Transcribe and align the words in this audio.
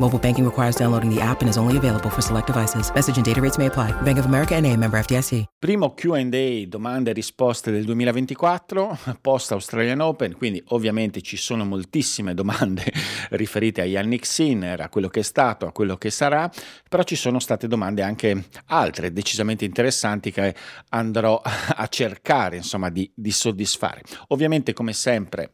Mobile 0.00 0.18
banking 0.18 0.44
requires 0.44 0.74
downloading 0.74 1.08
the 1.08 1.20
app 1.20 1.40
and 1.40 1.48
is 1.48 1.56
only 1.56 1.76
available 1.76 2.10
for 2.10 2.20
select 2.20 2.48
devices. 2.48 2.90
Message 2.92 3.16
and 3.16 3.24
data 3.24 3.40
rates 3.40 3.58
may 3.58 3.66
apply. 3.66 3.92
Bank 4.02 4.18
of 4.18 4.24
America 4.24 4.60
NA, 4.60 4.74
member 4.74 5.00
FDIC. 5.00 5.44
Primo 5.56 5.94
Q&A, 5.94 6.66
domande 6.66 7.10
e 7.10 7.12
risposte 7.14 7.70
del 7.70 7.84
2024, 7.84 8.98
post 9.20 9.52
Australian 9.52 10.00
Open, 10.00 10.36
quindi 10.36 10.62
ovviamente 10.68 11.22
ci 11.22 11.36
sono 11.36 11.64
moltissime 11.64 12.34
domande 12.34 12.84
riferite 13.30 13.82
a 13.82 13.84
Yannick 13.84 14.26
Sinner, 14.26 14.80
a 14.80 14.88
quello 14.88 15.08
che 15.08 15.20
è 15.20 15.22
stato, 15.22 15.66
a 15.66 15.72
quello 15.72 15.96
che 15.96 16.10
sarà, 16.10 16.50
però 16.86 17.02
ci 17.04 17.16
sono 17.16 17.38
state 17.38 17.66
domande 17.66 18.02
anche 18.02 18.48
altre, 18.66 19.12
decisamente 19.12 19.64
interessanti 19.64 20.32
che 20.32 20.54
andrò 20.90 21.40
a 21.40 21.86
cercare 21.86 22.56
insomma 22.56 22.90
di, 22.90 23.10
di 23.14 23.30
soddisfare. 23.30 24.02
Ovviamente 24.28 24.72
come 24.72 24.92
sempre 24.92 25.50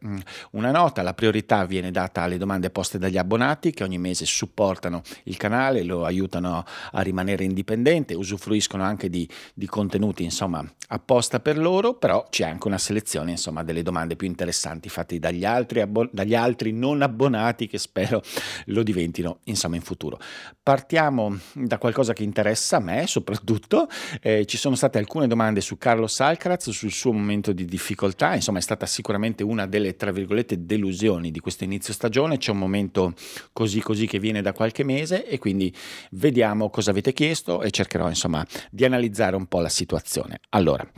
una 0.51 0.71
nota, 0.71 1.03
la 1.03 1.13
priorità 1.13 1.63
viene 1.65 1.91
data 1.91 2.23
alle 2.23 2.37
domande 2.37 2.69
poste 2.71 2.97
dagli 2.97 3.17
abbonati 3.17 3.71
che 3.71 3.83
ogni 3.83 3.99
mese 3.99 4.25
supportano 4.31 5.01
il 5.23 5.37
canale, 5.37 5.83
lo 5.83 6.05
aiutano 6.05 6.63
a 6.91 7.01
rimanere 7.01 7.43
indipendente, 7.43 8.13
usufruiscono 8.13 8.83
anche 8.83 9.09
di, 9.09 9.27
di 9.53 9.67
contenuti 9.67 10.23
insomma 10.23 10.65
apposta 10.93 11.39
per 11.39 11.57
loro, 11.57 11.93
però 11.93 12.27
c'è 12.29 12.43
anche 12.43 12.67
una 12.67 12.77
selezione 12.77 13.31
insomma 13.31 13.63
delle 13.63 13.81
domande 13.81 14.15
più 14.15 14.27
interessanti 14.27 14.89
fatte 14.89 15.19
dagli 15.19 15.45
altri, 15.45 15.81
abbon- 15.81 16.09
dagli 16.11 16.35
altri 16.35 16.71
non 16.71 17.01
abbonati 17.01 17.67
che 17.67 17.77
spero 17.77 18.21
lo 18.65 18.83
diventino 18.83 19.39
insomma 19.45 19.75
in 19.75 19.81
futuro. 19.81 20.19
Partiamo 20.61 21.37
da 21.53 21.77
qualcosa 21.77 22.13
che 22.13 22.23
interessa 22.23 22.77
a 22.77 22.79
me 22.79 23.07
soprattutto, 23.07 23.87
eh, 24.21 24.45
ci 24.45 24.57
sono 24.57 24.75
state 24.75 24.97
alcune 24.97 25.27
domande 25.27 25.61
su 25.61 25.77
Carlos 25.77 26.19
Alcaraz, 26.19 26.69
sul 26.69 26.91
suo 26.91 27.13
momento 27.13 27.53
di 27.53 27.65
difficoltà, 27.65 28.35
insomma 28.35 28.59
è 28.59 28.61
stata 28.61 28.85
sicuramente 28.85 29.43
una 29.43 29.65
delle 29.67 29.95
tra 29.95 30.11
virgolette 30.11 30.65
delusioni 30.65 31.31
di 31.31 31.39
questo 31.39 31.63
inizio 31.63 31.93
stagione, 31.93 32.37
c'è 32.37 32.51
un 32.51 32.57
momento 32.57 33.13
così 33.53 33.79
così 33.81 34.07
che 34.07 34.19
viene 34.21 34.41
da 34.41 34.53
qualche 34.53 34.85
mese 34.85 35.27
e 35.27 35.37
quindi 35.37 35.75
vediamo 36.11 36.69
cosa 36.69 36.91
avete 36.91 37.11
chiesto 37.11 37.61
e 37.61 37.69
cercherò 37.71 38.07
insomma 38.07 38.45
di 38.69 38.85
analizzare 38.85 39.35
un 39.35 39.47
po' 39.47 39.59
la 39.59 39.67
situazione. 39.67 40.39
Allora, 40.51 40.89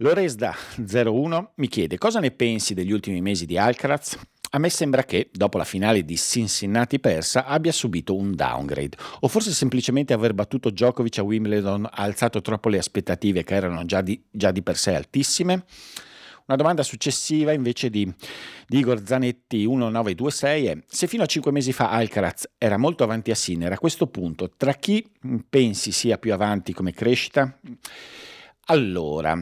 Loresda01 0.00 1.46
mi 1.56 1.68
chiede 1.68 1.96
cosa 1.96 2.20
ne 2.20 2.30
pensi 2.30 2.74
degli 2.74 2.92
ultimi 2.92 3.22
mesi 3.22 3.46
di 3.46 3.56
Alcaraz? 3.56 4.18
A 4.52 4.58
me 4.58 4.70
sembra 4.70 5.04
che, 5.04 5.28
dopo 5.30 5.58
la 5.58 5.64
finale 5.64 6.04
di 6.06 6.16
Cincinnati 6.16 6.98
persa, 6.98 7.44
abbia 7.44 7.70
subito 7.70 8.16
un 8.16 8.34
downgrade, 8.34 8.96
o 9.20 9.28
forse 9.28 9.52
semplicemente 9.52 10.14
aver 10.14 10.32
battuto 10.32 10.70
Djokovic 10.70 11.18
a 11.18 11.22
Wimbledon 11.22 11.84
ha 11.84 12.02
alzato 12.02 12.40
troppo 12.40 12.70
le 12.70 12.78
aspettative 12.78 13.44
che 13.44 13.54
erano 13.54 13.84
già 13.84 14.00
di, 14.00 14.22
già 14.30 14.50
di 14.50 14.62
per 14.62 14.78
sé 14.78 14.94
altissime? 14.94 15.64
Una 16.48 16.56
domanda 16.56 16.82
successiva 16.82 17.52
invece 17.52 17.90
di, 17.90 18.10
di 18.66 18.78
Igor 18.78 19.02
Zanetti 19.04 19.66
1926 19.66 20.64
è 20.64 20.78
se 20.86 21.06
fino 21.06 21.22
a 21.22 21.26
cinque 21.26 21.52
mesi 21.52 21.74
fa 21.74 21.90
Alcaraz 21.90 22.48
era 22.56 22.78
molto 22.78 23.04
avanti 23.04 23.30
a 23.30 23.34
Sinner, 23.34 23.70
a 23.72 23.78
questo 23.78 24.06
punto 24.06 24.50
tra 24.56 24.72
chi 24.72 25.06
pensi 25.46 25.92
sia 25.92 26.16
più 26.16 26.32
avanti 26.32 26.72
come 26.72 26.94
crescita? 26.94 27.54
Allora, 28.68 29.38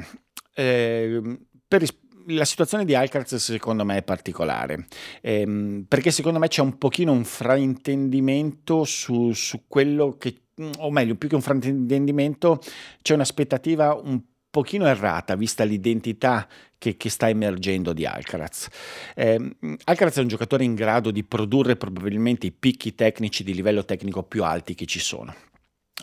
eh, 0.53 1.39
per 1.69 1.81
rispondere 1.81 2.05
la 2.35 2.45
situazione 2.45 2.85
di 2.85 2.97
Alcaraz 2.97 3.37
secondo 3.37 3.85
me 3.85 3.99
è 3.99 4.03
particolare, 4.03 4.89
ehm, 5.21 5.85
perché 5.87 6.11
secondo 6.11 6.41
me 6.41 6.49
c'è 6.49 6.61
un 6.61 6.77
pochino 6.77 7.13
un 7.13 7.25
fraintendimento 7.25 8.83
su, 8.83 9.31
su, 9.31 9.63
quello 9.69 10.17
che, 10.19 10.47
o 10.79 10.91
meglio, 10.91 11.15
più 11.15 11.29
che 11.29 11.37
un 11.37 11.41
fraintendimento, 11.41 12.61
c'è 13.01 13.15
un'aspettativa 13.15 13.95
un 13.95 14.21
pochino 14.57 14.87
errata, 14.87 15.37
vista 15.37 15.65
l'identità 15.65 16.49
che, 16.79 16.97
che 16.97 17.11
sta 17.11 17.29
emergendo 17.29 17.93
di 17.93 18.07
Alcaraz. 18.07 18.69
Eh, 19.15 19.57
Alcaraz 19.85 20.17
è 20.17 20.21
un 20.23 20.29
giocatore 20.29 20.65
in 20.65 20.75
grado 20.75 21.11
di 21.11 21.25
produrre 21.25 21.77
probabilmente 21.77 22.47
i 22.47 22.53
picchi 22.53 22.95
tecnici 22.95 23.45
di 23.45 23.53
livello 23.53 23.85
tecnico 23.85 24.23
più 24.23 24.45
alti 24.45 24.75
che 24.75 24.87
ci 24.87 24.99
sono 24.99 25.35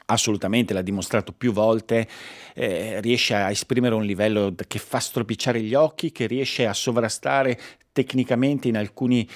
assolutamente 0.05 0.73
l'ha 0.73 0.81
dimostrato 0.81 1.31
più 1.31 1.53
volte, 1.53 2.07
eh, 2.55 2.99
riesce 2.99 3.35
a 3.35 3.49
esprimere 3.51 3.95
un 3.95 4.03
livello 4.03 4.53
che 4.67 4.79
fa 4.79 4.99
stropicciare 4.99 5.61
gli 5.61 5.75
occhi, 5.75 6.11
che 6.11 6.25
riesce 6.25 6.67
a 6.67 6.73
sovrastare 6.73 7.57
tecnicamente 7.91 8.67
in 8.67 8.75
alcuni 8.75 9.27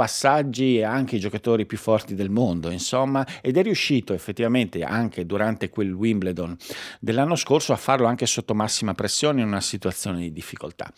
passaggi 0.00 0.78
e 0.78 0.82
anche 0.82 1.16
i 1.16 1.20
giocatori 1.20 1.66
più 1.66 1.76
forti 1.76 2.14
del 2.14 2.30
mondo, 2.30 2.70
insomma, 2.70 3.26
ed 3.42 3.58
è 3.58 3.62
riuscito 3.62 4.14
effettivamente 4.14 4.82
anche 4.82 5.26
durante 5.26 5.68
quel 5.68 5.92
Wimbledon 5.92 6.56
dell'anno 6.98 7.36
scorso 7.36 7.74
a 7.74 7.76
farlo 7.76 8.06
anche 8.06 8.24
sotto 8.24 8.54
massima 8.54 8.94
pressione 8.94 9.42
in 9.42 9.46
una 9.46 9.60
situazione 9.60 10.20
di 10.20 10.32
difficoltà. 10.32 10.90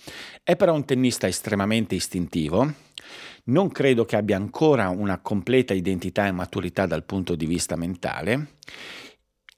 È 0.45 0.55
però 0.55 0.73
un 0.73 0.85
tennista 0.85 1.27
estremamente 1.27 1.97
istintivo, 1.97 2.73
non 3.47 3.73
credo 3.73 4.05
che 4.05 4.15
abbia 4.15 4.37
ancora 4.37 4.89
una 4.91 5.19
completa 5.19 5.75
identità 5.75 6.29
e 6.29 6.31
maturità 6.31 6.87
dal 6.87 7.03
punto 7.03 7.35
di 7.35 7.47
vista 7.47 7.75
mentale 7.75 8.51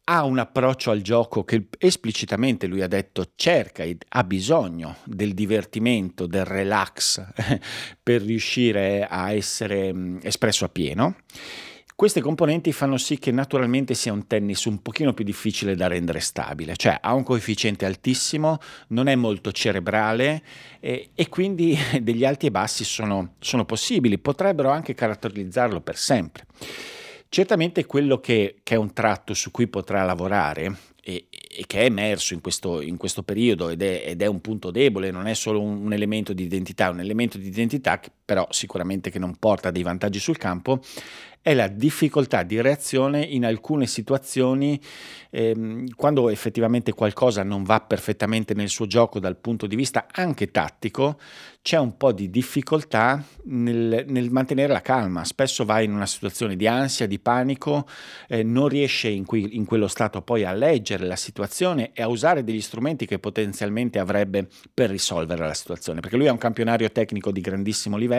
ha 0.04 0.24
un 0.24 0.38
approccio 0.38 0.90
al 0.90 1.00
gioco 1.00 1.44
che 1.44 1.68
esplicitamente 1.78 2.66
lui 2.66 2.82
ha 2.82 2.88
detto 2.88 3.32
cerca 3.36 3.82
e 3.82 3.96
ha 4.08 4.24
bisogno 4.24 4.96
del 5.04 5.32
divertimento, 5.32 6.26
del 6.26 6.44
relax 6.44 7.24
per 8.02 8.22
riuscire 8.22 9.06
a 9.08 9.32
essere 9.32 9.92
mm, 9.92 10.18
espresso 10.22 10.66
a 10.66 10.68
pieno. 10.68 11.16
Queste 11.96 12.20
componenti 12.20 12.72
fanno 12.72 12.96
sì 12.96 13.20
che 13.20 13.30
naturalmente 13.30 13.94
sia 13.94 14.12
un 14.12 14.26
tennis 14.26 14.64
un 14.64 14.82
pochino 14.82 15.14
più 15.14 15.24
difficile 15.24 15.76
da 15.76 15.86
rendere 15.86 16.18
stabile, 16.18 16.74
cioè 16.74 16.98
ha 17.00 17.14
un 17.14 17.22
coefficiente 17.22 17.86
altissimo, 17.86 18.58
non 18.88 19.06
è 19.06 19.14
molto 19.14 19.52
cerebrale 19.52 20.42
e, 20.80 21.10
e 21.14 21.28
quindi 21.28 21.78
degli 22.02 22.24
alti 22.24 22.46
e 22.46 22.50
bassi 22.50 22.82
sono, 22.82 23.34
sono 23.38 23.64
possibili, 23.64 24.18
potrebbero 24.18 24.70
anche 24.70 24.92
caratterizzarlo 24.92 25.80
per 25.80 25.96
sempre. 25.96 26.46
Certamente 27.34 27.84
quello 27.84 28.20
che, 28.20 28.60
che, 28.62 28.76
è 28.76 28.78
un 28.78 28.92
tratto 28.92 29.34
su 29.34 29.50
cui 29.50 29.66
potrà 29.66 30.04
lavorare 30.04 30.72
e, 31.02 31.26
e 31.30 31.64
che 31.66 31.80
è 31.80 31.84
emerso 31.86 32.32
in 32.32 32.40
questo, 32.40 32.80
in 32.80 32.96
questo 32.96 33.24
periodo 33.24 33.70
ed 33.70 33.82
è, 33.82 34.04
ed 34.06 34.22
è, 34.22 34.26
un 34.26 34.40
punto 34.40 34.70
debole, 34.70 35.10
non 35.10 35.26
è 35.26 35.34
solo 35.34 35.60
un, 35.60 35.84
un, 35.84 35.92
elemento 35.92 36.32
di 36.32 36.44
identità, 36.44 36.90
un 36.90 37.00
elemento 37.00 37.36
di 37.36 37.48
identità 37.48 37.98
che 37.98 38.12
però 38.24 38.46
sicuramente 38.50 39.10
che 39.10 39.18
non 39.18 39.36
porta 39.36 39.70
dei 39.70 39.82
vantaggi 39.82 40.18
sul 40.18 40.38
campo, 40.38 40.80
è 41.44 41.52
la 41.52 41.68
difficoltà 41.68 42.42
di 42.42 42.58
reazione 42.62 43.20
in 43.22 43.44
alcune 43.44 43.86
situazioni 43.86 44.80
ehm, 45.28 45.88
quando 45.94 46.30
effettivamente 46.30 46.94
qualcosa 46.94 47.42
non 47.42 47.64
va 47.64 47.80
perfettamente 47.80 48.54
nel 48.54 48.70
suo 48.70 48.86
gioco 48.86 49.18
dal 49.18 49.36
punto 49.36 49.66
di 49.66 49.76
vista 49.76 50.06
anche 50.10 50.50
tattico, 50.50 51.18
c'è 51.60 51.78
un 51.78 51.96
po' 51.96 52.12
di 52.12 52.30
difficoltà 52.30 53.22
nel, 53.44 54.04
nel 54.06 54.30
mantenere 54.30 54.72
la 54.72 54.80
calma, 54.80 55.24
spesso 55.24 55.64
va 55.64 55.80
in 55.80 55.92
una 55.92 56.06
situazione 56.06 56.56
di 56.56 56.66
ansia, 56.66 57.06
di 57.06 57.18
panico, 57.18 57.86
eh, 58.28 58.42
non 58.42 58.68
riesce 58.68 59.08
in, 59.08 59.24
cui, 59.24 59.56
in 59.56 59.64
quello 59.64 59.88
stato 59.88 60.22
poi 60.22 60.44
a 60.44 60.52
leggere 60.52 61.06
la 61.06 61.16
situazione 61.16 61.90
e 61.92 62.02
a 62.02 62.08
usare 62.08 62.44
degli 62.44 62.60
strumenti 62.60 63.06
che 63.06 63.18
potenzialmente 63.18 63.98
avrebbe 63.98 64.46
per 64.72 64.90
risolvere 64.90 65.46
la 65.46 65.54
situazione, 65.54 66.00
perché 66.00 66.16
lui 66.16 66.26
è 66.26 66.30
un 66.30 66.38
campionario 66.38 66.90
tecnico 66.90 67.30
di 67.30 67.40
grandissimo 67.40 67.96
livello, 67.96 68.12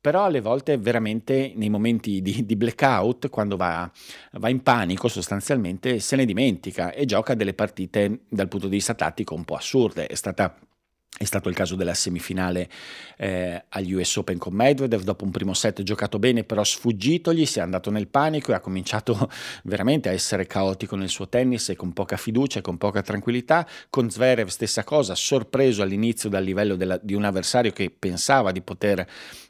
però 0.00 0.24
alle 0.24 0.40
volte 0.40 0.78
veramente 0.78 1.52
nei 1.56 1.68
momenti 1.68 2.22
di, 2.22 2.46
di 2.46 2.56
blackout, 2.56 3.28
quando 3.28 3.56
va, 3.56 3.90
va, 4.32 4.48
in 4.48 4.62
panico 4.62 5.08
sostanzialmente, 5.08 5.98
se 5.98 6.16
ne 6.16 6.24
dimentica 6.24 6.92
e 6.92 7.04
gioca 7.04 7.34
delle 7.34 7.52
partite 7.52 8.20
dal 8.28 8.48
punto 8.48 8.68
di 8.68 8.76
vista 8.76 8.94
tattico 8.94 9.34
un 9.34 9.44
po' 9.44 9.56
assurde. 9.56 10.06
È 10.06 10.14
stata 10.14 10.56
è 11.18 11.24
stato 11.24 11.48
il 11.48 11.54
caso 11.56 11.74
della 11.74 11.94
semifinale 11.94 12.68
eh, 13.16 13.64
agli 13.70 13.92
US 13.92 14.16
Open 14.16 14.38
con 14.38 14.54
Medvedev, 14.54 15.02
dopo 15.02 15.24
un 15.24 15.32
primo 15.32 15.52
set 15.52 15.82
giocato 15.82 16.20
bene 16.20 16.44
però 16.44 16.62
sfuggitogli, 16.62 17.44
si 17.44 17.58
è 17.58 17.62
andato 17.62 17.90
nel 17.90 18.06
panico 18.06 18.52
e 18.52 18.54
ha 18.54 18.60
cominciato 18.60 19.28
veramente 19.64 20.08
a 20.08 20.12
essere 20.12 20.46
caotico 20.46 20.94
nel 20.94 21.08
suo 21.08 21.28
tennis 21.28 21.70
e 21.70 21.76
con 21.76 21.92
poca 21.92 22.16
fiducia 22.16 22.60
e 22.60 22.62
con 22.62 22.78
poca 22.78 23.02
tranquillità. 23.02 23.66
Con 23.90 24.08
Zverev 24.08 24.46
stessa 24.46 24.84
cosa, 24.84 25.16
sorpreso 25.16 25.82
all'inizio 25.82 26.28
dal 26.28 26.44
livello 26.44 26.76
della, 26.76 26.98
di 27.02 27.14
un 27.14 27.24
avversario 27.24 27.72
che 27.72 27.90
pensava 27.90 28.52
di 28.52 28.60
poter 28.60 29.04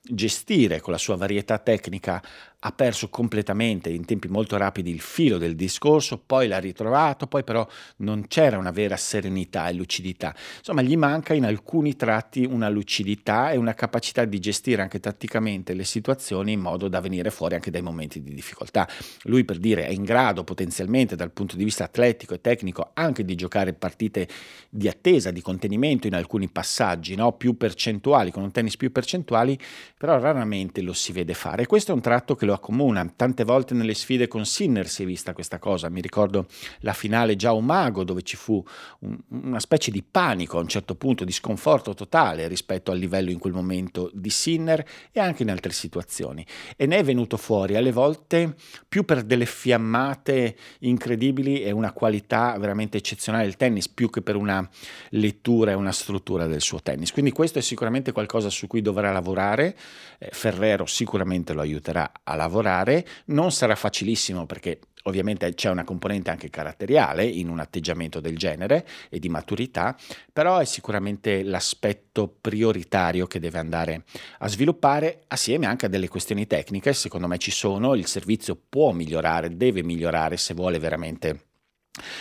gestire 0.09 0.81
con 0.81 0.93
la 0.93 0.99
sua 0.99 1.17
varietà 1.17 1.59
tecnica 1.59 2.23
ha 2.61 2.73
perso 2.73 3.09
completamente 3.09 3.89
in 3.89 4.05
tempi 4.05 4.27
molto 4.27 4.57
rapidi 4.57 4.91
il 4.91 5.01
filo 5.01 5.39
del 5.39 5.55
discorso, 5.55 6.19
poi 6.19 6.49
l'ha 6.49 6.59
ritrovato, 6.59 7.29
poi 7.29 7.45
però 7.45 7.67
non 7.99 8.27
c'era 8.27 8.59
una 8.59 8.73
vera 8.73 8.97
serenità 8.97 9.69
e 9.69 9.75
lucidità. 9.75 10.35
Insomma, 10.59 10.83
gli 10.83 10.97
manca 10.97 11.35
in 11.35 11.45
alcuni 11.45 11.95
tratti 11.95 12.45
una 12.45 12.69
lucidità 12.69 13.53
e 13.53 13.57
una 13.57 13.75
capacità 13.75 14.25
di 14.25 14.41
gestire 14.41 14.83
anche 14.83 14.99
tatticamente 14.99 15.73
le 15.73 15.85
situazioni 15.85 16.53
in 16.53 16.61
modo 16.61 16.89
da 16.89 17.01
venire 17.01 17.31
fuori 17.31 17.55
anche 17.55 17.71
dai 17.71 17.83
momenti 17.83 18.21
di 18.21 18.35
difficoltà. 18.35 18.89
Lui 19.25 19.45
per 19.45 19.59
dire 19.59 19.87
è 19.87 19.93
in 19.93 20.03
grado 20.03 20.43
potenzialmente 20.43 21.15
dal 21.15 21.31
punto 21.31 21.55
di 21.55 21.63
vista 21.63 21.85
atletico 21.85 22.35
e 22.35 22.41
tecnico 22.41 22.91
anche 22.95 23.25
di 23.25 23.37
giocare 23.37 23.73
partite 23.73 24.27
di 24.69 24.89
attesa, 24.89 25.31
di 25.31 25.43
contenimento 25.43 26.09
in 26.09 26.15
alcuni 26.15 26.49
passaggi, 26.49 27.15
no? 27.15 27.33
più 27.35 27.57
percentuali, 27.57 28.33
con 28.33 28.43
un 28.43 28.51
tennis 28.51 28.77
più 28.77 28.91
percentuali, 28.91 29.57
però 29.99 30.19
raramente 30.19 30.81
lo 30.81 30.93
si 30.93 31.13
vede 31.13 31.35
fare. 31.35 31.67
Questo 31.67 31.91
è 31.91 31.95
un 31.95 32.01
tratto 32.01 32.37
che 32.37 32.47
lo 32.47 32.53
accomuna. 32.53 33.05
Tante 33.15 33.43
volte 33.43 33.75
nelle 33.75 33.95
sfide 33.95 34.29
con 34.29 34.47
Sinner 34.47 34.89
si 34.89 35.03
è 35.03 35.07
vista 35.07 35.33
questa 35.33 35.59
cosa. 35.59 35.89
Mi 35.89 36.01
ricordo 36.01 36.47
la 36.81 36.93
finale 36.93 37.35
già 37.35 37.53
un 37.53 37.65
mago 37.65 38.05
dove 38.05 38.23
ci 38.23 38.37
fu 38.37 38.65
un, 39.01 39.19
una 39.31 39.59
specie 39.59 39.91
di 39.91 40.05
panico 40.09 40.59
a 40.59 40.61
un 40.61 40.69
certo 40.69 40.95
punto, 40.95 41.25
di 41.25 41.33
sconforto 41.33 41.95
totale 41.95 42.47
rispetto 42.47 42.93
al 42.93 42.99
livello 42.99 43.31
in 43.31 43.41
quel 43.41 43.53
momento 43.53 44.09
di 44.15 44.31
Sinner 44.31 44.87
e 45.11 45.19
anche 45.19 45.43
in 45.43 45.51
altre 45.51 45.73
situazioni. 45.73 46.47
E 46.77 46.87
ne 46.87 46.99
è 46.99 47.03
venuto 47.05 47.37
fuori 47.37 47.75
alle 47.75 47.93
volte 47.93 48.55
più 48.89 49.05
per 49.05 49.25
delle 49.25 49.47
fiammate 49.47 50.57
incredibili 50.81 51.63
e 51.63 51.73
una 51.73 51.93
qualità 51.93 52.57
veramente 52.57 52.99
eccezionale 52.99 53.45
del 53.45 53.57
tennis, 53.57 53.89
più 53.89 54.11
che 54.11 54.23
per 54.23 54.37
una 54.37 54.67
lettura 55.11 55.73
e 55.73 55.75
una 55.75 55.93
struttura 55.93 56.47
del 56.47 56.61
suo 56.61 56.81
tennis. 56.81 57.11
Quindi 57.11 57.33
questo 57.33 57.59
è 57.59 57.63
sicuramente 57.63 58.13
qualcosa 58.13 58.49
su 58.49 58.69
cui 58.69 58.81
dovrà 58.81 59.11
lavorare. 59.11 59.77
Eh, 60.19 60.29
Ferrero 60.33 60.87
sicuramente 60.87 61.53
lo 61.53 61.61
aiuterà 61.61 62.11
a 62.23 62.35
lavorare, 62.35 63.07
non 63.27 63.53
sarà 63.53 63.75
facilissimo 63.75 64.47
perché 64.47 64.81
ovviamente 65.05 65.53
c'è 65.55 65.71
una 65.71 65.85
componente 65.85 66.31
anche 66.31 66.51
caratteriale 66.51 67.25
in 67.25 67.49
un 67.49 67.61
atteggiamento 67.61 68.21
del 68.21 68.37
genere 68.37 68.87
e 69.09 69.19
di 69.19 69.29
maturità, 69.29 69.97
però 70.33 70.59
è 70.59 70.65
sicuramente 70.65 71.43
l'aspetto 71.43 72.29
prioritario 72.41 73.27
che 73.27 73.41
deve 73.41 73.59
andare 73.59 74.05
a 74.39 74.49
sviluppare 74.49 75.25
assieme 75.29 75.67
anche 75.67 75.87
a 75.87 75.89
delle 75.89 76.09
questioni 76.09 76.47
tecniche, 76.47 76.93
secondo 76.93 77.27
me 77.27 77.39
ci 77.39 77.51
sono, 77.51 77.95
il 77.95 78.07
servizio 78.07 78.59
può 78.69 78.93
migliorare, 78.93 79.57
deve 79.57 79.83
migliorare 79.83 80.37
se 80.37 80.55
vuole 80.55 80.79
veramente 80.79 81.48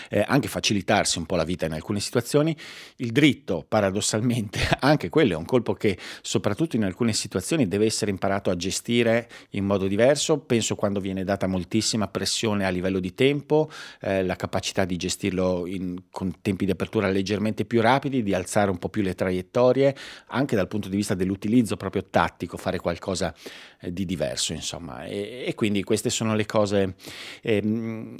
eh, 0.09 0.23
anche 0.25 0.47
facilitarsi 0.47 1.17
un 1.17 1.25
po' 1.25 1.35
la 1.35 1.43
vita 1.43 1.65
in 1.65 1.73
alcune 1.73 1.99
situazioni. 1.99 2.55
Il 2.97 3.11
dritto, 3.11 3.65
paradossalmente, 3.67 4.59
anche 4.81 5.09
quello 5.09 5.33
è 5.33 5.35
un 5.35 5.45
colpo 5.45 5.73
che 5.73 5.97
soprattutto 6.21 6.75
in 6.75 6.83
alcune 6.83 7.13
situazioni 7.13 7.67
deve 7.67 7.85
essere 7.85 8.11
imparato 8.11 8.49
a 8.49 8.55
gestire 8.55 9.29
in 9.51 9.65
modo 9.65 9.87
diverso. 9.87 10.39
Penso 10.39 10.75
quando 10.75 10.99
viene 10.99 11.23
data 11.23 11.47
moltissima 11.47 12.07
pressione 12.07 12.65
a 12.65 12.69
livello 12.69 12.99
di 12.99 13.13
tempo, 13.13 13.69
eh, 14.01 14.23
la 14.23 14.35
capacità 14.35 14.85
di 14.85 14.97
gestirlo 14.97 15.65
in, 15.65 16.03
con 16.11 16.41
tempi 16.41 16.65
di 16.65 16.71
apertura 16.71 17.09
leggermente 17.09 17.65
più 17.65 17.81
rapidi, 17.81 18.23
di 18.23 18.33
alzare 18.33 18.69
un 18.69 18.77
po' 18.77 18.89
più 18.89 19.01
le 19.01 19.15
traiettorie, 19.15 19.95
anche 20.27 20.55
dal 20.55 20.67
punto 20.67 20.89
di 20.89 20.95
vista 20.95 21.13
dell'utilizzo 21.13 21.77
proprio 21.77 22.05
tattico, 22.09 22.57
fare 22.57 22.79
qualcosa 22.79 23.33
eh, 23.81 23.93
di 23.93 24.05
diverso, 24.05 24.53
insomma. 24.53 25.05
E, 25.05 25.45
e, 25.47 25.55
quindi 25.55 25.83
queste 25.83 26.09
sono 26.09 26.35
le 26.35 26.45
cose 26.45 26.95
ehm, 27.41 28.15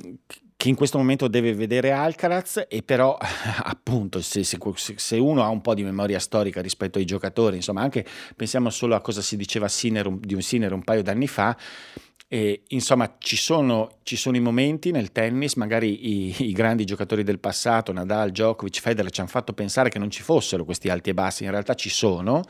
che 0.58 0.70
in 0.70 0.76
questo 0.76 0.98
momento 0.98 1.28
deve 1.28 1.54
vedere 1.54 1.92
Alcaraz 1.92 2.66
e 2.68 2.82
però 2.82 3.16
appunto 3.62 4.22
se, 4.22 4.44
se, 4.44 4.58
se, 4.96 5.18
uno 5.18 5.44
ha 5.44 5.50
un 5.50 5.62
po' 5.62 5.76
di 5.76 5.84
memoria 5.84 6.18
storica 6.20 6.62
rispetto 6.62 6.98
ai 6.98 7.06
giocatori, 7.06 7.58
insomma 7.58 7.82
anche 7.82 8.04
pensiamo 8.36 8.72
solo 8.72 8.96
a 8.96 9.02
cosa 9.02 9.22
si 9.22 9.38
diceva 9.38 9.68
Sinner, 9.68 10.10
di 10.10 10.34
un 10.34 10.42
Sinner 10.42 10.74
un 10.74 10.84
paio 10.84 11.04
d'anni 11.04 11.28
fa, 11.28 11.56
e, 12.30 12.64
insomma, 12.70 13.16
ci 13.20 13.38
sono, 13.38 14.00
ci 14.04 14.18
sono, 14.18 14.36
i 14.36 14.42
momenti 14.42 14.92
nel 14.92 15.14
tennis, 15.14 15.54
magari 15.54 16.10
i, 16.10 16.36
i, 16.50 16.52
grandi 16.52 16.84
giocatori 16.84 17.24
del 17.24 17.40
passato, 17.40 17.94
Nadal, 17.94 18.32
Djokovic, 18.32 18.82
Federer, 18.82 19.10
ci 19.12 19.22
hanno 19.22 19.30
fatto 19.30 19.54
pensare 19.54 19.88
che 19.88 19.98
non 19.98 20.12
ci 20.12 20.22
fossero 20.24 20.66
questi 20.66 20.90
alti 20.90 21.12
e 21.12 21.14
bassi, 21.14 21.46
in 21.46 21.52
realtà 21.52 21.74
ci 21.74 21.90
sono, 21.90 22.44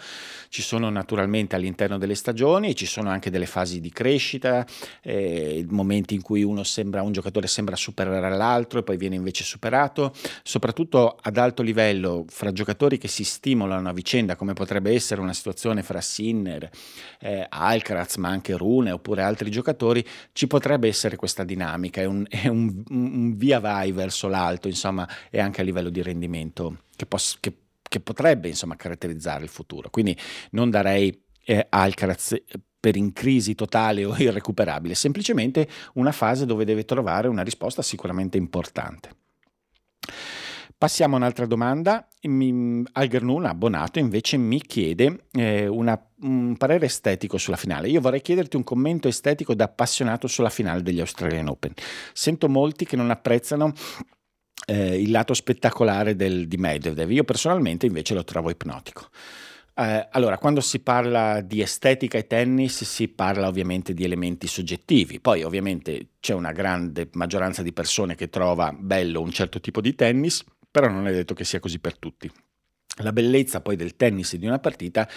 ci 0.50 0.64
sono 0.64 0.90
naturalmente 0.90 1.56
all'interno 1.56 2.00
delle 2.00 2.16
stagioni, 2.16 2.76
ci 2.76 2.88
sono 2.88 3.10
anche 3.10 3.30
delle 3.30 3.46
fasi 3.46 3.80
di 3.80 3.92
crescita, 3.92 4.66
eh, 5.04 5.64
momenti 5.70 6.16
in 6.16 6.24
cui 6.24 6.44
sembra, 6.64 7.04
un 7.04 7.12
giocatore 7.12 7.46
sembra 7.46 7.76
superare 7.76 8.36
l'altro 8.36 8.80
e 8.80 8.84
poi 8.84 8.98
viene 8.98 9.14
invece 9.14 9.44
superato, 9.44 10.12
soprattutto 10.42 11.20
ad 11.22 11.38
alto 11.38 11.62
livello, 11.62 12.26
fra 12.30 12.52
giocatori 12.52 12.98
che 12.98 13.08
si 13.08 13.24
stimolano 13.24 13.90
a 13.90 13.94
vicenda, 13.94 14.36
come 14.36 14.54
potrebbe 14.54 14.92
essere 14.92 15.22
una 15.22 15.34
situazione 15.34 15.84
fra 15.84 16.02
Sinner, 16.02 16.68
eh, 17.20 17.46
Alcaraz, 17.48 18.16
ma 18.16 18.30
anche 18.30 18.58
Rune 18.58 18.90
oppure 18.90 19.22
altri 19.22 19.52
giocatori 19.52 19.66
giocatori, 19.68 20.06
ci 20.32 20.48
potrebbe 20.48 20.88
essere 20.88 21.16
questa 21.18 21.44
dinamica, 21.44 22.02
è 22.02 22.06
un, 22.06 22.26
è 22.30 22.48
un, 22.48 22.84
un 22.90 23.36
via 23.36 23.60
vai 23.60 23.92
verso 23.92 24.28
l'alto, 24.28 24.68
insomma, 24.68 25.08
e 25.30 25.40
anche 25.40 25.62
a 25.62 25.64
livello 25.64 25.90
di 25.90 26.02
rendimento 26.02 26.84
che, 26.96 27.06
pos- 27.06 27.38
che, 27.40 27.54
che 27.82 28.00
potrebbe 28.00 28.48
insomma, 28.48 28.76
caratterizzare 28.76 29.44
il 29.44 29.50
futuro. 29.50 29.90
Quindi 29.90 30.18
non 30.52 30.70
darei 30.70 31.22
eh, 31.44 31.66
Alcaraz 31.70 32.32
eh, 32.32 32.44
per 32.80 32.96
in 32.96 33.12
crisi 33.12 33.56
totale 33.56 34.06
o 34.06 34.16
irrecuperabile, 34.16 34.96
semplicemente 34.96 35.68
una 35.96 36.12
fase 36.12 36.46
dove 36.46 36.64
deve 36.64 36.86
trovare 36.86 37.28
una 37.28 37.44
risposta 37.44 37.82
sicuramente 37.82 38.38
importante. 38.38 39.10
Passiamo 40.80 41.16
a 41.16 41.18
un'altra 41.18 41.48
domanda. 41.48 42.08
Algernun, 42.92 43.46
abbonato, 43.46 43.98
invece 43.98 44.38
mi 44.38 44.62
chiede 44.62 45.26
eh, 45.32 45.66
una, 45.66 46.00
un 46.22 46.56
parere 46.56 46.86
estetico 46.86 47.40
sulla 47.40 47.56
finale. 47.56 47.90
Io 47.90 48.00
vorrei 48.00 48.22
chiederti 48.22 48.58
un 48.58 48.64
commento 48.64 49.08
estetico 49.08 49.56
da 49.56 49.64
appassionato 49.64 50.28
sulla 50.28 50.52
finale 50.52 50.84
degli 50.84 51.00
Australian 51.00 51.48
Open. 51.48 51.74
Sento 52.14 52.48
molti 52.48 52.86
che 52.86 52.96
non 52.96 53.10
apprezzano 53.10 53.74
eh, 54.68 55.02
il 55.02 55.10
lato 55.10 55.34
spettacolare 55.34 56.16
del, 56.16 56.48
di 56.48 56.58
Medvedev. 56.58 57.10
Io 57.10 57.24
personalmente 57.24 57.88
invece 57.88 58.14
lo 58.14 58.24
trovo 58.24 58.52
ipnotico. 58.52 59.08
Eh, 59.74 60.08
allora, 60.12 60.38
quando 60.38 60.62
si 60.62 60.82
parla 60.82 61.42
di 61.42 61.60
estetica 61.60 62.20
e 62.20 62.28
tennis 62.28 62.84
si 62.84 63.08
parla 63.08 63.48
ovviamente 63.48 63.96
di 63.96 64.04
elementi 64.04 64.46
soggettivi, 64.46 65.20
poi 65.20 65.42
ovviamente 65.42 66.10
c'è 66.20 66.34
una 66.34 66.52
grande 66.52 67.10
maggioranza 67.14 67.64
di 67.64 67.74
persone 67.74 68.14
che 68.14 68.30
trova 68.30 68.72
bello 68.78 69.22
un 69.22 69.32
certo 69.32 69.60
tipo 69.60 69.82
di 69.82 69.96
tennis 69.96 70.44
però 70.70 70.90
non 70.90 71.08
è 71.08 71.12
detto 71.12 71.34
che 71.34 71.44
sia 71.44 71.60
così 71.60 71.80
per 71.80 71.98
tutti. 71.98 72.32
La 73.02 73.14
bellezza 73.14 73.62
poi 73.62 73.76
del 73.76 73.96
tennis 73.96 74.36
di 74.38 74.48
una 74.48 74.58
partita 74.58 75.08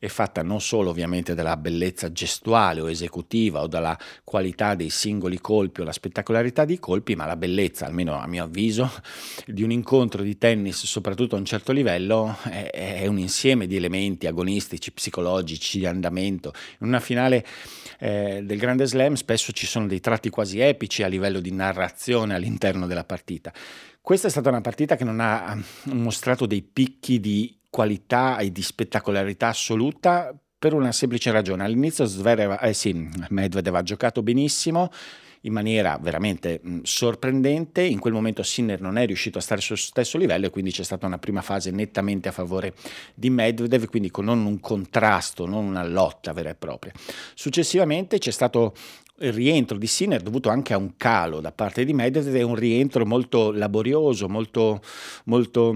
è 0.00 0.08
fatta 0.08 0.42
non 0.42 0.60
solo 0.60 0.90
ovviamente 0.90 1.34
dalla 1.34 1.56
bellezza 1.56 2.10
gestuale 2.10 2.80
o 2.80 2.90
esecutiva 2.90 3.62
o 3.62 3.66
dalla 3.66 3.96
qualità 4.24 4.74
dei 4.74 4.90
singoli 4.90 5.38
colpi 5.40 5.80
o 5.80 5.84
la 5.84 5.92
spettacolarità 5.92 6.64
dei 6.64 6.78
colpi, 6.78 7.14
ma 7.14 7.26
la 7.26 7.36
bellezza, 7.36 7.86
almeno 7.86 8.18
a 8.18 8.26
mio 8.26 8.44
avviso, 8.44 8.90
di 9.46 9.62
un 9.62 9.70
incontro 9.70 10.22
di 10.22 10.36
tennis, 10.36 10.84
soprattutto 10.84 11.36
a 11.36 11.38
un 11.38 11.44
certo 11.44 11.70
livello, 11.70 12.36
è, 12.44 12.70
è 12.70 13.06
un 13.06 13.18
insieme 13.18 13.66
di 13.66 13.76
elementi 13.76 14.26
agonistici, 14.26 14.90
psicologici, 14.92 15.78
di 15.78 15.86
andamento. 15.86 16.52
In 16.80 16.88
una 16.88 17.00
finale 17.00 17.44
eh, 18.00 18.40
del 18.42 18.58
Grande 18.58 18.86
Slam 18.86 19.14
spesso 19.14 19.52
ci 19.52 19.66
sono 19.66 19.86
dei 19.86 20.00
tratti 20.00 20.28
quasi 20.28 20.60
epici 20.60 21.02
a 21.02 21.08
livello 21.08 21.40
di 21.40 21.52
narrazione 21.52 22.34
all'interno 22.34 22.86
della 22.86 23.04
partita. 23.04 23.52
Questa 24.08 24.28
è 24.28 24.30
stata 24.30 24.48
una 24.48 24.62
partita 24.62 24.96
che 24.96 25.04
non 25.04 25.20
ha 25.20 25.54
mostrato 25.92 26.46
dei 26.46 26.62
picchi 26.62 27.20
di 27.20 27.60
qualità 27.68 28.38
e 28.38 28.50
di 28.50 28.62
spettacolarità 28.62 29.48
assoluta 29.48 30.34
per 30.58 30.72
una 30.72 30.92
semplice 30.92 31.30
ragione. 31.30 31.62
All'inizio 31.62 32.06
Zverev, 32.06 32.56
eh 32.62 32.72
sì, 32.72 33.06
Medvedev 33.28 33.74
ha 33.74 33.82
giocato 33.82 34.22
benissimo, 34.22 34.90
in 35.42 35.52
maniera 35.52 35.98
veramente 36.00 36.62
sorprendente. 36.84 37.82
In 37.82 37.98
quel 37.98 38.14
momento 38.14 38.42
Sinner 38.42 38.80
non 38.80 38.96
è 38.96 39.04
riuscito 39.04 39.36
a 39.36 39.42
stare 39.42 39.60
sul 39.60 39.76
stesso 39.76 40.16
livello 40.16 40.46
e 40.46 40.50
quindi 40.50 40.70
c'è 40.70 40.84
stata 40.84 41.04
una 41.04 41.18
prima 41.18 41.42
fase 41.42 41.70
nettamente 41.70 42.30
a 42.30 42.32
favore 42.32 42.72
di 43.14 43.28
Medvedev, 43.28 43.90
quindi 43.90 44.10
con 44.10 44.24
non 44.24 44.42
un 44.46 44.58
contrasto, 44.58 45.44
non 45.44 45.66
una 45.66 45.86
lotta 45.86 46.32
vera 46.32 46.48
e 46.48 46.54
propria. 46.54 46.94
Successivamente 47.34 48.16
c'è 48.16 48.30
stato 48.30 48.72
il 49.20 49.32
rientro 49.32 49.76
di 49.76 49.86
Sinner 49.86 50.22
dovuto 50.22 50.48
anche 50.48 50.72
a 50.72 50.78
un 50.78 50.96
calo 50.96 51.40
da 51.40 51.52
parte 51.52 51.84
di 51.84 51.92
Medvedev 51.92 52.34
è 52.34 52.42
un 52.42 52.54
rientro 52.54 53.04
molto 53.04 53.52
laborioso, 53.52 54.28
molto, 54.28 54.80
molto, 55.24 55.74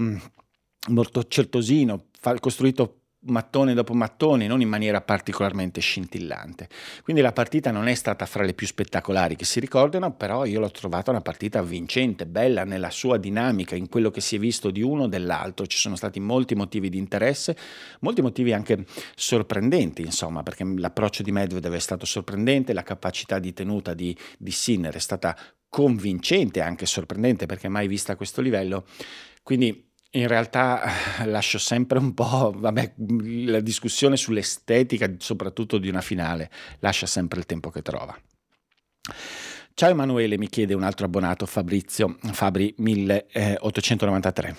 molto 0.89 1.23
certosino, 1.27 2.05
costruito 2.39 3.02
mattone 3.25 3.73
dopo 3.73 3.93
mattone, 3.93 4.47
non 4.47 4.61
in 4.61 4.69
maniera 4.69 5.01
particolarmente 5.01 5.79
scintillante. 5.79 6.67
Quindi 7.03 7.21
la 7.21 7.31
partita 7.31 7.71
non 7.71 7.87
è 7.87 7.93
stata 7.93 8.25
fra 8.25 8.43
le 8.43 8.53
più 8.53 8.67
spettacolari 8.67 9.35
che 9.35 9.45
si 9.45 9.59
ricordano, 9.59 10.13
però 10.13 10.45
io 10.45 10.59
l'ho 10.59 10.71
trovata 10.71 11.11
una 11.11 11.21
partita 11.21 11.61
vincente, 11.61 12.25
bella 12.25 12.63
nella 12.63 12.89
sua 12.89 13.17
dinamica, 13.17 13.75
in 13.75 13.89
quello 13.89 14.11
che 14.11 14.21
si 14.21 14.35
è 14.35 14.39
visto 14.39 14.71
di 14.71 14.81
uno 14.81 15.03
o 15.03 15.07
dell'altro. 15.07 15.65
Ci 15.65 15.77
sono 15.77 15.95
stati 15.95 16.19
molti 16.19 16.55
motivi 16.55 16.89
di 16.89 16.97
interesse, 16.97 17.55
molti 18.01 18.21
motivi 18.21 18.53
anche 18.53 18.85
sorprendenti, 19.15 20.01
insomma, 20.01 20.43
perché 20.43 20.63
l'approccio 20.63 21.23
di 21.23 21.31
Medvedev 21.31 21.73
è 21.73 21.79
stato 21.79 22.05
sorprendente, 22.05 22.73
la 22.73 22.83
capacità 22.83 23.39
di 23.39 23.53
tenuta 23.53 23.93
di, 23.93 24.15
di 24.37 24.51
Sinner 24.51 24.93
è 24.93 24.99
stata 24.99 25.37
convincente, 25.69 26.61
anche 26.61 26.85
sorprendente, 26.85 27.45
perché 27.45 27.67
mai 27.67 27.87
vista 27.87 28.13
a 28.13 28.15
questo 28.15 28.41
livello. 28.41 28.85
Quindi 29.41 29.91
in 30.15 30.27
realtà 30.27 31.21
eh, 31.21 31.25
lascio 31.25 31.57
sempre 31.57 31.97
un 31.97 32.13
po', 32.13 32.53
vabbè, 32.55 32.93
la 33.45 33.59
discussione 33.59 34.17
sull'estetica, 34.17 35.11
soprattutto 35.17 35.77
di 35.77 35.89
una 35.89 36.01
finale, 36.01 36.49
lascia 36.79 37.05
sempre 37.05 37.39
il 37.39 37.45
tempo 37.45 37.69
che 37.69 37.81
trova. 37.81 38.15
Ciao 39.75 39.89
Emanuele, 39.89 40.37
mi 40.37 40.49
chiede 40.49 40.75
un 40.75 40.83
altro 40.83 41.05
abbonato, 41.07 41.45
Fabrizio, 41.45 42.17
Fabri 42.31 42.73
1893. 42.77 44.55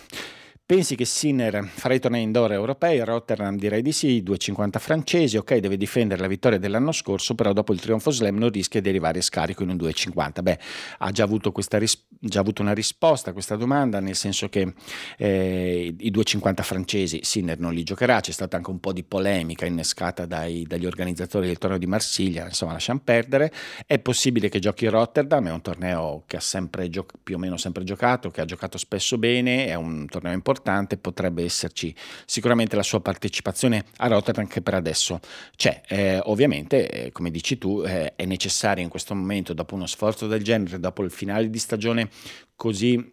Pensi 0.66 0.97
che 0.97 1.04
Sinner 1.04 1.62
farà 1.62 1.92
i 1.92 2.00
tornei 2.00 2.23
indoor 2.23 2.50
europei? 2.52 2.99
Rotterdam 3.04 3.59
direi 3.59 3.83
di 3.83 3.92
sì, 3.92 4.23
2,50 4.25 4.78
francesi, 4.78 5.37
ok, 5.37 5.56
deve 5.56 5.76
difendere 5.76 6.23
la 6.23 6.26
vittoria 6.26 6.56
dell'anno 6.56 6.90
scorso, 6.90 7.35
però 7.35 7.52
dopo 7.52 7.75
il 7.75 7.80
trionfo 7.80 8.11
slam 8.11 8.38
non 8.38 8.49
rischia 8.49 8.80
di 8.80 8.88
arrivare 8.88 9.21
scarico 9.21 9.62
in 9.62 9.68
un 9.68 9.76
2,50. 9.76 10.42
Beh, 10.42 10.59
ha 11.00 11.11
già 11.11 11.23
avuto, 11.23 11.52
ris- 11.73 12.06
già 12.18 12.40
avuto, 12.40 12.62
una 12.62 12.73
risposta 12.73 13.28
a 13.28 13.33
questa 13.35 13.56
domanda, 13.56 14.00
nel 14.00 14.14
senso 14.14 14.49
che 14.49 14.73
eh, 15.18 15.94
i 15.99 16.11
2,50 16.11 16.62
francesi 16.62 17.21
Sinner 17.25 17.59
non 17.59 17.75
li 17.75 17.83
giocherà, 17.83 18.21
c'è 18.21 18.33
stata 18.33 18.56
anche 18.56 18.71
un 18.71 18.80
po' 18.80 18.94
di 18.94 19.02
polemica 19.02 19.66
innescata 19.66 20.25
dai, 20.25 20.64
dagli 20.66 20.87
organizzatori 20.87 21.47
del 21.47 21.59
torneo 21.59 21.78
di 21.78 21.87
Marsiglia, 21.87 22.47
insomma 22.47 22.73
lasciamo 22.73 23.02
perdere, 23.04 23.52
è 23.85 23.99
possibile 23.99 24.49
che 24.49 24.61
giochi 24.61 24.87
Rotterdam, 24.87 25.47
è 25.47 25.52
un 25.52 25.61
torneo 25.61 26.23
che 26.26 26.38
ha 26.38 26.40
sempre 26.40 26.88
più 26.88 27.35
o 27.35 27.38
meno 27.38 27.59
sempre 27.59 27.85
giocato, 27.85 28.30
che 28.30 28.40
ha 28.40 28.47
giocato 28.47 28.78
spesso 28.78 29.18
bene, 29.18 29.66
è 29.66 29.75
un 29.75 30.06
torneo 30.06 30.33
importante 30.33 30.52
importante 30.54 30.96
potrebbe 30.96 31.42
esserci 31.42 31.92
sicuramente 32.25 32.76
la 32.76 32.84
sua 32.84 33.00
partecipazione 33.00 33.84
a 33.96 34.06
Rotterdam 34.06 34.46
che 34.46 34.62
per 34.62 34.75
adesso 34.75 35.18
c'è. 35.56 35.82
Eh, 35.88 36.20
ovviamente, 36.25 36.88
eh, 36.88 37.12
come 37.12 37.30
dici 37.30 37.58
tu, 37.58 37.82
eh, 37.84 38.14
è 38.14 38.25
necessario 38.25 38.84
in 38.84 38.88
questo 38.88 39.14
momento, 39.14 39.52
dopo 39.52 39.75
uno 39.75 39.87
sforzo 39.87 40.28
del 40.28 40.44
genere, 40.44 40.78
dopo 40.78 41.02
il 41.02 41.11
finale 41.11 41.50
di 41.50 41.58
stagione 41.58 42.08
così 42.54 43.12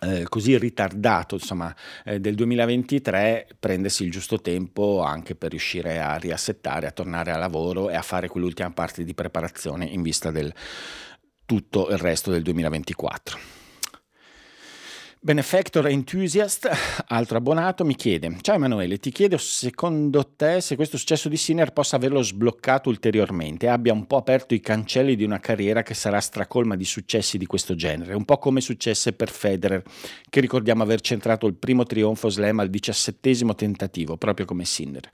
eh, 0.00 0.24
così 0.28 0.58
ritardato 0.58 1.36
insomma, 1.36 1.72
eh, 2.04 2.18
del 2.18 2.34
2023 2.34 3.46
prendersi 3.60 4.02
il 4.02 4.10
giusto 4.10 4.40
tempo 4.40 5.02
anche 5.02 5.36
per 5.36 5.50
riuscire 5.50 6.00
a 6.00 6.16
riassettare, 6.16 6.88
a 6.88 6.90
tornare 6.90 7.30
a 7.30 7.36
lavoro 7.36 7.90
e 7.90 7.94
a 7.94 8.02
fare 8.02 8.26
quell'ultima 8.26 8.72
parte 8.72 9.04
di 9.04 9.14
preparazione 9.14 9.84
in 9.84 10.02
vista 10.02 10.32
del 10.32 10.52
tutto 11.46 11.90
il 11.90 11.98
resto 11.98 12.32
del 12.32 12.42
2024. 12.42 13.63
Benefactor 15.24 15.86
Enthusiast, 15.86 16.68
altro 17.06 17.38
abbonato, 17.38 17.82
mi 17.86 17.94
chiede: 17.94 18.36
Ciao 18.42 18.56
Emanuele, 18.56 18.98
ti 18.98 19.10
chiedo 19.10 19.38
secondo 19.38 20.34
te 20.36 20.60
se 20.60 20.76
questo 20.76 20.98
successo 20.98 21.30
di 21.30 21.38
Sinner 21.38 21.72
possa 21.72 21.96
averlo 21.96 22.20
sbloccato 22.20 22.90
ulteriormente 22.90 23.66
abbia 23.66 23.94
un 23.94 24.06
po' 24.06 24.18
aperto 24.18 24.52
i 24.52 24.60
cancelli 24.60 25.16
di 25.16 25.24
una 25.24 25.40
carriera 25.40 25.82
che 25.82 25.94
sarà 25.94 26.20
stracolma 26.20 26.76
di 26.76 26.84
successi 26.84 27.38
di 27.38 27.46
questo 27.46 27.74
genere, 27.74 28.12
un 28.12 28.26
po' 28.26 28.36
come 28.36 28.60
successe 28.60 29.14
per 29.14 29.30
Federer, 29.30 29.82
che 30.28 30.40
ricordiamo 30.40 30.82
aver 30.82 31.00
centrato 31.00 31.46
il 31.46 31.54
primo 31.54 31.84
trionfo 31.84 32.28
slam 32.28 32.58
al 32.60 32.68
diciassettesimo 32.68 33.54
tentativo, 33.54 34.18
proprio 34.18 34.44
come 34.44 34.66
Sinner. 34.66 35.10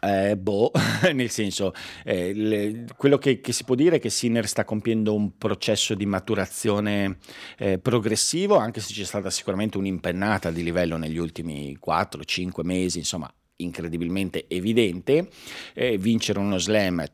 Eh, 0.00 0.36
boh, 0.36 0.70
nel 1.14 1.30
senso, 1.30 1.72
eh, 2.04 2.32
le, 2.34 2.84
quello 2.96 3.18
che, 3.18 3.40
che, 3.40 3.52
si 3.52 3.64
può 3.64 3.74
dire 3.74 3.96
è 3.96 3.98
che 3.98 4.10
Sinner 4.10 4.46
sta 4.46 4.64
compiendo 4.64 5.14
un 5.14 5.36
processo 5.38 5.94
di 5.94 6.06
maturazione 6.06 7.18
eh, 7.58 7.78
progressivo, 7.78 8.56
anche 8.56 8.80
se 8.80 8.92
c'è 8.92 9.04
stata 9.04 9.30
sicuramente 9.30 9.78
un'impennata 9.78 10.50
di 10.50 10.62
livello 10.62 10.96
negli 10.96 11.18
ultimi 11.18 11.78
4-5 11.84 12.64
mesi, 12.64 12.98
insomma, 12.98 13.32
incredibilmente 13.56 14.46
evidente. 14.48 15.28
Eh, 15.74 15.96
vincere 15.98 16.38
uno 16.38 16.58
slam 16.58 17.04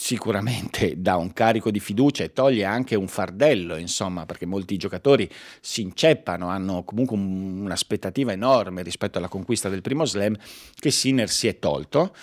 sicuramente 0.00 0.94
dà 0.96 1.16
un 1.16 1.34
carico 1.34 1.70
di 1.70 1.78
fiducia 1.78 2.24
e 2.24 2.32
toglie 2.32 2.64
anche 2.64 2.94
un 2.94 3.06
fardello, 3.06 3.76
insomma, 3.76 4.24
perché 4.24 4.46
molti 4.46 4.78
giocatori 4.78 5.30
si 5.60 5.82
inceppano, 5.82 6.48
hanno 6.48 6.84
comunque 6.84 7.14
un, 7.16 7.60
un'aspettativa 7.60 8.32
enorme 8.32 8.82
rispetto 8.82 9.18
alla 9.18 9.28
conquista 9.28 9.68
del 9.68 9.82
primo 9.82 10.06
slam 10.06 10.34
che 10.74 10.90
Sinner 10.90 11.28
si 11.28 11.48
è 11.48 11.58
tolto. 11.58 12.14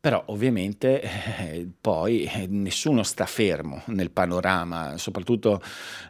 Però 0.00 0.22
ovviamente 0.26 1.00
eh, 1.02 1.68
poi 1.80 2.24
eh, 2.24 2.46
nessuno 2.48 3.02
sta 3.02 3.26
fermo 3.26 3.82
nel 3.86 4.10
panorama, 4.10 4.96
soprattutto 4.98 5.60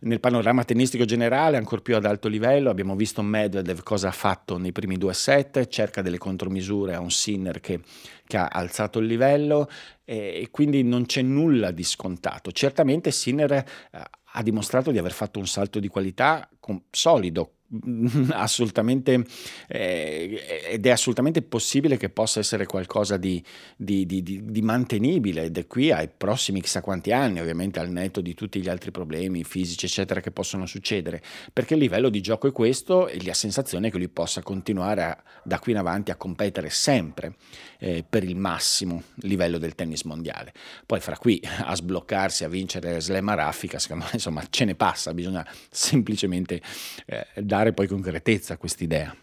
nel 0.00 0.20
panorama 0.20 0.64
tennistico 0.64 1.04
generale, 1.04 1.56
ancora 1.56 1.80
più 1.80 1.96
ad 1.96 2.04
alto 2.04 2.28
livello. 2.28 2.70
Abbiamo 2.70 2.96
visto 2.96 3.22
Medvedev 3.22 3.82
cosa 3.82 4.08
ha 4.08 4.12
fatto 4.12 4.58
nei 4.58 4.72
primi 4.72 4.96
due 4.96 5.14
set, 5.14 5.66
cerca 5.68 6.02
delle 6.02 6.18
contromisure 6.18 6.94
a 6.94 7.00
un 7.00 7.10
Sinner 7.10 7.60
che, 7.60 7.80
che 8.26 8.36
ha 8.36 8.48
alzato 8.48 8.98
il 8.98 9.06
livello 9.06 9.68
eh, 10.04 10.40
e 10.42 10.48
quindi 10.50 10.82
non 10.82 11.06
c'è 11.06 11.22
nulla 11.22 11.70
di 11.70 11.84
scontato. 11.84 12.52
Certamente 12.52 13.10
Sinner 13.10 13.52
eh, 13.52 13.64
ha 13.90 14.42
dimostrato 14.42 14.90
di 14.90 14.98
aver 14.98 15.12
fatto 15.12 15.38
un 15.38 15.46
salto 15.46 15.80
di 15.80 15.88
qualità 15.88 16.48
con, 16.60 16.82
solido, 16.90 17.55
assolutamente 18.30 19.24
eh, 19.68 20.66
ed 20.70 20.86
è 20.86 20.90
assolutamente 20.90 21.42
possibile 21.42 21.96
che 21.96 22.08
possa 22.08 22.40
essere 22.40 22.66
qualcosa 22.66 23.16
di, 23.16 23.42
di, 23.76 24.06
di, 24.06 24.22
di, 24.22 24.62
mantenibile 24.62 25.50
è 25.50 25.66
qui 25.66 25.90
ai 25.90 26.08
prossimi 26.14 26.60
chissà 26.60 26.80
quanti 26.80 27.12
anni 27.12 27.40
ovviamente 27.40 27.80
al 27.80 27.90
netto 27.90 28.20
di 28.20 28.34
tutti 28.34 28.60
gli 28.60 28.68
altri 28.68 28.90
problemi 28.90 29.42
fisici 29.42 29.86
eccetera 29.86 30.20
che 30.20 30.30
possono 30.30 30.66
succedere. 30.66 31.22
Perché 31.52 31.74
il 31.74 31.80
livello 31.80 32.08
di 32.08 32.20
gioco 32.20 32.46
è 32.46 32.52
questo 32.52 33.08
e 33.08 33.22
la 33.24 33.34
sensazione 33.34 33.90
che 33.90 33.98
lui 33.98 34.08
possa 34.08 34.42
continuare 34.42 35.02
a, 35.02 35.22
da 35.42 35.58
qui 35.58 35.72
in 35.72 35.78
avanti 35.78 36.10
a 36.10 36.16
competere 36.16 36.70
sempre 36.70 37.34
eh, 37.78 38.04
per 38.08 38.22
il 38.22 38.36
massimo 38.36 39.02
livello 39.16 39.58
del 39.58 39.74
tennis 39.74 40.02
mondiale. 40.02 40.52
Poi 40.84 41.00
fra 41.00 41.16
qui 41.16 41.42
a 41.42 41.74
sbloccarsi 41.74 42.44
a 42.44 42.48
vincere 42.48 43.00
slam 43.00 43.28
a 43.28 43.34
raffica 43.34 43.78
secondo 43.78 44.04
me 44.04 44.10
insomma 44.14 44.44
ce 44.48 44.64
ne 44.64 44.74
passa 44.74 45.12
bisogna 45.14 45.46
semplicemente 45.70 46.60
eh, 47.06 47.26
dare 47.36 47.55
poi 47.72 47.86
concretezza 47.86 48.54
a 48.54 48.56
quest'idea. 48.56 49.14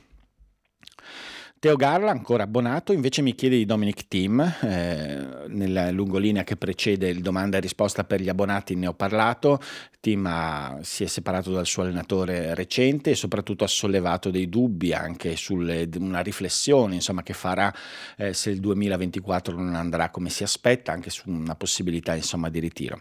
Teo 1.63 1.77
Garla, 1.77 2.11
ancora 2.11 2.43
abbonato, 2.43 2.91
invece 2.91 3.21
mi 3.21 3.35
chiede 3.35 3.55
di 3.55 3.63
Dominic 3.63 4.09
Team, 4.09 4.41
eh, 4.41 5.45
nella 5.47 5.91
lungolinea 5.91 6.43
che 6.43 6.57
precede 6.57 7.07
il 7.07 7.21
domanda 7.21 7.55
e 7.55 7.61
risposta 7.61 8.03
per 8.03 8.19
gli 8.19 8.27
abbonati 8.27 8.75
ne 8.75 8.87
ho 8.87 8.93
parlato, 8.93 9.61
Team 10.01 10.25
ha, 10.25 10.79
si 10.81 11.05
è 11.05 11.07
separato 11.07 11.51
dal 11.51 11.65
suo 11.65 11.83
allenatore 11.83 12.53
recente 12.53 13.11
e 13.11 13.15
soprattutto 13.15 13.63
ha 13.63 13.67
sollevato 13.67 14.29
dei 14.29 14.49
dubbi 14.49 14.91
anche 14.91 15.37
su 15.37 15.55
una 15.55 16.19
riflessione 16.19 16.95
insomma, 16.95 17.23
che 17.23 17.31
farà 17.31 17.73
eh, 18.17 18.33
se 18.33 18.49
il 18.49 18.59
2024 18.59 19.55
non 19.55 19.75
andrà 19.75 20.09
come 20.09 20.29
si 20.29 20.43
aspetta, 20.43 20.91
anche 20.91 21.11
su 21.11 21.29
una 21.29 21.55
possibilità 21.55 22.13
insomma, 22.13 22.49
di 22.49 22.59
ritiro. 22.59 22.99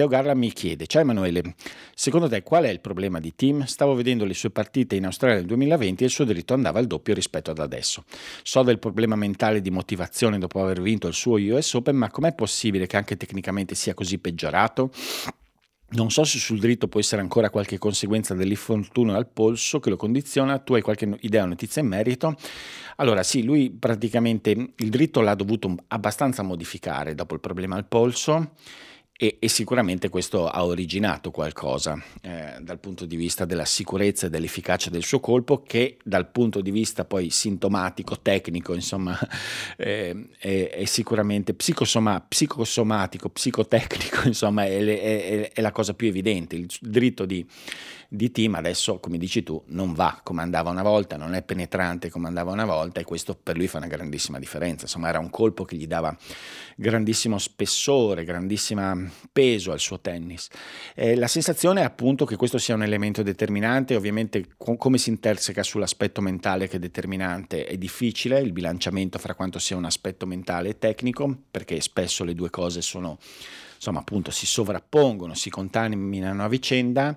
Teo 0.00 0.08
Garla 0.08 0.32
mi 0.32 0.50
chiede, 0.50 0.86
ciao 0.86 1.02
Emanuele, 1.02 1.54
secondo 1.94 2.26
te 2.26 2.42
qual 2.42 2.64
è 2.64 2.70
il 2.70 2.80
problema 2.80 3.20
di 3.20 3.34
Tim? 3.36 3.64
Stavo 3.64 3.92
vedendo 3.92 4.24
le 4.24 4.32
sue 4.32 4.48
partite 4.48 4.96
in 4.96 5.04
Australia 5.04 5.36
nel 5.36 5.44
2020 5.44 6.02
e 6.02 6.06
il 6.06 6.10
suo 6.10 6.24
diritto 6.24 6.54
andava 6.54 6.78
al 6.78 6.86
doppio 6.86 7.12
rispetto 7.12 7.50
ad 7.50 7.58
adesso. 7.58 8.04
So 8.42 8.62
del 8.62 8.78
problema 8.78 9.14
mentale 9.14 9.60
di 9.60 9.70
motivazione 9.70 10.38
dopo 10.38 10.62
aver 10.62 10.80
vinto 10.80 11.06
il 11.06 11.12
suo 11.12 11.34
US 11.34 11.74
Open, 11.74 11.96
ma 11.96 12.10
com'è 12.10 12.32
possibile 12.34 12.86
che 12.86 12.96
anche 12.96 13.18
tecnicamente 13.18 13.74
sia 13.74 13.92
così 13.92 14.16
peggiorato? 14.16 14.90
Non 15.90 16.10
so 16.10 16.24
se 16.24 16.38
sul 16.38 16.60
dritto 16.60 16.88
può 16.88 16.98
essere 16.98 17.20
ancora 17.20 17.50
qualche 17.50 17.76
conseguenza 17.76 18.32
dell'infortunio 18.32 19.14
al 19.14 19.26
polso 19.26 19.80
che 19.80 19.90
lo 19.90 19.96
condiziona, 19.96 20.60
tu 20.60 20.72
hai 20.72 20.80
qualche 20.80 21.14
idea 21.20 21.42
o 21.42 21.46
notizia 21.46 21.82
in 21.82 21.88
merito? 21.88 22.36
Allora 22.96 23.22
sì, 23.22 23.42
lui 23.42 23.70
praticamente 23.70 24.50
il 24.50 24.88
dritto 24.88 25.20
l'ha 25.20 25.34
dovuto 25.34 25.74
abbastanza 25.88 26.42
modificare 26.42 27.14
dopo 27.14 27.34
il 27.34 27.40
problema 27.40 27.76
al 27.76 27.84
polso 27.84 28.52
e, 29.22 29.36
e, 29.38 29.48
sicuramente 29.48 30.08
questo 30.08 30.48
ha 30.48 30.64
originato 30.64 31.30
qualcosa 31.30 32.02
eh, 32.22 32.54
dal 32.62 32.78
punto 32.78 33.04
di 33.04 33.16
vista 33.16 33.44
della 33.44 33.66
sicurezza 33.66 34.26
e 34.26 34.30
dell'efficacia 34.30 34.88
del 34.88 35.04
suo 35.04 35.20
colpo 35.20 35.62
che 35.62 35.98
dal 36.02 36.30
punto 36.30 36.62
di 36.62 36.70
vista 36.70 37.04
poi 37.04 37.28
sintomatico, 37.28 38.18
tecnico, 38.22 38.72
insomma, 38.72 39.18
eh, 39.76 40.28
è, 40.38 40.70
è, 40.70 40.84
sicuramente 40.86 41.52
psicosoma, 41.52 42.24
psicosomatico, 42.26 43.28
psicotecnico, 43.28 44.22
insomma, 44.28 44.64
è, 44.64 44.82
è, 44.82 45.50
è 45.52 45.60
la 45.60 45.70
cosa 45.70 45.92
più 45.92 46.08
evidente. 46.08 46.56
Il 46.56 46.68
dritto 46.80 47.26
di 47.26 47.46
di 48.12 48.32
team 48.32 48.56
adesso, 48.56 48.98
come 48.98 49.18
dici 49.18 49.44
tu, 49.44 49.62
non 49.66 49.94
va 49.94 50.18
come 50.24 50.42
andava 50.42 50.68
una 50.68 50.82
volta, 50.82 51.16
non 51.16 51.34
è 51.34 51.42
penetrante 51.42 52.10
come 52.10 52.26
andava 52.26 52.50
una 52.50 52.64
volta 52.64 52.98
e 52.98 53.04
questo 53.04 53.38
per 53.40 53.56
lui 53.56 53.68
fa 53.68 53.76
una 53.76 53.86
grandissima 53.86 54.40
differenza. 54.40 54.86
Insomma, 54.86 55.08
era 55.08 55.20
un 55.20 55.30
colpo 55.30 55.64
che 55.64 55.76
gli 55.76 55.86
dava 55.86 56.14
grandissimo 56.74 57.38
spessore, 57.38 58.24
grandissimo 58.24 59.08
peso 59.30 59.70
al 59.70 59.78
suo 59.78 60.00
tennis. 60.00 60.48
Eh, 60.96 61.14
la 61.14 61.28
sensazione 61.28 61.82
è 61.82 61.84
appunto 61.84 62.24
che 62.24 62.34
questo 62.34 62.58
sia 62.58 62.74
un 62.74 62.82
elemento 62.82 63.22
determinante, 63.22 63.94
ovviamente 63.94 64.44
com- 64.56 64.76
come 64.76 64.98
si 64.98 65.10
interseca 65.10 65.62
sull'aspetto 65.62 66.20
mentale 66.20 66.66
che 66.66 66.76
è 66.76 66.80
determinante 66.80 67.64
è 67.64 67.78
difficile, 67.78 68.40
il 68.40 68.50
bilanciamento 68.50 69.20
fra 69.20 69.36
quanto 69.36 69.60
sia 69.60 69.76
un 69.76 69.84
aspetto 69.84 70.26
mentale 70.26 70.70
e 70.70 70.78
tecnico, 70.78 71.32
perché 71.48 71.80
spesso 71.80 72.24
le 72.24 72.34
due 72.34 72.50
cose 72.50 72.82
sono 72.82 73.18
insomma 73.76 74.00
appunto 74.00 74.32
si 74.32 74.46
sovrappongono, 74.46 75.34
si 75.34 75.48
contaminano 75.48 76.44
a 76.44 76.48
vicenda 76.48 77.16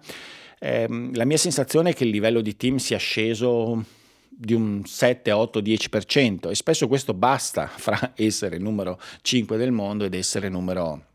eh, 0.63 0.87
la 1.13 1.25
mia 1.25 1.35
sensazione 1.35 1.89
è 1.89 1.93
che 1.93 2.05
il 2.05 2.09
livello 2.09 2.39
di 2.39 2.55
team 2.55 2.77
sia 2.77 2.97
sceso 2.97 3.83
di 4.29 4.53
un 4.53 4.85
7, 4.85 5.29
8, 5.31 5.59
10% 5.59 6.49
e 6.49 6.55
spesso 6.55 6.87
questo 6.87 7.13
basta 7.13 7.67
fra 7.75 8.13
essere 8.15 8.57
numero 8.59 8.97
5 9.21 9.57
del 9.57 9.71
mondo 9.71 10.05
ed 10.05 10.13
essere 10.13 10.47
numero 10.47 11.07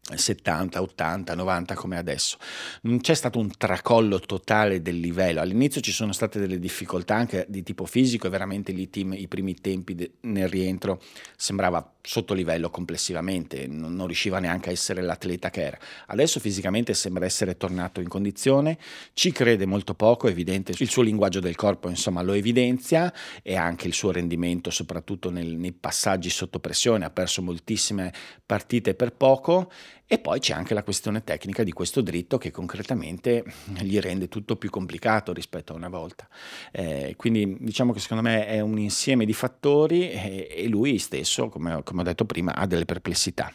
70, 0.00 0.80
80, 0.80 1.34
90 1.34 1.74
come 1.74 1.98
adesso. 1.98 2.38
Non 2.82 3.00
c'è 3.00 3.14
stato 3.14 3.38
un 3.38 3.50
tracollo 3.56 4.18
totale 4.20 4.80
del 4.80 4.98
livello. 4.98 5.40
All'inizio 5.40 5.82
ci 5.82 5.92
sono 5.92 6.12
state 6.12 6.38
delle 6.38 6.58
difficoltà 6.58 7.14
anche 7.14 7.44
di 7.48 7.62
tipo 7.62 7.84
fisico 7.84 8.26
e 8.26 8.30
veramente 8.30 8.72
lì 8.72 8.88
team, 8.88 9.12
i 9.12 9.28
primi 9.28 9.54
tempi 9.54 9.94
de, 9.94 10.12
nel 10.22 10.48
rientro 10.48 11.00
sembrava 11.36 11.93
sotto 12.06 12.34
livello 12.34 12.68
complessivamente, 12.68 13.66
non, 13.66 13.94
non, 13.94 14.06
riusciva 14.06 14.38
neanche 14.38 14.68
a 14.68 14.72
essere 14.72 15.00
l'atleta 15.00 15.48
che 15.48 15.62
era. 15.62 15.78
Adesso 16.08 16.38
fisicamente 16.38 16.92
sembra 16.92 17.24
essere 17.24 17.56
tornato 17.56 18.00
in 18.00 18.08
condizione, 18.08 18.76
ci 19.14 19.32
crede 19.32 19.64
molto 19.64 19.94
poco, 19.94 20.28
è 20.28 20.30
evidente, 20.30 20.74
il 20.76 20.90
suo 20.90 21.02
linguaggio 21.02 21.40
del 21.40 21.56
corpo 21.56 21.88
insomma 21.88 22.20
lo 22.20 22.34
evidenzia 22.34 23.10
e 23.42 23.56
anche 23.56 23.86
il 23.86 23.94
suo 23.94 24.10
rendimento 24.10 24.70
soprattutto 24.70 25.30
nel, 25.30 25.56
nei 25.56 25.72
passaggi 25.72 26.28
sotto 26.28 26.60
pressione, 26.60 27.06
ha 27.06 27.10
perso 27.10 27.40
moltissime 27.40 28.12
partite 28.44 28.94
per 28.94 29.12
poco 29.12 29.70
e 30.06 30.18
poi 30.18 30.38
c'è 30.38 30.52
anche 30.52 30.74
la 30.74 30.82
questione 30.82 31.24
tecnica 31.24 31.62
di 31.62 31.72
questo 31.72 32.02
dritto 32.02 32.36
che 32.36 32.50
concretamente 32.50 33.42
gli 33.80 33.98
rende 33.98 34.28
tutto 34.28 34.56
più 34.56 34.68
complicato 34.68 35.32
rispetto 35.32 35.72
a 35.72 35.76
una 35.76 35.88
volta. 35.88 36.28
Eh, 36.72 37.14
quindi 37.16 37.56
diciamo 37.60 37.92
che 37.92 38.00
secondo 38.00 38.22
me 38.22 38.46
è 38.46 38.60
un 38.60 38.78
insieme 38.78 39.24
di 39.24 39.32
fattori 39.32 40.10
e, 40.10 40.48
e 40.50 40.68
lui 40.68 40.98
stesso, 40.98 41.48
come, 41.48 41.82
come 41.82 42.02
ho 42.02 42.04
detto 42.04 42.26
prima, 42.26 42.54
ha 42.54 42.66
delle 42.66 42.84
perplessità. 42.84 43.52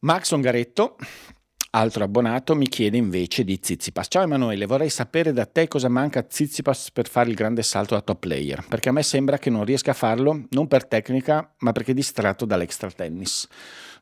Max 0.00 0.30
Ongaretto, 0.32 0.96
altro 1.70 2.04
abbonato, 2.04 2.54
mi 2.54 2.68
chiede 2.68 2.98
invece 2.98 3.44
di 3.44 3.58
Zizipas. 3.60 4.06
Ciao 4.10 4.22
Emanuele, 4.22 4.66
vorrei 4.66 4.90
sapere 4.90 5.32
da 5.32 5.46
te 5.46 5.68
cosa 5.68 5.88
manca 5.88 6.20
a 6.20 6.26
Zizipas 6.28 6.90
per 6.90 7.08
fare 7.08 7.30
il 7.30 7.34
grande 7.34 7.62
salto 7.62 7.94
da 7.94 8.02
top 8.02 8.18
player, 8.20 8.64
perché 8.68 8.90
a 8.90 8.92
me 8.92 9.02
sembra 9.02 9.38
che 9.38 9.48
non 9.48 9.64
riesca 9.64 9.92
a 9.92 9.94
farlo 9.94 10.44
non 10.50 10.68
per 10.68 10.86
tecnica, 10.86 11.54
ma 11.60 11.72
perché 11.72 11.94
distratto 11.94 12.44
dall'extra 12.44 12.90
tennis. 12.90 13.48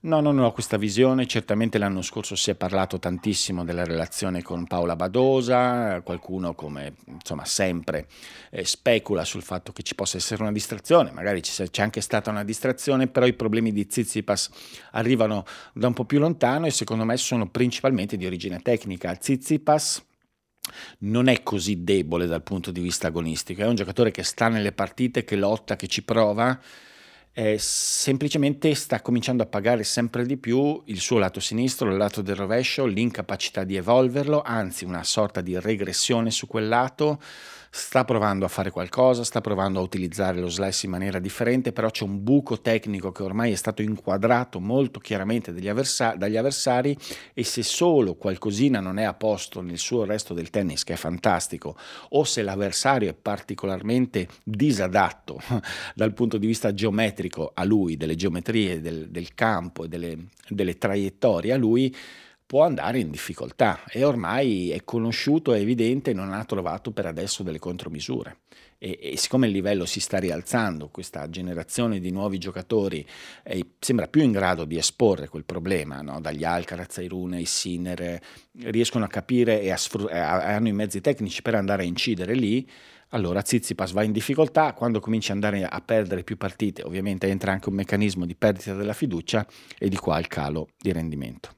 No, 0.05 0.21
non 0.21 0.39
ho 0.39 0.53
questa 0.53 0.77
visione, 0.77 1.27
certamente 1.27 1.79
l'anno 1.79 2.03
scorso 2.03 2.37
si 2.37 2.51
è 2.51 2.55
parlato 2.55 2.99
tantissimo 2.99 3.65
della 3.65 3.85
relazione 3.85 4.43
con 4.43 4.67
Paola 4.67 4.97
Badosa, 4.97 6.03
qualcuno 6.03 6.55
come 6.55 6.97
insomma 7.07 7.47
sempre 7.47 8.07
eh, 8.51 8.67
specula 8.67 9.25
sul 9.25 9.43
fatto 9.43 9.73
che 9.73 9.83
ci 9.83 9.95
possa 9.95 10.19
essere 10.19 10.43
una 10.43 10.53
distrazione, 10.53 11.11
magari 11.11 11.41
c'è 11.41 11.71
anche 11.81 12.03
stata 12.03 12.29
una 12.29 12.45
distrazione, 12.45 13.07
però 13.07 13.25
i 13.25 13.33
problemi 13.33 13.73
di 13.73 13.87
Zizipas 13.89 14.51
arrivano 14.91 15.47
da 15.73 15.87
un 15.87 15.95
po' 15.95 16.05
più 16.05 16.19
lontano 16.19 16.67
e 16.67 16.71
secondo 16.71 17.07
me 17.07 17.17
sono 17.17 17.49
principalmente 17.49 18.19
di 18.19 18.27
origine 18.27 18.61
tecnica. 18.61 19.17
Zizipas 19.19 20.05
non 20.99 21.29
è 21.29 21.43
così 21.43 21.83
debole 21.83 22.27
dal 22.27 22.43
punto 22.43 22.71
di 22.71 22.83
vista 22.83 23.07
agonistico, 23.07 23.63
è 23.63 23.67
un 23.67 23.75
giocatore 23.75 24.11
che 24.11 24.23
sta 24.23 24.49
nelle 24.49 24.73
partite, 24.73 25.25
che 25.25 25.37
lotta, 25.37 25.77
che 25.77 25.87
ci 25.87 26.03
prova 26.03 26.61
eh, 27.37 27.57
semplicemente 27.59 28.75
sta 28.75 29.03
cominciando 29.03 29.43
a 29.43 29.47
pagare 29.47 29.83
sempre 29.83 30.25
di 30.25 30.37
più 30.37 30.81
il 30.87 31.01
suo 31.01 31.19
lato 31.19 31.41
sinistro, 31.41 31.91
il 31.91 31.97
lato 31.97 32.23
del 32.23 32.37
rovescio, 32.37 32.87
l'incapacità 32.87 33.65
di 33.65 33.75
evolverlo, 33.75 34.41
anzi 34.41 34.85
una 34.85 35.03
sorta 35.03 35.41
di 35.41 35.59
regressione 35.59 36.31
su 36.31 36.47
quel 36.47 36.69
lato 36.69 37.21
sta 37.77 38.05
provando 38.05 38.45
a 38.45 38.49
fare 38.49 38.71
qualcosa, 38.71 39.25
sta 39.25 39.41
provando 39.41 39.81
a 39.81 39.83
utilizzare 39.83 40.39
lo 40.39 40.49
slice 40.49 40.87
in 40.87 40.93
maniera 40.93 41.19
differente, 41.19 41.73
però 41.73 41.91
c'è 41.91 42.05
un 42.05 42.23
buco 42.23 42.61
tecnico 42.61 43.11
che 43.11 43.25
ormai 43.25 43.51
è 43.51 43.57
stato 43.57 43.83
inquadrato 43.83 44.61
molto 44.61 45.01
chiaramente 45.01 45.51
avversa- 45.69 46.15
dagli 46.15 46.37
avversari 46.37 46.97
e 47.35 47.43
se 47.43 47.65
solo 47.65 48.15
qualcosina 48.15 48.79
non 48.79 48.99
è 48.99 49.03
a 49.03 49.15
posto 49.15 49.61
nel 49.61 49.79
suo 49.79 50.05
resto 50.05 50.35
del 50.35 50.51
tennis, 50.51 50.85
che 50.85 50.93
è 50.93 50.97
fantastico, 50.97 51.77
o 52.11 52.23
se 52.23 52.43
l'avversario 52.43 53.11
è 53.11 53.15
particolarmente 53.15 54.29
disadatto 54.45 55.41
dal 55.97 56.13
punto 56.13 56.39
di 56.39 56.47
vista 56.47 56.73
geometrico 56.73 57.51
a 57.53 57.65
lui, 57.65 57.97
delle 57.97 58.15
geometrie 58.15 58.81
del, 58.81 59.11
del 59.11 59.35
campo 59.35 59.83
e 59.83 59.89
delle, 59.89 60.29
delle 60.49 60.79
traiettorie 60.79 61.53
a 61.53 61.57
lui, 61.57 61.93
può 62.55 62.63
andare 62.63 63.01
in 63.01 63.11
difficoltà 63.11 63.83
e 63.91 64.05
ormai 64.05 64.71
è 64.71 64.85
conosciuto, 64.85 65.55
è 65.55 65.59
evidente, 65.59 66.13
non 66.13 66.33
ha 66.33 66.45
trovato 66.45 66.93
per 66.93 67.05
adesso 67.05 67.43
delle 67.43 67.59
contromisure. 67.59 68.43
E, 68.79 68.97
e 69.03 69.17
siccome 69.17 69.49
il 69.49 69.53
livello 69.53 69.87
si 69.87 69.99
sta 69.99 70.19
rialzando, 70.19 70.87
questa 70.87 71.29
generazione 71.29 71.99
di 71.99 72.13
nuovi 72.13 72.39
giocatori 72.39 73.05
eh, 73.43 73.71
sembra 73.81 74.07
più 74.07 74.23
in 74.23 74.31
grado 74.31 74.67
di 74.67 74.77
esporre 74.77 75.27
quel 75.27 75.45
problema, 75.45 76.01
no? 76.01 76.21
dagli 76.21 76.45
Alcaraz 76.45 76.99
ai 76.99 77.09
Rune, 77.09 77.39
ai 77.39 77.45
Sinner, 77.45 78.21
riescono 78.67 79.05
a 79.05 79.09
capire 79.09 79.61
e 79.61 79.73
a 79.73 79.77
sfr- 79.77 80.13
hanno 80.13 80.69
i 80.69 80.73
mezzi 80.73 81.01
tecnici 81.01 81.43
per 81.43 81.57
andare 81.57 81.83
a 81.83 81.87
incidere 81.87 82.35
lì, 82.35 82.71
allora 83.09 83.45
Zizipas 83.45 83.91
va 83.91 84.05
in 84.05 84.13
difficoltà, 84.13 84.75
quando 84.75 85.01
comincia 85.01 85.33
ad 85.33 85.43
andare 85.43 85.67
a 85.67 85.81
perdere 85.81 86.23
più 86.23 86.37
partite, 86.37 86.85
ovviamente 86.85 87.27
entra 87.27 87.51
anche 87.51 87.69
un 87.69 87.75
meccanismo 87.75 88.25
di 88.25 88.37
perdita 88.37 88.75
della 88.75 88.93
fiducia 88.93 89.45
e 89.77 89.89
di 89.89 89.97
qua 89.97 90.21
il 90.21 90.29
calo 90.29 90.69
di 90.79 90.93
rendimento. 90.93 91.57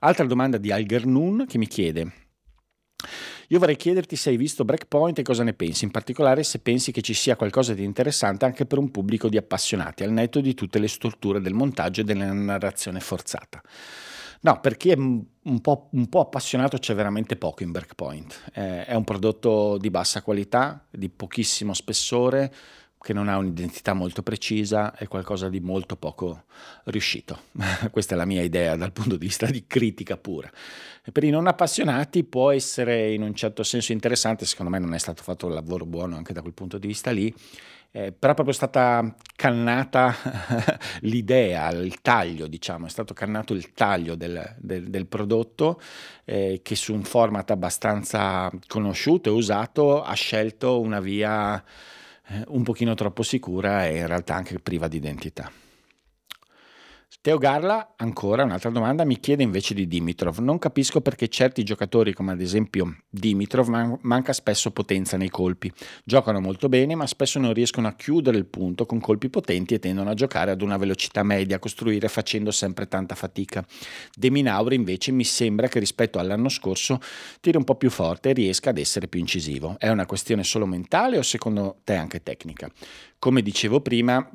Altra 0.00 0.26
domanda 0.26 0.58
di 0.58 0.72
Algernoon 0.72 1.46
che 1.46 1.58
mi 1.58 1.66
chiede 1.66 2.28
io 3.52 3.58
vorrei 3.58 3.76
chiederti 3.76 4.14
se 4.14 4.30
hai 4.30 4.36
visto 4.36 4.64
Breakpoint 4.64 5.18
e 5.18 5.22
cosa 5.22 5.42
ne 5.42 5.54
pensi, 5.54 5.84
in 5.84 5.90
particolare 5.90 6.44
se 6.44 6.60
pensi 6.60 6.92
che 6.92 7.02
ci 7.02 7.14
sia 7.14 7.34
qualcosa 7.34 7.74
di 7.74 7.82
interessante 7.82 8.44
anche 8.44 8.64
per 8.64 8.78
un 8.78 8.92
pubblico 8.92 9.28
di 9.28 9.36
appassionati, 9.36 10.04
al 10.04 10.12
netto 10.12 10.40
di 10.40 10.54
tutte 10.54 10.78
le 10.78 10.86
strutture 10.86 11.40
del 11.40 11.54
montaggio 11.54 12.02
e 12.02 12.04
della 12.04 12.32
narrazione 12.32 13.00
forzata. 13.00 13.60
No, 14.42 14.60
per 14.60 14.76
chi 14.76 14.90
è 14.90 14.96
un 14.96 15.60
po', 15.60 15.88
un 15.90 16.08
po 16.08 16.20
appassionato 16.20 16.78
c'è 16.78 16.94
veramente 16.94 17.34
poco 17.34 17.64
in 17.64 17.72
Breakpoint. 17.72 18.52
Eh, 18.54 18.84
è 18.84 18.94
un 18.94 19.02
prodotto 19.02 19.78
di 19.78 19.90
bassa 19.90 20.22
qualità, 20.22 20.86
di 20.88 21.08
pochissimo 21.08 21.74
spessore, 21.74 22.54
che 23.02 23.12
non 23.14 23.28
ha 23.28 23.38
un'identità 23.38 23.94
molto 23.94 24.22
precisa, 24.22 24.94
è 24.94 25.08
qualcosa 25.08 25.48
di 25.48 25.60
molto 25.60 25.96
poco 25.96 26.44
riuscito. 26.84 27.44
Questa 27.90 28.14
è 28.14 28.16
la 28.16 28.26
mia 28.26 28.42
idea 28.42 28.76
dal 28.76 28.92
punto 28.92 29.16
di 29.16 29.26
vista 29.26 29.46
di 29.46 29.64
critica 29.66 30.18
pura. 30.18 30.50
Per 31.10 31.24
i 31.24 31.30
non 31.30 31.46
appassionati 31.46 32.24
può 32.24 32.50
essere 32.50 33.12
in 33.12 33.22
un 33.22 33.34
certo 33.34 33.62
senso 33.62 33.92
interessante, 33.92 34.44
secondo 34.44 34.70
me 34.70 34.78
non 34.78 34.92
è 34.92 34.98
stato 34.98 35.22
fatto 35.22 35.46
un 35.46 35.54
lavoro 35.54 35.86
buono 35.86 36.16
anche 36.16 36.34
da 36.34 36.42
quel 36.42 36.52
punto 36.52 36.76
di 36.76 36.86
vista 36.86 37.10
lì, 37.10 37.34
eh, 37.92 38.12
però 38.12 38.32
è 38.32 38.34
proprio 38.34 38.52
stata 38.52 39.16
cannata 39.34 40.14
l'idea, 41.00 41.70
il 41.70 42.00
taglio, 42.02 42.46
diciamo, 42.46 42.84
è 42.84 42.90
stato 42.90 43.14
cannato 43.14 43.54
il 43.54 43.72
taglio 43.72 44.14
del, 44.14 44.56
del, 44.58 44.90
del 44.90 45.06
prodotto 45.06 45.80
eh, 46.24 46.60
che 46.62 46.76
su 46.76 46.92
un 46.92 47.02
format 47.02 47.50
abbastanza 47.50 48.50
conosciuto 48.68 49.30
e 49.30 49.32
usato 49.32 50.02
ha 50.02 50.14
scelto 50.14 50.80
una 50.80 51.00
via 51.00 51.64
un 52.48 52.62
pochino 52.62 52.94
troppo 52.94 53.22
sicura 53.22 53.86
e 53.86 53.98
in 53.98 54.06
realtà 54.06 54.34
anche 54.34 54.58
priva 54.60 54.88
di 54.88 54.96
identità. 54.96 55.50
Teo 57.22 57.36
Garla, 57.36 57.96
ancora 57.98 58.44
un'altra 58.44 58.70
domanda, 58.70 59.04
mi 59.04 59.20
chiede 59.20 59.42
invece 59.42 59.74
di 59.74 59.86
Dimitrov. 59.86 60.38
Non 60.38 60.58
capisco 60.58 61.02
perché 61.02 61.28
certi 61.28 61.62
giocatori, 61.62 62.14
come 62.14 62.32
ad 62.32 62.40
esempio 62.40 63.02
Dimitrov, 63.10 63.68
man- 63.68 63.98
manca 64.00 64.32
spesso 64.32 64.70
potenza 64.70 65.18
nei 65.18 65.28
colpi. 65.28 65.70
Giocano 66.02 66.40
molto 66.40 66.70
bene, 66.70 66.94
ma 66.94 67.06
spesso 67.06 67.38
non 67.38 67.52
riescono 67.52 67.88
a 67.88 67.92
chiudere 67.92 68.38
il 68.38 68.46
punto 68.46 68.86
con 68.86 69.00
colpi 69.00 69.28
potenti 69.28 69.74
e 69.74 69.78
tendono 69.78 70.08
a 70.08 70.14
giocare 70.14 70.50
ad 70.50 70.62
una 70.62 70.78
velocità 70.78 71.22
media, 71.22 71.56
a 71.56 71.58
costruire 71.58 72.08
facendo 72.08 72.50
sempre 72.50 72.88
tanta 72.88 73.14
fatica. 73.14 73.66
De 74.16 74.30
Minauri 74.30 74.76
invece 74.76 75.12
mi 75.12 75.24
sembra 75.24 75.68
che 75.68 75.78
rispetto 75.78 76.18
all'anno 76.18 76.48
scorso 76.48 77.00
tiri 77.40 77.58
un 77.58 77.64
po' 77.64 77.74
più 77.74 77.90
forte 77.90 78.30
e 78.30 78.32
riesca 78.32 78.70
ad 78.70 78.78
essere 78.78 79.08
più 79.08 79.20
incisivo. 79.20 79.76
È 79.78 79.90
una 79.90 80.06
questione 80.06 80.42
solo 80.42 80.64
mentale 80.64 81.18
o 81.18 81.22
secondo 81.22 81.80
te 81.84 81.96
anche 81.96 82.22
tecnica? 82.22 82.70
Come 83.18 83.42
dicevo 83.42 83.82
prima, 83.82 84.26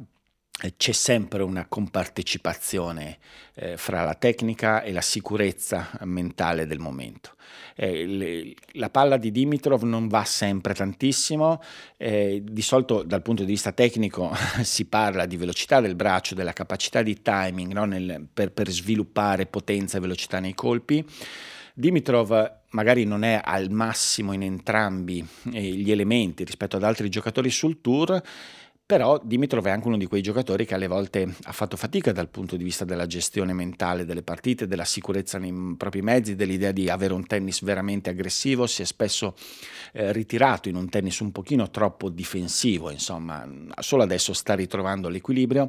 c'è 0.78 0.92
sempre 0.94 1.44
una 1.44 1.66
compartecipazione 1.68 3.18
eh, 3.56 3.78
fra 3.78 4.04
la 4.04 4.16
tecnica 4.16 4.84
e 4.84 4.92
la 4.94 5.02
sicurezza 5.02 5.90
mentale 6.04 6.66
del 6.66 6.80
momento. 6.80 7.34
Eh, 7.76 8.06
le, 8.06 8.54
la 8.74 8.90
palla 8.90 9.18
di 9.18 9.32
Dimitrov 9.32 9.84
non 9.84 10.08
va 10.08 10.24
sempre 10.24 10.74
tantissimo, 10.74 11.62
eh, 11.98 12.42
di 12.44 12.62
solito 12.62 13.04
dal 13.04 13.22
punto 13.22 13.44
di 13.44 13.52
vista 13.52 13.74
tecnico 13.74 14.34
si 14.64 14.86
parla 14.86 15.26
di 15.26 15.36
velocità 15.36 15.82
del 15.82 15.96
braccio, 15.96 16.36
della 16.36 16.54
capacità 16.54 17.02
di 17.02 17.22
timing 17.22 17.74
no? 17.74 17.84
Nel, 17.84 18.26
per, 18.34 18.52
per 18.52 18.70
sviluppare 18.70 19.46
potenza 19.46 19.98
e 19.98 20.02
velocità 20.02 20.40
nei 20.40 20.54
colpi. 20.54 21.06
Dimitrov 21.78 22.64
magari 22.70 23.04
non 23.04 23.24
è 23.24 23.42
al 23.44 23.70
massimo 23.70 24.32
in 24.32 24.44
entrambi 24.44 25.26
eh, 25.52 25.62
gli 25.62 25.92
elementi 25.92 26.46
rispetto 26.46 26.78
ad 26.78 26.84
altri 26.84 27.10
giocatori 27.10 27.50
sul 27.50 27.82
tour, 27.82 28.22
però 28.86 29.20
Dimitrov 29.24 29.66
è 29.66 29.72
anche 29.72 29.88
uno 29.88 29.98
di 29.98 30.06
quei 30.06 30.22
giocatori 30.22 30.64
che 30.64 30.76
alle 30.76 30.86
volte 30.86 31.28
ha 31.44 31.52
fatto 31.52 31.76
fatica 31.76 32.12
dal 32.12 32.30
punto 32.30 32.56
di 32.56 32.64
vista 32.64 32.86
della 32.86 33.08
gestione 33.08 33.52
mentale 33.52 34.06
delle 34.06 34.22
partite, 34.22 34.68
della 34.68 34.86
sicurezza 34.86 35.40
nei 35.40 35.76
propri 35.76 36.04
mezzi, 36.04 36.36
dell'idea 36.36 36.72
di 36.72 36.88
avere 36.88 37.14
un 37.14 37.26
tennis 37.26 37.64
veramente 37.64 38.12
aggressivo, 38.12 38.68
si 38.68 38.84
è 38.84 38.86
spesso 38.86 39.36
eh, 39.92 40.12
ritirato 40.12 40.70
in 40.70 40.76
un 40.76 40.88
tennis 40.88 41.20
un 41.20 41.32
pochino 41.32 41.72
troppo 41.72 42.10
difensivo, 42.10 42.92
insomma, 42.92 43.48
solo 43.80 44.04
adesso 44.04 44.34
sta 44.34 44.54
ritrovando 44.54 45.10
l'equilibrio, 45.10 45.68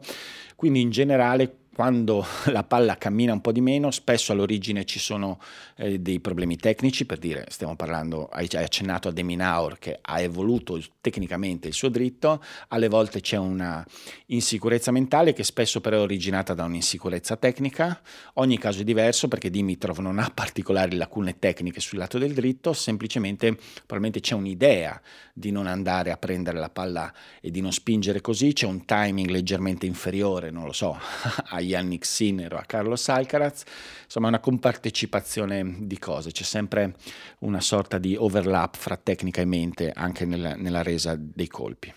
quindi 0.54 0.82
in 0.82 0.90
generale 0.90 1.65
quando 1.76 2.24
la 2.52 2.64
palla 2.64 2.96
cammina 2.96 3.34
un 3.34 3.42
po' 3.42 3.52
di 3.52 3.60
meno, 3.60 3.90
spesso 3.90 4.32
all'origine 4.32 4.86
ci 4.86 4.98
sono 4.98 5.38
eh, 5.76 6.00
dei 6.00 6.20
problemi 6.20 6.56
tecnici, 6.56 7.04
per 7.04 7.18
dire, 7.18 7.44
stiamo 7.50 7.76
parlando, 7.76 8.28
hai, 8.28 8.48
accennato 8.52 9.08
a 9.08 9.12
Deminaur 9.12 9.78
che 9.78 9.98
ha 10.00 10.22
evoluto 10.22 10.82
tecnicamente 11.02 11.68
il 11.68 11.74
suo 11.74 11.90
dritto, 11.90 12.42
alle 12.68 12.88
volte 12.88 13.20
c'è 13.20 13.36
una 13.36 13.86
insicurezza 14.28 14.90
mentale 14.90 15.34
che 15.34 15.44
spesso 15.44 15.82
però 15.82 15.98
è 15.98 16.00
originata 16.00 16.54
da 16.54 16.64
un'insicurezza 16.64 17.36
tecnica, 17.36 18.00
ogni 18.36 18.56
caso 18.56 18.80
è 18.80 18.84
diverso 18.84 19.28
perché 19.28 19.50
Dimitrov 19.50 19.98
non 19.98 20.18
ha 20.18 20.30
particolari 20.32 20.96
lacune 20.96 21.38
tecniche 21.38 21.80
sul 21.80 21.98
lato 21.98 22.16
del 22.16 22.32
dritto, 22.32 22.72
semplicemente 22.72 23.54
probabilmente 23.54 24.20
c'è 24.20 24.34
un'idea 24.34 24.98
di 25.34 25.50
non 25.50 25.66
andare 25.66 26.10
a 26.10 26.16
prendere 26.16 26.58
la 26.58 26.70
palla 26.70 27.12
e 27.42 27.50
di 27.50 27.60
non 27.60 27.70
spingere 27.70 28.22
così, 28.22 28.54
c'è 28.54 28.64
un 28.64 28.86
timing 28.86 29.28
leggermente 29.28 29.84
inferiore, 29.84 30.50
non 30.50 30.64
lo 30.64 30.72
so, 30.72 30.96
a 31.50 31.64
Yannick 31.66 32.04
Sinner 32.04 32.54
o 32.54 32.58
a 32.58 32.64
Carlos 32.64 33.08
Alcaraz, 33.08 33.64
insomma 34.04 34.28
una 34.28 34.40
compartecipazione 34.40 35.76
di 35.80 35.98
cose, 35.98 36.30
c'è 36.32 36.44
sempre 36.44 36.94
una 37.40 37.60
sorta 37.60 37.98
di 37.98 38.16
overlap 38.16 38.76
fra 38.76 38.96
tecnica 38.96 39.40
e 39.40 39.44
mente 39.44 39.92
anche 39.94 40.24
nella, 40.24 40.54
nella 40.54 40.82
resa 40.82 41.16
dei 41.18 41.48
colpi. 41.48 41.92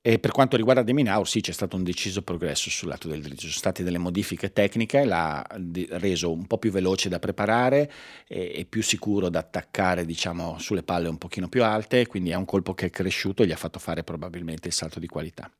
E 0.00 0.18
per 0.18 0.30
quanto 0.30 0.56
riguarda 0.56 0.82
Deminaur, 0.82 1.28
sì, 1.28 1.42
c'è 1.42 1.52
stato 1.52 1.76
un 1.76 1.82
deciso 1.82 2.22
progresso 2.22 2.70
sul 2.70 2.88
lato 2.88 3.08
del 3.08 3.20
dritto, 3.20 3.40
ci 3.40 3.48
sono 3.48 3.58
state 3.58 3.82
delle 3.82 3.98
modifiche 3.98 4.54
tecniche, 4.54 5.04
l'ha 5.04 5.44
reso 5.90 6.32
un 6.32 6.46
po' 6.46 6.56
più 6.56 6.70
veloce 6.70 7.10
da 7.10 7.18
preparare 7.18 7.92
e, 8.26 8.52
e, 8.54 8.64
più 8.64 8.82
sicuro 8.82 9.28
da 9.28 9.40
attaccare, 9.40 10.06
diciamo, 10.06 10.58
sulle 10.60 10.82
palle 10.82 11.08
un 11.08 11.18
pochino 11.18 11.48
più 11.48 11.62
alte, 11.62 12.06
quindi 12.06 12.30
è 12.30 12.36
un 12.36 12.46
colpo 12.46 12.72
che 12.72 12.86
è 12.86 12.90
cresciuto 12.90 13.42
e 13.42 13.46
gli 13.48 13.52
ha 13.52 13.56
fatto 13.56 13.78
fare 13.78 14.02
probabilmente 14.02 14.68
il 14.68 14.74
salto 14.74 14.98
di 14.98 15.08
qualità. 15.08 15.50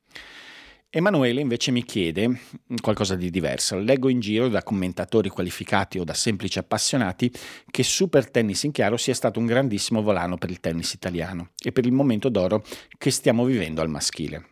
Emanuele 0.91 1.39
invece 1.39 1.69
mi 1.69 1.83
chiede 1.83 2.39
qualcosa 2.81 3.13
di 3.15 3.29
diverso. 3.29 3.77
Leggo 3.77 4.09
in 4.09 4.19
giro 4.19 4.47
da 4.47 4.63
commentatori 4.63 5.29
qualificati 5.29 5.99
o 5.99 6.03
da 6.03 6.15
semplici 6.15 6.57
appassionati 6.57 7.31
che 7.69 7.83
Super 7.83 8.31
Tennis 8.31 8.63
in 8.63 8.71
chiaro 8.71 8.97
sia 8.97 9.13
stato 9.13 9.39
un 9.39 9.45
grandissimo 9.45 10.01
volano 10.01 10.39
per 10.39 10.49
il 10.49 10.59
tennis 10.59 10.93
italiano 10.93 11.51
e 11.63 11.71
per 11.71 11.85
il 11.85 11.91
momento 11.91 12.29
d'oro 12.29 12.65
che 12.97 13.11
stiamo 13.11 13.45
vivendo 13.45 13.81
al 13.81 13.89
maschile. 13.89 14.47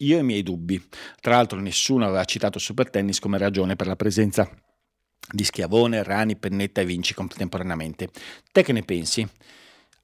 Io 0.00 0.18
ho 0.18 0.20
i 0.20 0.24
miei 0.24 0.42
dubbi. 0.42 0.78
Tra 1.22 1.36
l'altro 1.36 1.58
nessuno 1.58 2.04
aveva 2.04 2.24
citato 2.26 2.58
Super 2.58 2.90
Tennis 2.90 3.18
come 3.18 3.38
ragione 3.38 3.74
per 3.74 3.86
la 3.86 3.96
presenza 3.96 4.46
di 5.32 5.42
Schiavone, 5.42 6.02
Rani, 6.02 6.36
Pennetta 6.36 6.82
e 6.82 6.84
Vinci 6.84 7.14
contemporaneamente. 7.14 8.10
Te 8.52 8.62
che 8.62 8.72
ne 8.72 8.82
pensi? 8.82 9.26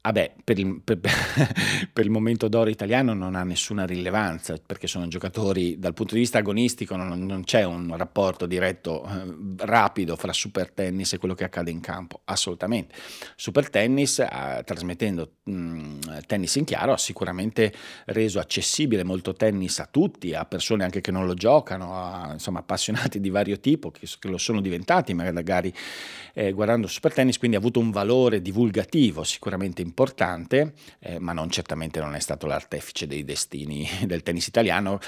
Vabbè, 0.01 0.37
per 0.43 0.59
il, 0.59 0.81
per, 0.83 0.99
per 1.93 2.05
il, 2.05 2.11
momento 2.11 2.49
d'oro 2.49 2.71
italiano 2.71 3.13
non 3.15 3.35
ha 3.35 3.43
nessuna 3.43 3.85
rilevanza 3.85 4.55
perché 4.65 4.87
sono 4.87 5.09
giocatori 5.09 5.79
dal 5.79 5.93
punto 5.93 6.15
di 6.15 6.21
vista 6.21 6.39
agonistico, 6.39 6.97
non, 6.97 7.27
non 7.27 7.43
c'è 7.45 7.65
un 7.65 7.95
rapporto 7.97 8.47
diretto 8.47 9.05
eh, 9.05 9.67
rapido 9.67 10.17
fra 10.17 10.33
super 10.33 10.71
tennis 10.71 11.13
e 11.13 11.19
quello 11.19 11.35
che 11.35 11.45
accade 11.45 11.73
in 11.73 11.81
campo, 11.81 12.21
assolutamente. 12.25 12.95
Super 13.35 13.69
tennis, 13.69 14.21
eh, 14.21 14.63
trasmettendo 14.65 15.33
mh, 15.43 15.53
mm, 15.53 16.01
tennis 16.27 16.55
in 16.55 16.65
chiaro, 16.65 16.93
ha 16.93 16.99
sicuramente 16.99 17.75
reso 18.07 18.39
accessibile 18.39 19.03
molto 19.03 19.35
tennis 19.35 19.81
a 19.81 19.89
tutti, 19.91 20.33
a 20.33 20.45
persone 20.45 20.85
anche 20.85 21.01
che 21.01 21.11
non 21.11 21.27
lo 21.27 21.35
giocano, 21.35 21.95
a 21.97 22.31
insomma, 22.33 22.61
appassionati 22.61 23.21
di 23.21 23.31
vario 23.31 23.59
tipo 23.59 23.91
che, 23.91 24.07
che 24.19 24.29
lo 24.29 24.39
sono 24.39 24.61
diventati 24.61 25.13
magari 25.13 25.75
eh, 26.35 26.53
guardando 26.53 26.87
super 26.87 27.13
tennis, 27.13 27.37
quindi 27.37 27.57
ha 27.57 27.61
avuto 27.61 27.81
un 27.81 27.91
valore 27.91 28.41
divulgativo 28.41 29.25
sicuramente 29.25 29.83
importante 29.89 30.75
eh, 31.01 31.19
ma 31.19 31.33
non 31.33 31.51
certamente 31.51 32.01
non 32.01 32.15
è 32.15 32.21
stato 32.21 32.47
l'artefice 32.47 33.07
dei 33.07 33.25
destini 33.25 33.89
del 34.07 34.23
tennis 34.23 34.47
italiano, 34.47 35.01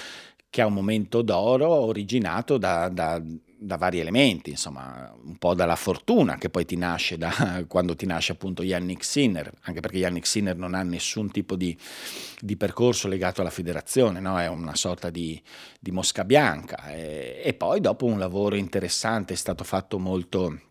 che 0.51 0.63
ha 0.63 0.67
un 0.67 0.75
momento 0.75 1.23
d'oro 1.23 1.69
originato 1.69 2.59
da, 2.59 2.89
da, 2.89 3.23
da, 3.23 3.77
vari 3.77 4.01
elementi, 4.01 4.51
insomma, 4.51 5.15
un 5.23 5.37
po' 5.37 5.55
dalla 5.55 5.77
fortuna 5.77 6.39
che 6.39 6.51
poi 6.51 6.65
ti 6.65 6.77
nasce 6.77 7.17
da 7.17 7.65
quando 7.69 7.95
ti 7.95 8.05
nasce 8.05 8.33
appunto 8.33 8.65
Yannick 8.65 9.05
Sinner, 9.05 9.53
anche 9.63 9.79
perché 9.79 9.99
Yannick 9.99 10.27
Sinner 10.27 10.57
non 10.57 10.75
ha 10.75 10.83
nessun 10.83 11.31
tipo 11.31 11.55
di, 11.55 11.79
di 12.41 12.57
percorso 12.57 13.07
legato 13.07 13.43
alla 13.43 13.51
federazione, 13.51 14.19
no? 14.19 14.41
è 14.41 14.49
una 14.49 14.75
sorta 14.75 15.09
di, 15.09 15.41
di 15.79 15.93
mosca 15.93 16.25
bianca. 16.25 16.91
E, 16.91 17.41
e 17.45 17.55
poi 17.55 17.81
dopo 17.81 18.07
un 18.07 18.19
lavoro 18.19 18.57
interessante 18.57 19.35
è 19.35 19.37
stato 19.37 19.63
fatto 19.63 20.01
molto 20.01 20.70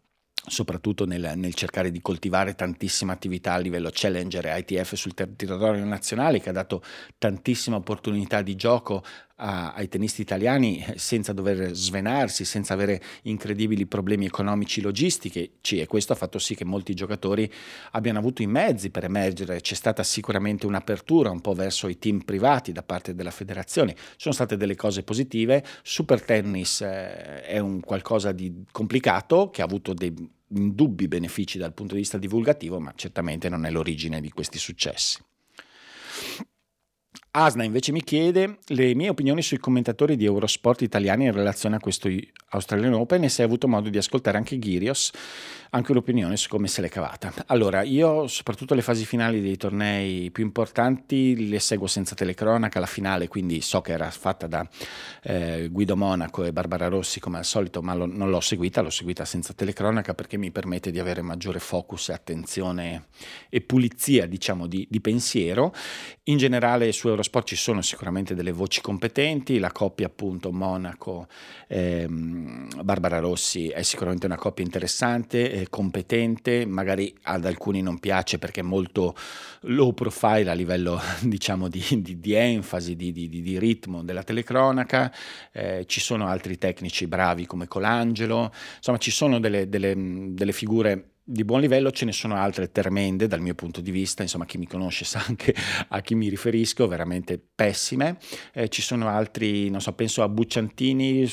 soprattutto 0.49 1.05
nel, 1.05 1.33
nel, 1.35 1.53
cercare 1.53 1.91
di 1.91 2.01
coltivare 2.01 2.55
tantissima 2.55 3.13
attività 3.13 3.53
a 3.53 3.57
livello 3.57 3.89
challenger 3.91 4.47
e 4.47 4.59
ITF 4.59 4.95
sul 4.95 5.13
territorio 5.13 5.83
nazionale, 5.85 6.41
che 6.41 6.49
ha 6.49 6.53
dato 6.53 6.83
tantissima 7.17 7.77
opportunità 7.77 8.41
di 8.41 8.55
gioco 8.55 9.03
a, 9.39 9.73
ai 9.73 9.87
tennisti 9.87 10.21
italiani 10.21 10.83
eh, 10.83 10.97
senza 10.97 11.33
dover 11.33 11.73
svenarsi, 11.73 12.45
senza 12.45 12.73
avere 12.73 13.01
incredibili 13.23 13.85
problemi 13.85 14.25
economici 14.25 14.81
logistici 14.81 15.51
e 15.61 15.87
questo 15.87 16.13
ha 16.13 16.15
fatto 16.15 16.39
sì 16.39 16.55
che 16.55 16.65
molti 16.65 16.93
giocatori 16.93 17.51
abbiano 17.91 18.19
avuto 18.19 18.41
i 18.41 18.47
mezzi 18.47 18.89
per 18.89 19.03
emergere, 19.03 19.61
c'è 19.61 19.75
stata 19.75 20.03
sicuramente 20.03 20.65
un'apertura 20.65 21.29
un 21.29 21.41
po' 21.41 21.53
verso 21.53 21.87
i 21.87 21.97
team 21.97 22.19
privati 22.19 22.71
da 22.71 22.83
parte 22.83 23.15
della 23.15 23.31
federazione, 23.31 23.95
sono 24.17 24.33
state 24.33 24.57
delle 24.57 24.75
cose 24.75 25.03
positive, 25.03 25.63
Super 25.83 26.21
Tennis 26.21 26.81
eh, 26.81 27.41
è 27.43 27.59
un 27.59 27.79
qualcosa 27.79 28.31
di 28.31 28.63
complicato 28.71 29.49
che 29.49 29.61
ha 29.61 29.65
avuto 29.65 29.93
dei 29.93 30.37
indubbi 30.49 31.07
benefici 31.07 31.57
dal 31.57 31.73
punto 31.73 31.93
di 31.93 32.01
vista 32.01 32.17
divulgativo, 32.17 32.79
ma 32.79 32.93
certamente 32.95 33.49
non 33.49 33.65
è 33.65 33.71
l'origine 33.71 34.21
di 34.21 34.31
questi 34.31 34.57
successi. 34.57 35.21
Asna 37.31 37.63
invece 37.63 37.91
mi 37.91 38.03
chiede 38.03 38.57
le 38.67 38.95
mie 38.95 39.09
opinioni 39.09 39.43
sui 39.43 39.59
commentatori 39.59 40.15
di 40.15 40.25
Eurosport 40.25 40.81
italiani 40.81 41.25
in 41.25 41.31
relazione 41.31 41.75
a 41.75 41.79
questo 41.79 42.09
Australian 42.49 42.93
Open 42.93 43.23
e 43.23 43.29
se 43.29 43.43
hai 43.43 43.47
avuto 43.47 43.67
modo 43.67 43.89
di 43.89 43.99
ascoltare 43.99 44.37
anche 44.37 44.57
Ghirios 44.57 45.11
anche 45.71 45.91
un'opinione 45.91 46.35
su 46.35 46.49
come 46.49 46.67
se 46.67 46.81
l'è 46.81 46.89
cavata. 46.89 47.31
Allora, 47.45 47.83
io 47.83 48.25
soprattutto 48.25 48.73
le 48.73 48.81
fasi 48.81 49.05
finali 49.05 49.39
dei 49.39 49.55
tornei 49.55 50.31
più 50.31 50.43
importanti 50.43 51.47
le 51.47 51.59
seguo 51.59 51.85
senza 51.85 52.15
telecronaca, 52.15 52.79
la 52.79 52.87
finale 52.87 53.27
quindi 53.27 53.61
so 53.61 53.81
che 53.81 53.91
era 53.91 54.09
fatta 54.09 54.47
da 54.47 54.67
eh, 55.21 55.67
Guido 55.69 55.95
Monaco 55.95 56.43
e 56.43 56.51
Barbara 56.51 56.87
Rossi 56.87 57.19
come 57.19 57.37
al 57.37 57.45
solito, 57.45 57.83
ma 57.83 57.93
lo, 57.93 58.07
non 58.07 58.31
l'ho 58.31 58.39
seguita, 58.39 58.81
l'ho 58.81 58.89
seguita 58.89 59.25
senza 59.25 59.53
telecronaca 59.53 60.15
perché 60.15 60.37
mi 60.37 60.49
permette 60.49 60.89
di 60.89 60.97
avere 60.97 61.21
maggiore 61.21 61.59
focus 61.59 62.09
e 62.09 62.13
attenzione 62.13 63.05
e 63.49 63.61
pulizia, 63.61 64.25
diciamo, 64.25 64.65
di, 64.65 64.87
di 64.89 64.99
pensiero. 65.01 65.71
In 66.23 66.37
generale 66.37 66.91
su 66.91 67.07
Eurosport 67.07 67.18
ci 67.43 67.55
sono 67.55 67.81
sicuramente 67.81 68.35
delle 68.35 68.51
voci 68.51 68.81
competenti, 68.81 69.59
la 69.59 69.71
coppia 69.71 70.07
appunto 70.07 70.51
Monaco, 70.51 71.27
ehm, 71.67 72.83
Barbara 72.83 73.19
Rossi 73.19 73.69
è 73.69 73.81
sicuramente 73.81 74.25
una 74.25 74.37
coppia 74.37 74.63
interessante 74.63 75.51
eh, 75.51 75.69
competente, 75.69 76.65
magari 76.65 77.13
ad 77.23 77.45
alcuni 77.45 77.81
non 77.81 77.99
piace 77.99 78.39
perché 78.39 78.61
è 78.61 78.63
molto 78.63 79.15
low 79.61 79.93
profile 79.93 80.49
a 80.49 80.53
livello 80.53 80.99
diciamo 81.21 81.67
di, 81.67 81.83
di, 82.01 82.19
di 82.19 82.33
enfasi, 82.33 82.95
di, 82.95 83.11
di, 83.11 83.59
ritmo 83.59 84.03
della 84.03 84.23
telecronaca, 84.23 85.13
eh, 85.51 85.85
ci 85.87 85.99
sono 85.99 86.27
altri 86.27 86.57
tecnici 86.57 87.07
bravi 87.07 87.45
come 87.45 87.67
Colangelo, 87.67 88.51
insomma 88.77 88.97
ci 88.97 89.11
sono 89.11 89.39
delle, 89.39 89.69
delle, 89.69 89.93
delle 89.95 90.51
figure 90.51 91.11
di 91.31 91.45
buon 91.45 91.61
livello, 91.61 91.91
ce 91.91 92.05
ne 92.05 92.11
sono 92.11 92.35
altre 92.35 92.71
tremende 92.71 93.27
dal 93.27 93.39
mio 93.39 93.53
punto 93.53 93.81
di 93.81 93.91
vista, 93.91 94.23
insomma 94.23 94.45
chi 94.45 94.57
mi 94.57 94.65
conosce 94.65 95.05
sa 95.05 95.23
anche 95.27 95.53
a 95.89 96.01
chi 96.01 96.15
mi 96.15 96.27
riferisco, 96.27 96.87
veramente 96.87 97.39
pessime. 97.39 98.17
Eh, 98.51 98.67
ci 98.69 98.81
sono 98.81 99.07
altri, 99.07 99.69
non 99.69 99.79
so, 99.79 99.93
penso 99.93 100.23
a 100.23 100.29
Bucciantini 100.29 101.31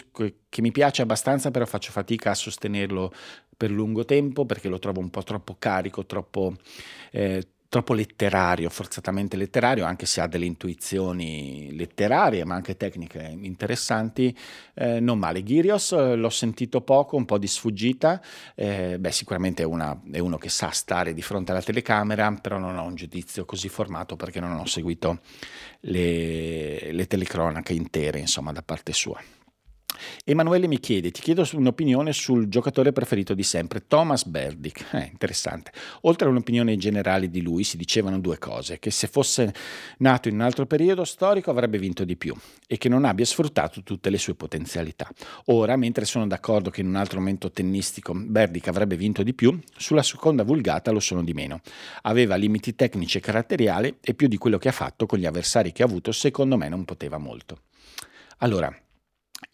che 0.50 0.60
mi 0.60 0.70
piace 0.70 1.00
abbastanza, 1.00 1.50
però 1.50 1.64
faccio 1.64 1.92
fatica 1.92 2.32
a 2.32 2.34
sostenerlo 2.34 3.10
per 3.56 3.70
lungo 3.70 4.04
tempo 4.04 4.44
perché 4.44 4.68
lo 4.68 4.78
trovo 4.78 5.00
un 5.00 5.08
po' 5.08 5.22
troppo 5.22 5.56
carico, 5.58 6.04
troppo, 6.04 6.54
eh, 7.10 7.42
troppo 7.68 7.94
letterario, 7.94 8.70
forzatamente 8.70 9.36
letterario, 9.36 9.84
anche 9.84 10.06
se 10.06 10.20
ha 10.20 10.26
delle 10.26 10.46
intuizioni 10.46 11.74
letterarie, 11.74 12.44
ma 12.44 12.54
anche 12.54 12.76
tecniche 12.76 13.36
interessanti. 13.40 14.36
Eh, 14.74 15.00
non 15.00 15.18
male. 15.18 15.42
Ghirios 15.42 15.92
eh, 15.92 16.14
l'ho 16.14 16.30
sentito 16.30 16.80
poco, 16.80 17.16
un 17.16 17.24
po' 17.24 17.38
di 17.38 17.46
sfuggita. 17.46 18.20
Eh, 18.54 18.98
beh, 18.98 19.12
sicuramente 19.12 19.62
è, 19.62 19.66
una, 19.66 19.98
è, 20.10 20.18
uno 20.18 20.38
che 20.38 20.48
sa 20.48 20.70
stare 20.70 21.14
di 21.14 21.22
fronte 21.22 21.52
alla 21.52 21.62
telecamera, 21.62 22.32
però 22.40 22.58
non 22.58 22.76
ho 22.78 22.84
un 22.84 22.94
giudizio 22.94 23.44
così 23.44 23.68
formato 23.68 24.16
perché 24.16 24.40
non 24.40 24.52
ho 24.52 24.66
seguito 24.66 25.20
le, 25.80 26.92
le 26.92 27.06
telecronache 27.06 27.72
intere, 27.72 28.18
insomma, 28.18 28.52
da 28.52 28.62
parte 28.62 28.92
sua. 28.92 29.20
Emanuele 30.24 30.66
mi 30.66 30.80
chiede, 30.80 31.10
ti 31.10 31.20
chiedo 31.20 31.46
un'opinione 31.52 32.12
sul 32.12 32.48
giocatore 32.48 32.92
preferito 32.92 33.34
di 33.34 33.42
sempre, 33.42 33.86
Thomas 33.86 34.24
Berdick. 34.24 34.94
Eh, 34.94 35.08
interessante. 35.10 35.72
Oltre 36.02 36.26
a 36.26 36.30
un'opinione 36.30 36.76
generale 36.76 37.28
di 37.28 37.42
lui, 37.42 37.64
si 37.64 37.76
dicevano 37.76 38.18
due 38.18 38.38
cose, 38.38 38.78
che 38.78 38.90
se 38.90 39.06
fosse 39.06 39.52
nato 39.98 40.28
in 40.28 40.34
un 40.34 40.40
altro 40.40 40.66
periodo 40.66 41.04
storico 41.04 41.50
avrebbe 41.50 41.78
vinto 41.78 42.04
di 42.04 42.16
più 42.16 42.34
e 42.66 42.78
che 42.78 42.88
non 42.88 43.04
abbia 43.04 43.24
sfruttato 43.24 43.82
tutte 43.82 44.10
le 44.10 44.18
sue 44.18 44.34
potenzialità. 44.34 45.08
Ora, 45.46 45.76
mentre 45.76 46.04
sono 46.04 46.26
d'accordo 46.26 46.70
che 46.70 46.80
in 46.80 46.88
un 46.88 46.96
altro 46.96 47.18
momento 47.18 47.50
tennistico 47.50 48.12
Berdick 48.14 48.68
avrebbe 48.68 48.96
vinto 48.96 49.22
di 49.22 49.34
più, 49.34 49.58
sulla 49.76 50.02
seconda 50.02 50.42
vulgata 50.42 50.90
lo 50.90 51.00
sono 51.00 51.22
di 51.22 51.32
meno. 51.32 51.60
Aveva 52.02 52.36
limiti 52.36 52.74
tecnici 52.74 53.18
e 53.18 53.20
caratteriali 53.20 53.98
e 54.00 54.14
più 54.14 54.28
di 54.28 54.38
quello 54.38 54.58
che 54.58 54.68
ha 54.68 54.72
fatto 54.72 55.06
con 55.06 55.18
gli 55.18 55.26
avversari 55.26 55.72
che 55.72 55.82
ha 55.82 55.86
avuto, 55.86 56.12
secondo 56.12 56.56
me 56.56 56.68
non 56.68 56.84
poteva 56.84 57.18
molto. 57.18 57.60
Allora, 58.38 58.74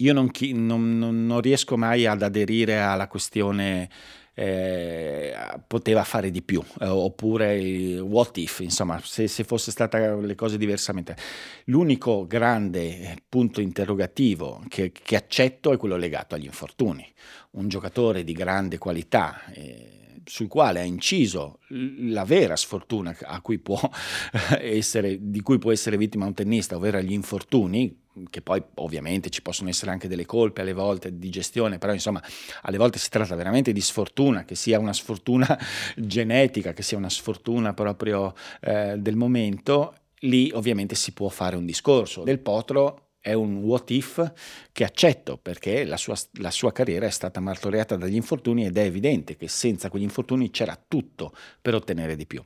io 0.02 0.12
non, 0.12 0.30
non, 0.52 1.26
non, 1.26 1.40
riesco 1.40 1.76
mai 1.76 2.06
ad 2.06 2.22
aderire 2.22 2.80
alla 2.80 3.06
questione 3.06 3.88
eh, 4.34 5.34
poteva 5.66 6.04
fare 6.04 6.30
di 6.30 6.42
più, 6.42 6.62
eh, 6.80 6.86
oppure 6.86 7.98
what 8.00 8.36
if, 8.38 8.60
insomma, 8.60 8.98
se, 9.02 9.28
se 9.28 9.44
fosse 9.44 9.70
stata 9.70 10.14
le 10.16 10.34
cose 10.34 10.56
diversamente. 10.56 11.16
L'unico 11.64 12.26
grande 12.26 13.16
punto 13.28 13.60
interrogativo 13.60 14.62
che, 14.68 14.90
che, 14.90 15.16
accetto 15.16 15.72
è 15.72 15.76
quello 15.76 15.96
legato 15.96 16.34
agli 16.34 16.46
infortuni. 16.46 17.06
Un 17.52 17.68
giocatore 17.68 18.24
di 18.24 18.32
grande 18.32 18.78
qualità. 18.78 19.42
Eh, 19.52 20.01
sul 20.24 20.48
quale 20.48 20.80
ha 20.80 20.84
inciso 20.84 21.58
la 21.68 22.24
vera 22.24 22.56
sfortuna 22.56 23.16
cui 23.40 23.60
essere, 24.60 25.18
di 25.20 25.40
cui 25.40 25.58
può 25.58 25.72
essere 25.72 25.96
vittima 25.96 26.26
un 26.26 26.34
tennista, 26.34 26.76
ovvero 26.76 27.00
gli 27.00 27.12
infortuni, 27.12 28.00
che 28.28 28.42
poi 28.42 28.62
ovviamente 28.74 29.30
ci 29.30 29.42
possono 29.42 29.68
essere 29.68 29.90
anche 29.90 30.08
delle 30.08 30.26
colpe 30.26 30.60
alle 30.60 30.72
volte 30.72 31.18
di 31.18 31.30
gestione, 31.30 31.78
però 31.78 31.92
insomma 31.92 32.22
alle 32.62 32.76
volte 32.76 32.98
si 32.98 33.08
tratta 33.08 33.34
veramente 33.34 33.72
di 33.72 33.80
sfortuna, 33.80 34.44
che 34.44 34.54
sia 34.54 34.78
una 34.78 34.92
sfortuna 34.92 35.58
genetica, 35.96 36.72
che 36.72 36.82
sia 36.82 36.98
una 36.98 37.10
sfortuna 37.10 37.72
proprio 37.72 38.34
eh, 38.60 38.96
del 38.98 39.16
momento, 39.16 39.94
lì 40.20 40.50
ovviamente 40.52 40.94
si 40.94 41.12
può 41.12 41.28
fare 41.28 41.56
un 41.56 41.64
discorso. 41.64 42.22
Del 42.22 42.38
potro 42.38 43.11
è 43.22 43.32
un 43.32 43.58
what 43.58 43.88
if 43.90 44.32
che 44.72 44.84
accetto 44.84 45.38
perché 45.38 45.84
la 45.84 45.96
sua, 45.96 46.16
la 46.32 46.50
sua, 46.50 46.72
carriera 46.72 47.06
è 47.06 47.10
stata 47.10 47.40
martoriata 47.40 47.96
dagli 47.96 48.16
infortuni 48.16 48.66
ed 48.66 48.76
è 48.76 48.82
evidente 48.82 49.36
che 49.36 49.46
senza 49.48 49.88
quegli 49.88 50.02
infortuni 50.02 50.50
c'era 50.50 50.78
tutto 50.86 51.32
per 51.62 51.74
ottenere 51.74 52.16
di 52.16 52.26
più. 52.26 52.42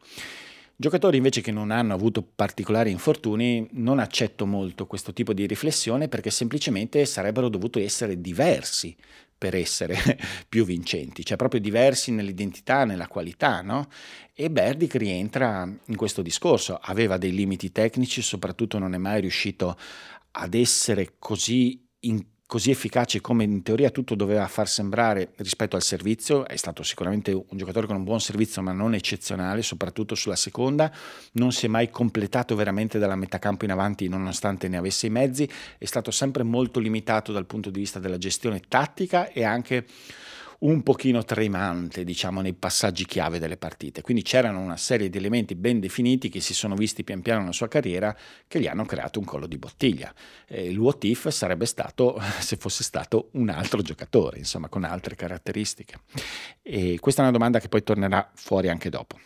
Giocatori 0.79 1.17
invece 1.17 1.41
che 1.41 1.53
non 1.53 1.71
hanno 1.71 1.95
avuto 1.95 2.23
particolari 2.23 2.91
infortuni 2.91 3.67
non 3.73 3.99
accetto 3.99 4.45
molto 4.45 4.87
questo 4.87 5.15
tipo 5.15 5.33
di 5.33 5.47
riflessione 5.47 6.09
perché 6.09 6.31
semplicemente 6.31 7.07
sarebbero 7.07 7.49
dovuti 7.49 7.81
essere 7.81 8.21
diversi 8.21 8.95
per 9.39 9.55
essere 9.55 9.97
più 10.49 10.67
vincenti, 10.67 11.25
cioè 11.25 11.39
proprio 11.39 11.61
diversi 11.61 12.11
nell'identità, 12.11 12.85
nella 12.85 13.07
qualità, 13.07 13.62
no? 13.62 13.89
E 14.35 14.51
Berdic 14.51 14.97
rientra 14.97 15.67
in 15.87 15.97
questo 15.97 16.21
discorso, 16.21 16.79
aveva 16.81 17.17
dei 17.17 17.33
limiti 17.33 17.73
tecnici, 17.73 18.21
soprattutto 18.21 18.79
non 18.79 18.95
è 18.95 18.99
mai 18.99 19.23
riuscito 19.23 19.79
ad 20.38 20.55
essere 20.55 21.14
così 21.18 21.83
in 22.01 22.25
così 22.46 22.70
efficace 22.70 23.20
come 23.20 23.42
in 23.42 23.62
teoria 23.62 23.90
tutto 23.90 24.14
doveva 24.14 24.46
far 24.46 24.68
sembrare 24.68 25.33
rispetto 25.38 25.75
al 25.75 25.83
servizio, 25.83 26.46
è 26.46 26.55
stato 26.55 26.85
sicuramente 26.85 27.33
un 27.33 27.44
giocatore 27.51 27.88
con 27.88 27.96
un 27.96 28.05
buon 28.05 28.20
servizio 28.20 28.62
ma 28.62 28.70
non 28.70 28.94
eccezionale, 28.94 29.62
soprattutto 29.62 30.14
sulla 30.14 30.37
seconda, 30.37 30.92
non 31.33 31.51
si 31.51 31.66
è 31.66 31.68
mai 31.68 31.90
completato 31.90 32.55
veramente 32.55 33.01
dalla 33.01 33.16
metà 33.16 33.40
campo 33.40 33.64
in 33.64 33.72
avanti 33.72 34.07
nonostante 34.07 34.68
ne 34.68 34.77
avesse 34.77 35.07
i 35.07 35.11
mezzi, 35.11 35.49
è 35.77 35.85
stato 35.87 36.12
sempre 36.12 36.44
molto 36.44 36.79
limitato 36.79 37.33
dal 37.33 37.46
punto 37.46 37.68
di 37.68 37.81
vista 37.81 37.99
della 37.99 38.18
gestione 38.18 38.61
tattica 38.68 39.29
e 39.33 39.42
anche 39.42 39.85
un 40.61 40.83
pochino 40.83 41.25
tremante, 41.25 42.05
diciamo, 42.05 42.40
nei 42.40 42.55
passaggi 42.55 43.05
chiave 43.05 43.38
delle 43.38 43.57
partite. 43.57 44.03
Quindi 44.03 44.23
c'erano 44.23 44.61
una 44.61 44.77
serie 44.77 45.09
di 45.09 45.19
elementi 45.19 45.55
ben 45.55 45.81
definiti 45.81 46.29
che 46.29 46.40
si 46.40 46.55
sono 46.55 46.75
visti 46.75 47.05
pian 47.05 47.23
piano 47.23 47.40
nella 47.40 47.53
sua 47.53 47.69
carriera 47.69 48.16
che 48.47 48.61
gli 48.61 48.66
hanno 48.66 48.85
creato 48.85 49.19
un 49.19 49.25
collo 49.25 49.47
di 49.47 49.59
bottiglia. 49.59 50.12
Il 50.49 50.79
what 50.79 51.05
if 51.05 51.29
sarebbe 51.29 51.66
stato 51.66 52.21
se 52.40 52.57
fosse 52.57 52.85
stato 52.85 53.29
un 53.33 53.49
altro 53.49 53.83
giocatore, 53.83 54.38
insomma, 54.38 54.69
con 54.69 54.85
altre 54.85 55.14
caratteristiche. 55.14 56.01
E 56.62 56.99
questa 57.01 57.21
è 57.21 57.25
una 57.25 57.33
domanda 57.33 57.61
che 57.61 57.69
poi 57.69 57.83
tornerà 57.83 58.31
fuori 58.35 58.69
anche 58.69 58.88
dopo. 58.88 59.19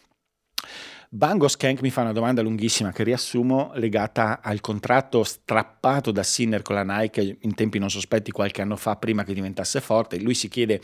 Bango 1.13 1.49
Skank 1.49 1.83
mi 1.83 1.91
fa 1.91 2.03
una 2.03 2.13
domanda 2.13 2.41
lunghissima 2.41 2.93
che 2.93 3.03
riassumo 3.03 3.73
legata 3.75 4.41
al 4.41 4.61
contratto 4.61 5.25
strappato 5.25 6.13
da 6.13 6.23
Sinner 6.23 6.63
con 6.63 6.77
la 6.77 6.85
Nike 6.85 7.39
in 7.41 7.53
tempi 7.57 7.81
non 7.81 7.91
sospetti 7.91 8.31
qualche 8.31 8.63
anno 8.63 8.77
fa 8.77 8.95
prima 8.95 9.25
che 9.25 9.35
diventasse 9.35 9.81
forte. 9.81 10.21
Lui 10.21 10.35
si 10.35 10.47
chiede 10.47 10.81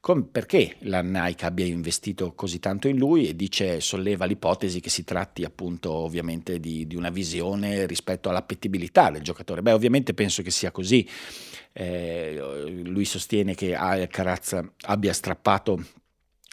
com- 0.00 0.24
perché 0.24 0.74
la 0.80 1.02
Nike 1.02 1.44
abbia 1.46 1.66
investito 1.66 2.32
così 2.34 2.58
tanto 2.58 2.88
in 2.88 2.96
lui 2.96 3.28
e 3.28 3.36
dice, 3.36 3.80
solleva 3.80 4.24
l'ipotesi 4.24 4.80
che 4.80 4.90
si 4.90 5.04
tratti 5.04 5.44
appunto 5.44 5.92
ovviamente 5.92 6.58
di, 6.58 6.88
di 6.88 6.96
una 6.96 7.10
visione 7.10 7.86
rispetto 7.86 8.28
all'appetibilità 8.28 9.12
del 9.12 9.22
giocatore. 9.22 9.62
Beh, 9.62 9.70
ovviamente 9.70 10.14
penso 10.14 10.42
che 10.42 10.50
sia 10.50 10.72
così. 10.72 11.08
Eh, 11.72 12.82
lui 12.86 13.04
sostiene 13.04 13.54
che 13.54 13.76
Alcaraz 13.76 14.58
abbia 14.80 15.12
strappato 15.12 15.80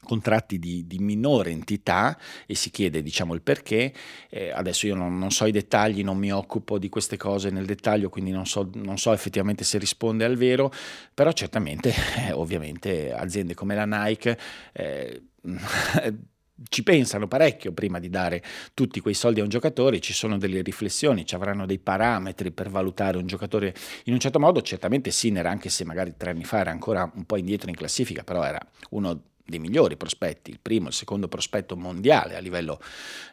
contratti 0.07 0.57
di, 0.57 0.87
di, 0.87 0.97
minore 0.97 1.51
entità 1.51 2.17
e 2.47 2.55
si 2.55 2.71
chiede 2.71 3.03
diciamo 3.03 3.33
il 3.33 3.41
perché. 3.41 3.93
Eh, 4.29 4.51
adesso 4.51 4.87
io 4.87 4.95
non, 4.95 5.19
non, 5.19 5.29
so 5.31 5.45
i 5.45 5.51
dettagli 5.51 6.03
non 6.03 6.17
mi 6.17 6.31
occupo 6.31 6.79
di 6.79 6.89
queste 6.89 7.17
cose 7.17 7.49
nel 7.51 7.65
dettaglio 7.65 8.09
quindi 8.09 8.31
non 8.31 8.45
so, 8.45 8.69
non 8.73 8.97
so 8.97 9.11
effettivamente 9.11 9.63
se 9.63 9.77
risponde 9.77 10.25
al 10.25 10.35
vero 10.35 10.71
però 11.13 11.31
certamente 11.31 11.93
eh, 12.27 12.31
ovviamente 12.31 13.13
aziende 13.13 13.53
come 13.53 13.75
la 13.75 13.85
Nike 13.85 14.37
eh, 14.73 15.21
ci 16.69 16.83
pensano 16.83 17.27
parecchio 17.27 17.71
prima 17.71 17.99
di 17.99 18.09
dare 18.09 18.41
tutti 18.73 18.99
quei 18.99 19.13
soldi 19.13 19.39
a 19.39 19.43
un 19.43 19.49
giocatore, 19.49 19.99
ci 19.99 20.13
sono 20.13 20.37
delle 20.37 20.61
riflessioni, 20.61 21.25
ci 21.25 21.35
avranno 21.35 21.65
dei 21.65 21.79
parametri 21.79 22.51
per 22.51 22.69
valutare 22.69 23.17
un 23.17 23.27
giocatore 23.27 23.73
in 24.05 24.13
un 24.13 24.19
certo 24.19 24.39
modo, 24.39 24.61
certamente 24.61 25.11
Sinner 25.11 25.45
anche 25.45 25.69
se 25.69 25.85
magari 25.85 26.15
tre 26.17 26.31
anni 26.31 26.43
fa 26.43 26.59
era 26.59 26.71
ancora 26.71 27.09
un 27.13 27.25
po' 27.25 27.37
indietro 27.37 27.69
in 27.69 27.75
classifica, 27.75 28.23
però 28.23 28.43
era 28.43 28.59
uno 28.91 29.21
dei 29.47 29.59
migliori 29.59 29.95
prospetti, 29.95 30.51
il 30.51 30.59
primo, 30.61 30.87
il 30.87 30.93
secondo 30.93 31.27
prospetto 31.27 31.75
mondiale 31.75 32.35
a 32.35 32.39
livello 32.39 32.79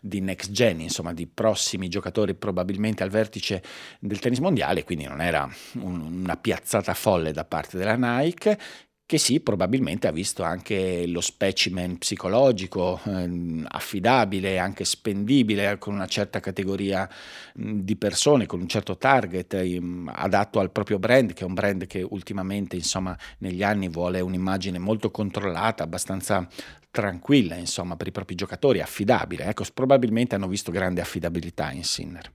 di 0.00 0.20
next 0.20 0.50
gen, 0.50 0.80
insomma 0.80 1.12
di 1.12 1.26
prossimi 1.26 1.88
giocatori 1.88 2.34
probabilmente 2.34 3.02
al 3.02 3.10
vertice 3.10 3.62
del 3.98 4.20
tennis 4.20 4.38
mondiale, 4.38 4.84
quindi 4.84 5.04
non 5.04 5.20
era 5.20 5.48
un, 5.80 6.00
una 6.00 6.36
piazzata 6.36 6.94
folle 6.94 7.32
da 7.32 7.44
parte 7.44 7.76
della 7.76 7.96
Nike 7.96 8.58
che 9.06 9.18
sì, 9.18 9.40
probabilmente 9.40 10.06
ha 10.06 10.12
visto 10.12 10.42
anche 10.42 11.06
lo 11.06 11.20
specimen 11.20 11.98
psicologico 11.98 12.98
eh, 13.04 13.62
affidabile, 13.68 14.58
anche 14.58 14.84
spendibile 14.86 15.76
con 15.78 15.92
una 15.92 16.06
certa 16.06 16.40
categoria 16.40 17.08
mh, 17.54 17.80
di 17.80 17.96
persone, 17.96 18.46
con 18.46 18.60
un 18.60 18.68
certo 18.68 18.96
target 18.96 19.54
eh, 19.54 19.80
adatto 20.06 20.58
al 20.58 20.70
proprio 20.70 20.98
brand, 20.98 21.34
che 21.34 21.42
è 21.42 21.46
un 21.46 21.54
brand 21.54 21.86
che 21.86 22.00
ultimamente, 22.00 22.76
insomma, 22.76 23.16
negli 23.38 23.62
anni 23.62 23.88
vuole 23.88 24.20
un'immagine 24.20 24.78
molto 24.78 25.10
controllata, 25.10 25.82
abbastanza 25.82 26.48
tranquilla, 26.90 27.56
insomma, 27.56 27.96
per 27.96 28.06
i 28.06 28.12
propri 28.12 28.34
giocatori, 28.34 28.80
affidabile. 28.80 29.44
Ecco, 29.44 29.64
probabilmente 29.74 30.34
hanno 30.34 30.48
visto 30.48 30.70
grande 30.70 31.02
affidabilità 31.02 31.72
in 31.72 31.84
Sinner. 31.84 32.32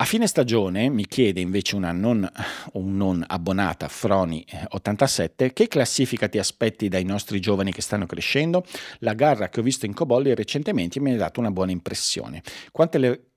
A 0.00 0.06
fine 0.06 0.26
stagione 0.26 0.88
mi 0.88 1.06
chiede 1.06 1.42
invece 1.42 1.76
una 1.76 1.92
non, 1.92 2.26
un 2.72 2.96
non 2.96 3.22
abbonata 3.28 3.86
Froni87 3.86 5.30
eh, 5.36 5.52
che 5.52 5.68
classifica 5.68 6.26
ti 6.26 6.38
aspetti 6.38 6.88
dai 6.88 7.04
nostri 7.04 7.38
giovani 7.38 7.70
che 7.70 7.82
stanno 7.82 8.06
crescendo? 8.06 8.64
La 9.00 9.12
garra 9.12 9.50
che 9.50 9.60
ho 9.60 9.62
visto 9.62 9.84
in 9.84 9.92
Cobolli 9.92 10.34
recentemente 10.34 11.00
mi 11.00 11.12
ha 11.12 11.16
dato 11.18 11.38
una 11.40 11.50
buona 11.50 11.72
impressione. 11.72 12.42
Quante 12.72 12.96
le 12.96 13.29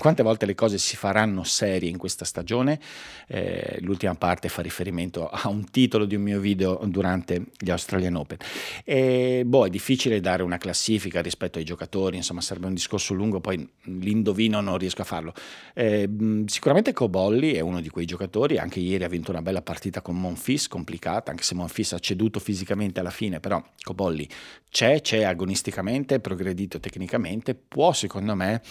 quante 0.00 0.22
volte 0.22 0.46
le 0.46 0.54
cose 0.54 0.78
si 0.78 0.96
faranno 0.96 1.44
serie 1.44 1.90
in 1.90 1.98
questa 1.98 2.24
stagione. 2.24 2.80
Eh, 3.26 3.76
l'ultima 3.80 4.14
parte 4.14 4.48
fa 4.48 4.62
riferimento 4.62 5.28
a 5.28 5.48
un 5.48 5.68
titolo 5.70 6.06
di 6.06 6.14
un 6.14 6.22
mio 6.22 6.40
video 6.40 6.80
durante 6.86 7.44
gli 7.58 7.70
Australian 7.70 8.16
Open. 8.16 8.38
E, 8.84 9.42
boh, 9.44 9.66
è 9.66 9.68
difficile 9.68 10.20
dare 10.20 10.42
una 10.42 10.56
classifica 10.56 11.20
rispetto 11.20 11.58
ai 11.58 11.64
giocatori, 11.64 12.16
insomma 12.16 12.40
sarebbe 12.40 12.66
un 12.66 12.74
discorso 12.74 13.12
lungo, 13.12 13.40
poi 13.40 13.68
l'indovino 13.82 14.60
non 14.62 14.78
riesco 14.78 15.02
a 15.02 15.04
farlo. 15.04 15.34
Eh, 15.74 16.08
sicuramente 16.46 16.94
Cobolli 16.94 17.52
è 17.52 17.60
uno 17.60 17.82
di 17.82 17.90
quei 17.90 18.06
giocatori, 18.06 18.56
anche 18.56 18.80
ieri 18.80 19.04
ha 19.04 19.08
vinto 19.08 19.30
una 19.30 19.42
bella 19.42 19.60
partita 19.60 20.00
con 20.00 20.18
Monfis, 20.18 20.66
complicata, 20.66 21.30
anche 21.30 21.42
se 21.42 21.54
Monfis 21.54 21.92
ha 21.92 21.98
ceduto 21.98 22.40
fisicamente 22.40 23.00
alla 23.00 23.10
fine, 23.10 23.38
però 23.38 23.62
Cobolli 23.82 24.26
c'è, 24.70 25.02
c'è 25.02 25.24
agonisticamente, 25.24 26.20
progredito 26.20 26.80
tecnicamente, 26.80 27.54
può 27.54 27.92
secondo 27.92 28.34
me 28.34 28.62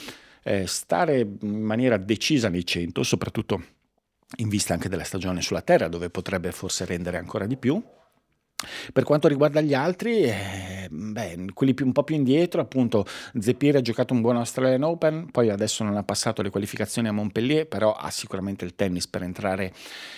eh, 0.43 0.67
stare 0.67 1.19
in 1.19 1.61
maniera 1.61 1.97
decisa 1.97 2.49
nei 2.49 2.65
100, 2.65 3.03
soprattutto 3.03 3.63
in 4.37 4.49
vista 4.49 4.73
anche 4.73 4.89
della 4.89 5.03
stagione 5.03 5.41
sulla 5.41 5.61
Terra, 5.61 5.87
dove 5.87 6.09
potrebbe 6.09 6.51
forse 6.51 6.85
rendere 6.85 7.17
ancora 7.17 7.45
di 7.45 7.57
più. 7.57 7.81
Per 8.91 9.03
quanto 9.03 9.27
riguarda 9.27 9.61
gli 9.61 9.75
altri, 9.75 10.23
eh, 10.23 10.87
beh, 10.89 11.45
quelli 11.53 11.75
più, 11.75 11.85
un 11.85 11.91
po' 11.91 12.03
più 12.03 12.15
indietro, 12.15 12.59
appunto 12.59 13.05
Zepir 13.37 13.75
ha 13.75 13.81
giocato 13.81 14.15
un 14.15 14.21
buon 14.21 14.37
Australian 14.37 14.81
Open, 14.81 15.29
poi 15.29 15.51
adesso 15.51 15.83
non 15.83 15.95
ha 15.95 16.01
passato 16.01 16.41
le 16.41 16.49
qualificazioni 16.49 17.07
a 17.07 17.11
Montpellier, 17.11 17.67
però 17.67 17.93
ha 17.93 18.09
sicuramente 18.09 18.65
il 18.65 18.73
tennis 18.73 19.07
per 19.07 19.21
entrare 19.21 19.71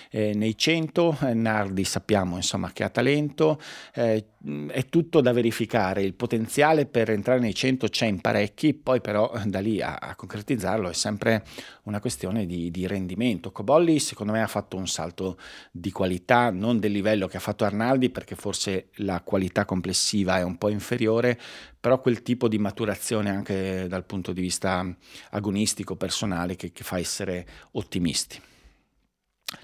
eh, 0.09 0.33
nei 0.35 0.57
100, 0.57 1.17
eh, 1.23 1.33
Nardi 1.33 1.83
sappiamo 1.83 2.37
insomma 2.37 2.71
che 2.71 2.85
ha 2.85 2.89
talento, 2.89 3.59
eh, 3.93 4.27
è 4.67 4.85
tutto 4.85 5.19
da 5.19 5.33
verificare, 5.33 6.01
il 6.01 6.13
potenziale 6.13 6.85
per 6.85 7.09
entrare 7.09 7.39
nei 7.39 7.53
100 7.53 7.87
c'è 7.89 8.05
in 8.05 8.21
parecchi, 8.21 8.73
poi 8.73 9.01
però 9.01 9.31
eh, 9.33 9.45
da 9.45 9.59
lì 9.59 9.81
a, 9.81 9.95
a 9.95 10.15
concretizzarlo 10.15 10.89
è 10.89 10.93
sempre 10.93 11.43
una 11.83 11.99
questione 11.99 12.45
di, 12.45 12.71
di, 12.71 12.87
rendimento. 12.87 13.51
Cobolli 13.51 13.99
secondo 13.99 14.31
me 14.31 14.41
ha 14.41 14.47
fatto 14.47 14.77
un 14.77 14.87
salto 14.87 15.37
di 15.71 15.91
qualità, 15.91 16.51
non 16.51 16.79
del 16.79 16.93
livello 16.93 17.27
che 17.27 17.37
ha 17.37 17.41
fatto 17.41 17.65
Arnaldi 17.65 18.09
perché 18.09 18.35
forse 18.35 18.89
la 18.95 19.21
qualità 19.21 19.65
complessiva 19.65 20.37
è 20.37 20.43
un 20.43 20.57
po' 20.57 20.69
inferiore, 20.69 21.37
però 21.79 21.99
quel 21.99 22.21
tipo 22.21 22.47
di 22.47 22.57
maturazione 22.59 23.29
anche 23.29 23.87
dal 23.89 24.05
punto 24.05 24.31
di 24.31 24.41
vista 24.41 24.85
agonistico, 25.31 25.95
personale, 25.95 26.55
che, 26.55 26.71
che 26.71 26.83
fa 26.83 26.97
essere 26.97 27.45
ottimisti. 27.71 28.48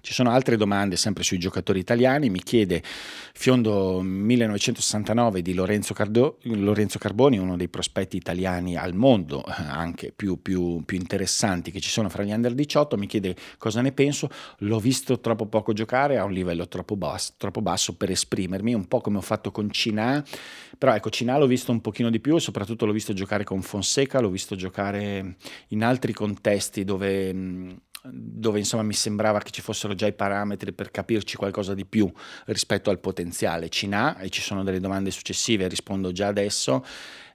Ci 0.02 0.13
sono 0.13 0.32
altre 0.32 0.58
domande 0.58 0.95
sempre 0.95 1.24
sui 1.24 1.38
giocatori 1.38 1.78
italiani, 1.80 2.32
mi 2.32 2.41
chiede 2.41 2.82
Fiondo 3.34 4.02
1969 4.02 5.43
di 5.43 5.54
Lorenzo, 5.54 5.93
Cardo, 5.93 6.38
Lorenzo 6.43 6.98
Carboni, 6.98 7.38
uno 7.38 7.56
dei 7.56 7.69
prospetti 7.69 8.17
italiani 8.17 8.76
al 8.76 8.95
mondo, 8.95 9.45
eh, 9.45 9.52
anche 9.58 10.12
più, 10.15 10.41
più, 10.41 10.82
più, 10.86 10.98
interessanti 10.98 11.69
che 11.69 11.80
ci 11.80 11.89
sono 11.89 12.10
fra 12.10 12.24
gli 12.24 12.32
under 12.32 12.56
18, 12.56 12.98
mi 12.98 13.06
chiede 13.06 13.36
cosa 13.60 13.82
ne 13.82 13.91
penso, 13.91 14.30
l'ho 14.60 14.80
visto 14.80 15.19
troppo 15.19 15.45
poco 15.45 15.71
giocare 15.71 16.17
a 16.17 16.24
un 16.24 16.32
livello 16.32 16.67
troppo 16.67 16.95
basso, 16.95 17.34
troppo 17.38 17.62
basso 17.62 17.95
per 17.95 18.10
esprimermi, 18.10 18.74
un 18.74 18.88
po' 18.88 19.02
come 19.02 19.17
ho 19.17 19.21
fatto 19.21 19.52
con 19.52 19.69
Cinà, 19.69 20.24
però 20.80 20.95
ecco 20.95 21.12
Cinà 21.12 21.38
l'ho 21.38 21.48
visto 21.48 21.71
un 21.71 21.82
pochino 21.82 22.10
di 22.10 22.19
più 22.19 22.36
e 22.36 22.39
soprattutto 22.39 22.88
l'ho 22.88 22.91
visto 22.91 23.13
giocare 23.13 23.43
con 23.43 23.62
Fonseca, 23.62 24.19
l'ho 24.19 24.30
visto 24.30 24.56
giocare 24.56 25.36
in 25.69 25.84
altri 25.84 26.12
contesti 26.12 26.84
dove 26.84 27.84
dove 28.11 28.59
insomma 28.59 28.83
mi 28.83 28.93
sembrava 28.93 29.39
che 29.39 29.51
ci 29.51 29.61
fossero 29.61 29.93
già 29.95 30.07
i 30.07 30.13
parametri 30.13 30.73
per 30.73 30.91
capirci 30.91 31.35
qualcosa 31.37 31.73
di 31.73 31.85
più 31.85 32.11
rispetto 32.45 32.89
al 32.89 32.99
potenziale. 32.99 33.69
Cina, 33.69 34.17
e 34.19 34.29
ci 34.29 34.41
sono 34.41 34.63
delle 34.63 34.79
domande 34.79 35.11
successive, 35.11 35.67
rispondo 35.67 36.11
già 36.11 36.27
adesso, 36.27 36.85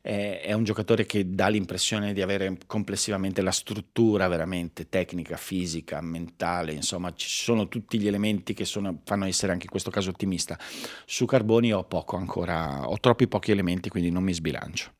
è 0.02 0.52
un 0.54 0.64
giocatore 0.64 1.04
che 1.04 1.28
dà 1.28 1.48
l'impressione 1.48 2.14
di 2.14 2.22
avere 2.22 2.56
complessivamente 2.66 3.42
la 3.42 3.50
struttura 3.50 4.28
veramente 4.28 4.88
tecnica, 4.88 5.36
fisica, 5.36 6.00
mentale, 6.00 6.72
insomma 6.72 7.12
ci 7.12 7.28
sono 7.28 7.68
tutti 7.68 7.98
gli 7.98 8.06
elementi 8.06 8.54
che 8.54 8.64
sono, 8.64 9.02
fanno 9.04 9.26
essere 9.26 9.52
anche 9.52 9.64
in 9.64 9.70
questo 9.70 9.90
caso 9.90 10.08
ottimista. 10.08 10.58
Su 11.04 11.26
Carboni 11.26 11.74
ho 11.74 11.84
poco 11.84 12.16
ancora, 12.16 12.88
ho 12.88 12.98
troppi 12.98 13.28
pochi 13.28 13.50
elementi, 13.50 13.90
quindi 13.90 14.10
non 14.10 14.22
mi 14.22 14.32
sbilancio. 14.32 14.92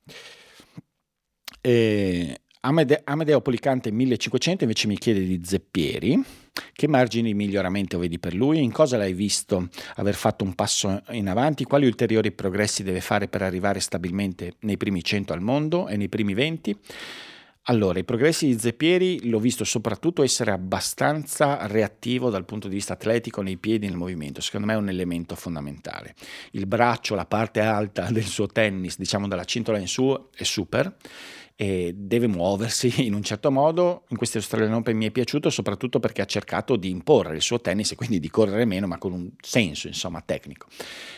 E 1.62 2.42
Amede- 2.62 3.00
Amedeo 3.04 3.40
Policante 3.40 3.90
1500 3.90 4.64
invece 4.64 4.86
mi 4.86 4.98
chiede 4.98 5.24
di 5.24 5.40
Zeppieri. 5.42 6.22
Che 6.72 6.88
margini 6.88 7.28
di 7.28 7.34
miglioramento 7.34 7.98
vedi 7.98 8.18
per 8.18 8.34
lui? 8.34 8.62
In 8.62 8.70
cosa 8.70 8.98
l'hai 8.98 9.14
visto 9.14 9.70
aver 9.96 10.14
fatto 10.14 10.44
un 10.44 10.54
passo 10.54 11.02
in 11.12 11.30
avanti? 11.30 11.64
Quali 11.64 11.86
ulteriori 11.86 12.32
progressi 12.32 12.82
deve 12.82 13.00
fare 13.00 13.28
per 13.28 13.40
arrivare 13.40 13.80
stabilmente 13.80 14.56
nei 14.60 14.76
primi 14.76 15.02
100 15.02 15.32
al 15.32 15.40
mondo 15.40 15.88
e 15.88 15.96
nei 15.96 16.10
primi 16.10 16.34
20? 16.34 16.76
Allora, 17.64 17.98
i 17.98 18.04
progressi 18.04 18.46
di 18.46 18.58
Zeppieri 18.58 19.28
l'ho 19.28 19.38
visto 19.38 19.64
soprattutto 19.64 20.22
essere 20.22 20.50
abbastanza 20.50 21.66
reattivo 21.66 22.28
dal 22.28 22.44
punto 22.44 22.68
di 22.68 22.74
vista 22.74 22.94
atletico 22.94 23.40
nei 23.42 23.56
piedi 23.56 23.86
e 23.86 23.88
nel 23.88 23.98
movimento, 23.98 24.40
secondo 24.40 24.66
me 24.66 24.74
è 24.74 24.76
un 24.76 24.88
elemento 24.88 25.34
fondamentale. 25.34 26.14
Il 26.52 26.66
braccio, 26.66 27.14
la 27.14 27.26
parte 27.26 27.60
alta 27.60 28.10
del 28.10 28.24
suo 28.24 28.48
tennis, 28.48 28.98
diciamo 28.98 29.28
dalla 29.28 29.44
cintola 29.44 29.78
in 29.78 29.88
su, 29.88 30.28
è 30.34 30.42
super 30.42 30.94
e 31.60 31.92
deve 31.94 32.26
muoversi 32.26 32.90
in 33.04 33.12
un 33.12 33.22
certo 33.22 33.50
modo. 33.50 34.04
In 34.08 34.16
questi 34.16 34.38
Australian 34.38 34.72
Open 34.72 34.96
mi 34.96 35.04
è 35.04 35.10
piaciuto 35.10 35.50
soprattutto 35.50 36.00
perché 36.00 36.22
ha 36.22 36.24
cercato 36.24 36.74
di 36.76 36.88
imporre 36.88 37.34
il 37.34 37.42
suo 37.42 37.60
tennis 37.60 37.92
e 37.92 37.96
quindi 37.96 38.18
di 38.18 38.30
correre 38.30 38.64
meno, 38.64 38.86
ma 38.86 38.96
con 38.96 39.12
un 39.12 39.30
senso 39.38 39.86
insomma 39.86 40.22
tecnico. 40.22 40.68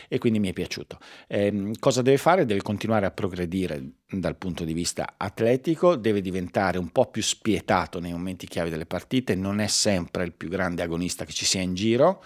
E 0.09 0.17
quindi 0.17 0.39
mi 0.39 0.49
è 0.49 0.53
piaciuto. 0.53 0.97
Eh, 1.27 1.71
cosa 1.79 2.01
deve 2.01 2.17
fare? 2.17 2.43
Deve 2.43 2.61
continuare 2.61 3.05
a 3.05 3.11
progredire 3.11 3.91
dal 4.09 4.35
punto 4.35 4.65
di 4.65 4.73
vista 4.73 5.13
atletico, 5.15 5.95
deve 5.95 6.19
diventare 6.19 6.77
un 6.77 6.89
po' 6.89 7.05
più 7.05 7.21
spietato 7.21 8.01
nei 8.01 8.11
momenti 8.11 8.45
chiave 8.45 8.69
delle 8.69 8.85
partite, 8.85 9.35
non 9.35 9.61
è 9.61 9.67
sempre 9.67 10.25
il 10.25 10.33
più 10.33 10.49
grande 10.49 10.81
agonista 10.81 11.23
che 11.23 11.31
ci 11.31 11.45
sia 11.45 11.61
in 11.61 11.73
giro 11.73 12.21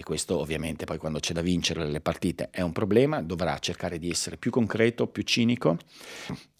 e 0.00 0.02
questo 0.02 0.38
ovviamente 0.38 0.86
poi 0.86 0.96
quando 0.96 1.20
c'è 1.20 1.34
da 1.34 1.42
vincere 1.42 1.86
le 1.86 2.00
partite 2.00 2.48
è 2.50 2.62
un 2.62 2.72
problema, 2.72 3.20
dovrà 3.20 3.58
cercare 3.58 3.98
di 3.98 4.08
essere 4.08 4.38
più 4.38 4.50
concreto, 4.50 5.06
più 5.06 5.22
cinico 5.22 5.76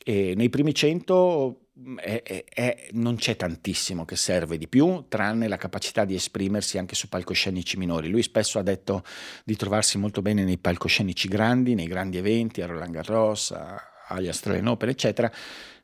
e 0.04 0.34
nei 0.36 0.50
primi 0.50 0.74
100 0.74 1.60
è, 1.96 2.22
è, 2.22 2.44
è, 2.44 2.88
non 2.92 3.16
c'è 3.16 3.36
tantissimo 3.36 4.04
che 4.04 4.16
serve 4.16 4.58
di 4.58 4.68
più, 4.68 5.06
tranne 5.08 5.48
la 5.48 5.56
capacità 5.56 6.04
di 6.04 6.14
esprimersi 6.14 6.76
anche 6.76 6.94
su 6.94 7.08
palcoscenici 7.08 7.78
minori. 7.78 8.10
Lui 8.10 8.22
spesso 8.22 8.58
ha 8.58 8.62
detto 8.62 9.02
di 9.44 9.56
trovarsi 9.56 9.96
molto 9.96 10.20
bene 10.20 10.44
nei 10.44 10.58
palcoscenici 10.58 11.26
grandi, 11.26 11.74
nei 11.74 11.86
grandi 11.86 12.18
eventi, 12.18 12.60
a 12.60 12.66
Roland 12.66 12.92
Garros, 12.92 13.54
agli 14.08 14.26
Australian 14.26 14.66
Open, 14.66 14.90
eccetera, 14.90 15.32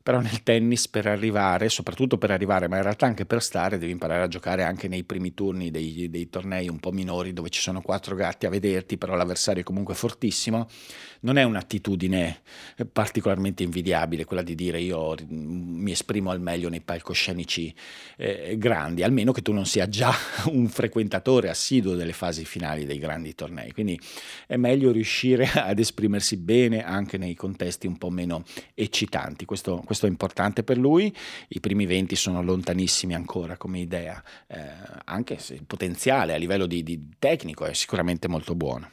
però 0.07 0.21
nel 0.21 0.45
tennis 0.45 0.87
per 0.87 1.09
arrivare, 1.09 1.69
soprattutto 1.69 2.17
per 2.17 2.31
arrivare, 2.31 2.69
ma 2.69 2.77
in 2.77 2.85
realtà 2.85 3.07
anche 3.07 3.27
per 3.27 3.43
stare, 3.43 3.77
devi 3.77 3.91
imparare 3.91 4.23
a 4.23 4.29
giocare 4.29 4.63
anche 4.63 4.87
nei 4.87 5.03
primi 5.03 5.35
turni 5.35 5.73
dei, 5.73 6.09
dei, 6.09 6.31
tornei 6.31 6.69
un 6.69 6.79
po' 6.79 6.93
minori 6.93 7.33
dove 7.33 7.49
ci 7.49 7.61
sono 7.61 7.81
quattro 7.81 8.15
gatti 8.15 8.47
a 8.47 8.49
vederti, 8.49 8.99
però 8.99 9.17
l'avversario 9.17 9.63
è 9.63 9.65
comunque 9.65 9.95
fortissimo. 9.95 10.69
Non 11.23 11.39
è 11.39 11.43
un'attitudine 11.43 12.41
particolarmente 12.93 13.65
invidiabile 13.65 14.25
quella 14.25 14.43
di 14.43 14.55
dire 14.55 14.81
io 14.81 15.17
mi 15.29 15.91
esprimo 15.91 16.31
al 16.31 16.41
meglio 16.41 16.69
nei 16.69 16.83
palcoscenici 16.83 17.75
eh, 18.17 18.55
grandi, 18.59 19.03
almeno 19.03 19.33
che 19.33 19.43
tu 19.43 19.53
non 19.53 19.67
sia 19.67 19.89
già 19.89 20.15
un 20.53 20.69
frequentatore 20.69 21.49
assiduo 21.49 21.97
delle 21.97 22.13
fasi 22.13 22.45
finali 22.45 22.87
dei 22.87 22.99
grandi 22.99 23.35
tornei. 23.35 23.73
Quindi 23.73 23.99
è 24.47 24.57
meglio 24.57 24.93
riuscire 24.93 25.51
ad 25.59 25.81
esprimersi 25.81 26.37
bene 26.37 26.85
anche 26.85 27.19
nei 27.19 27.35
contesti 27.35 27.89
un 27.89 27.99
po' 27.99 28.11
meno 28.11 28.45
eccitanti. 28.73 29.45
Questo, 29.47 29.83
questo 29.85 29.96
questo 29.97 30.07
è 30.07 30.11
importante 30.11 30.63
per 30.63 30.77
lui, 30.77 31.15
i 31.49 31.61
primi 31.61 31.87
20 31.87 32.15
sono 32.17 32.43
lontanissimi 32.43 33.15
ancora 33.15 33.57
come 33.57 33.79
idea, 33.79 34.23
eh, 34.47 34.63
anche 35.05 35.39
se 35.39 35.55
il 35.55 35.65
potenziale 35.65 36.35
a 36.35 36.37
livello 36.37 36.67
di, 36.67 36.83
di 36.83 37.09
tecnico 37.19 37.65
è 37.65 37.73
sicuramente 37.73 38.29
molto 38.29 38.55
buono. 38.55 38.91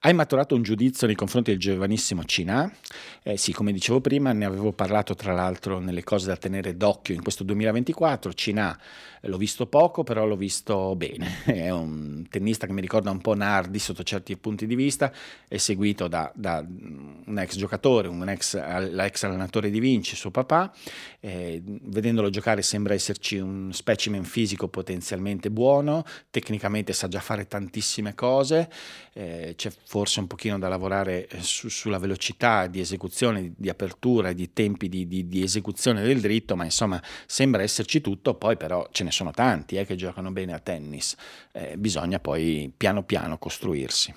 Hai 0.00 0.14
maturato 0.14 0.54
un 0.54 0.62
giudizio 0.62 1.08
nei 1.08 1.16
confronti 1.16 1.50
del 1.50 1.58
giovanissimo 1.58 2.22
Cina? 2.22 2.72
Eh 3.20 3.36
sì, 3.36 3.52
come 3.52 3.72
dicevo 3.72 4.00
prima, 4.00 4.32
ne 4.32 4.44
avevo 4.44 4.72
parlato 4.72 5.16
tra 5.16 5.32
l'altro 5.32 5.80
nelle 5.80 6.04
cose 6.04 6.28
da 6.28 6.36
tenere 6.36 6.76
d'occhio 6.76 7.16
in 7.16 7.22
questo 7.22 7.42
2024. 7.42 8.32
Cina 8.32 8.78
l'ho 9.22 9.36
visto 9.36 9.66
poco, 9.66 10.04
però 10.04 10.24
l'ho 10.24 10.36
visto 10.36 10.94
bene. 10.94 11.42
È 11.44 11.70
un 11.70 12.24
tennista 12.30 12.66
che 12.66 12.72
mi 12.72 12.80
ricorda 12.80 13.10
un 13.10 13.20
po' 13.20 13.34
Nardi 13.34 13.80
sotto 13.80 14.04
certi 14.04 14.36
punti 14.36 14.66
di 14.66 14.76
vista, 14.76 15.12
è 15.48 15.56
seguito 15.56 16.06
da, 16.06 16.30
da 16.32 16.64
un 16.64 17.36
ex 17.36 17.56
giocatore, 17.56 18.06
un 18.06 18.28
ex, 18.28 18.54
l'ex 18.90 19.24
allenatore 19.24 19.68
di 19.68 19.80
Vinci, 19.80 20.14
suo 20.14 20.30
papà. 20.30 20.72
Eh, 21.18 21.60
vedendolo 21.64 22.30
giocare 22.30 22.62
sembra 22.62 22.94
esserci 22.94 23.38
un 23.38 23.72
specimen 23.72 24.22
fisico 24.22 24.68
potenzialmente 24.68 25.50
buono, 25.50 26.04
tecnicamente 26.30 26.92
sa 26.92 27.08
già 27.08 27.18
fare 27.20 27.48
tantissime 27.48 28.14
cose, 28.14 28.70
eh, 29.12 29.54
c'è 29.56 29.72
forse 29.88 30.20
un 30.20 30.26
pochino 30.26 30.58
da 30.58 30.68
lavorare 30.68 31.26
eh, 31.28 31.40
su, 31.40 31.70
sulla 31.70 31.96
velocità 31.96 32.66
di 32.66 32.78
esecuzione, 32.78 33.54
di 33.56 33.70
apertura 33.70 34.28
e 34.28 34.34
di 34.34 34.52
tempi 34.52 34.86
di, 34.90 35.08
di, 35.08 35.26
di, 35.26 35.42
esecuzione 35.42 36.02
del 36.02 36.20
dritto, 36.20 36.56
ma 36.56 36.64
insomma 36.64 37.02
sembra 37.24 37.62
esserci 37.62 38.02
tutto, 38.02 38.34
poi 38.34 38.58
però 38.58 38.86
ce 38.90 39.02
ne 39.04 39.10
sono 39.10 39.30
tanti 39.30 39.76
eh, 39.76 39.86
che 39.86 39.96
giocano 39.96 40.30
bene 40.30 40.52
a 40.52 40.58
tennis, 40.58 41.16
eh, 41.52 41.78
bisogna 41.78 42.18
poi 42.18 42.70
piano 42.76 43.02
piano 43.02 43.38
costruirsi. 43.38 44.14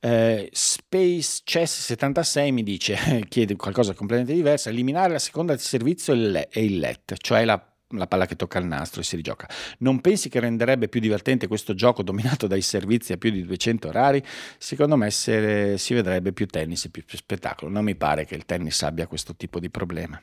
Eh, 0.00 0.48
Space 0.50 1.42
Chess 1.44 1.80
76 1.80 2.52
mi 2.52 2.62
dice, 2.62 2.96
chiede 3.28 3.54
qualcosa 3.56 3.92
completamente 3.92 4.32
diverso, 4.34 4.70
eliminare 4.70 5.12
la 5.12 5.18
seconda 5.18 5.54
di 5.54 5.60
servizio 5.60 6.14
e 6.14 6.64
il 6.64 6.78
LET, 6.78 7.16
cioè 7.18 7.44
la 7.44 7.69
la 7.90 8.06
palla 8.06 8.26
che 8.26 8.36
tocca 8.36 8.58
al 8.58 8.66
nastro 8.66 9.00
e 9.00 9.04
si 9.04 9.16
rigioca. 9.16 9.48
Non 9.78 10.00
pensi 10.00 10.28
che 10.28 10.40
renderebbe 10.40 10.88
più 10.88 11.00
divertente 11.00 11.46
questo 11.46 11.74
gioco 11.74 12.02
dominato 12.02 12.46
dai 12.46 12.62
servizi 12.62 13.12
a 13.12 13.16
più 13.16 13.30
di 13.30 13.44
200 13.44 13.88
orari? 13.88 14.22
Secondo 14.58 14.96
me 14.96 15.10
se, 15.10 15.76
si 15.78 15.94
vedrebbe 15.94 16.32
più 16.32 16.46
tennis 16.46 16.84
e 16.84 16.90
più, 16.90 17.04
più 17.04 17.18
spettacolo. 17.18 17.70
Non 17.70 17.84
mi 17.84 17.94
pare 17.94 18.24
che 18.24 18.34
il 18.34 18.44
tennis 18.44 18.82
abbia 18.82 19.06
questo 19.06 19.34
tipo 19.34 19.58
di 19.58 19.70
problema. 19.70 20.20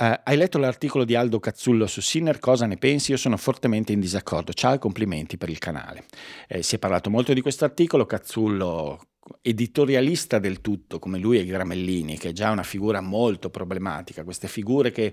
Uh, 0.00 0.14
hai 0.22 0.36
letto 0.36 0.58
l'articolo 0.58 1.04
di 1.04 1.16
Aldo 1.16 1.40
Cazzullo 1.40 1.88
su 1.88 2.00
Sinner, 2.00 2.38
cosa 2.38 2.66
ne 2.66 2.76
pensi? 2.76 3.10
Io 3.10 3.16
sono 3.16 3.36
fortemente 3.36 3.92
in 3.92 3.98
disaccordo. 3.98 4.52
Ciao 4.52 4.74
e 4.74 4.78
complimenti 4.78 5.36
per 5.36 5.48
il 5.48 5.58
canale. 5.58 6.04
Eh, 6.46 6.62
si 6.62 6.76
è 6.76 6.78
parlato 6.78 7.10
molto 7.10 7.32
di 7.32 7.40
questo 7.40 7.64
articolo, 7.64 8.06
Cazzullo 8.06 9.00
editorialista 9.42 10.38
del 10.38 10.60
tutto, 10.60 10.98
come 10.98 11.18
lui 11.18 11.38
e 11.38 11.44
Gramellini, 11.44 12.18
che 12.18 12.30
è 12.30 12.32
già 12.32 12.50
una 12.50 12.62
figura 12.62 13.00
molto 13.00 13.50
problematica, 13.50 14.24
queste 14.24 14.48
figure 14.48 14.90
che, 14.90 15.12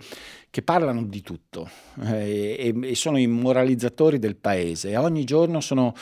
che 0.50 0.62
parlano 0.62 1.04
di 1.04 1.22
tutto 1.22 1.70
eh, 2.02 2.56
e, 2.58 2.90
e, 2.90 2.96
sono 2.96 3.18
i 3.18 3.28
moralizzatori 3.28 4.20
del 4.20 4.36
paese 4.36 4.90
e 4.90 4.98
ogni 4.98 5.24
giorno 5.24 5.60
sono 5.62 5.94